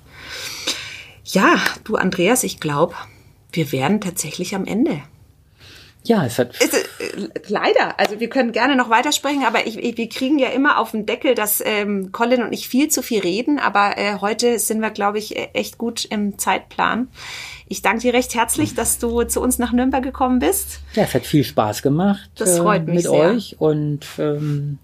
Ja, 1.24 1.57
du 1.84 1.97
Andreas, 1.97 2.43
ich 2.43 2.61
glaube, 2.61 2.95
wir 3.53 3.70
wären 3.72 4.01
tatsächlich 4.01 4.55
am 4.55 4.64
Ende. 4.64 5.01
Ja, 6.09 6.24
es 6.24 6.38
hat. 6.38 6.56
Ist, 6.56 6.72
äh, 6.72 7.28
leider. 7.48 8.00
Also 8.00 8.18
wir 8.18 8.30
können 8.30 8.52
gerne 8.52 8.76
noch 8.76 8.88
weitersprechen, 8.88 9.44
aber 9.44 9.66
ich, 9.66 9.78
ich, 9.78 9.98
wir 9.98 10.09
kriegen 10.09 10.38
ja 10.38 10.48
immer 10.48 10.78
auf 10.78 10.92
den 10.92 11.04
Deckel, 11.04 11.34
dass 11.34 11.62
ähm, 11.64 12.12
Colin 12.12 12.42
und 12.42 12.54
ich 12.54 12.66
viel 12.66 12.88
zu 12.88 13.02
viel 13.02 13.20
reden. 13.20 13.59
Aber 13.59 13.98
äh, 13.98 14.14
heute 14.18 14.59
sind 14.59 14.80
wir, 14.80 14.90
glaube 14.90 15.18
ich, 15.18 15.36
e-, 15.36 15.50
echt 15.52 15.76
gut 15.76 16.06
im 16.06 16.38
Zeitplan. 16.38 17.09
Ich 17.68 17.82
danke 17.82 18.00
dir 18.00 18.14
recht 18.14 18.34
herzlich, 18.34 18.74
dass 18.74 18.98
du 18.98 19.22
zu 19.24 19.42
uns 19.42 19.59
nach 19.59 19.72
Nürnberg 19.72 20.02
gekommen 20.02 20.38
bist. 20.38 20.80
Ja, 20.94 21.02
es 21.02 21.12
hat 21.12 21.26
viel 21.26 21.44
Spaß 21.44 21.82
gemacht. 21.82 22.30
Das 22.36 22.59
freut 22.59 22.82
äh, 22.82 22.84
mich 22.86 22.94
mit 22.94 23.04
sehr. 23.04 23.12
euch 23.12 23.56
und 23.59 24.06
ähm, 24.18 24.78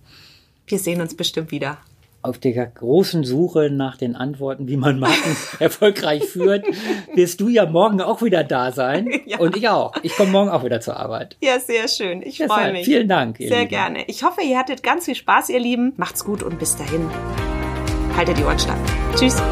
wir 0.67 0.79
sehen 0.79 1.01
uns 1.01 1.17
bestimmt 1.17 1.51
wieder 1.51 1.79
auf 2.25 2.39
der 2.39 2.67
großen 2.67 3.23
Suche 3.25 3.71
nach 3.71 3.97
den 3.97 4.17
Antworten, 4.17 4.67
wie 4.67 4.77
man 4.77 4.99
Marken 4.99 5.37
erfolgreich 5.61 6.25
führt, 6.25 6.65
wirst 7.15 7.41
du 7.41 7.49
ja 7.49 7.67
morgen 7.67 8.01
auch 8.01 8.23
wieder 8.23 8.45
da 8.45 8.73
sein. 8.73 9.09
Ja. 9.27 9.39
Und 9.39 9.57
ich 9.57 9.69
auch. 9.69 9.93
Ich 10.03 10.15
komme 10.17 10.31
morgen 10.33 10.51
auch 10.51 10.65
wieder 10.65 10.81
zur 10.81 10.97
Arbeit. 10.97 11.37
Ja, 11.41 11.59
sehr 11.59 11.89
schön. 11.89 12.21
Ich 12.23 12.43
freue 12.43 12.73
mich. 12.73 12.85
Vielen 12.85 13.09
Dank. 13.09 13.39
sehr 13.39 13.61
Lieben. 13.61 13.69
gerne. 13.69 14.05
Ich 14.07 14.23
hoffe, 14.23 14.43
ihr 14.43 14.59
hattet 14.59 14.83
ganz 14.83 15.07
viel 15.07 15.15
Spaß, 15.15 15.49
ihr 15.49 15.61
Lieben. 15.61 15.95
Macht's 15.97 16.25
gut 16.25 16.43
und 16.43 16.59
bis 16.59 16.77
dahin. 16.77 17.09
Haltet 18.17 18.37
die 18.39 18.45
Ohren 18.45 18.59
steif. 18.59 18.79
Tschüss. 19.17 19.43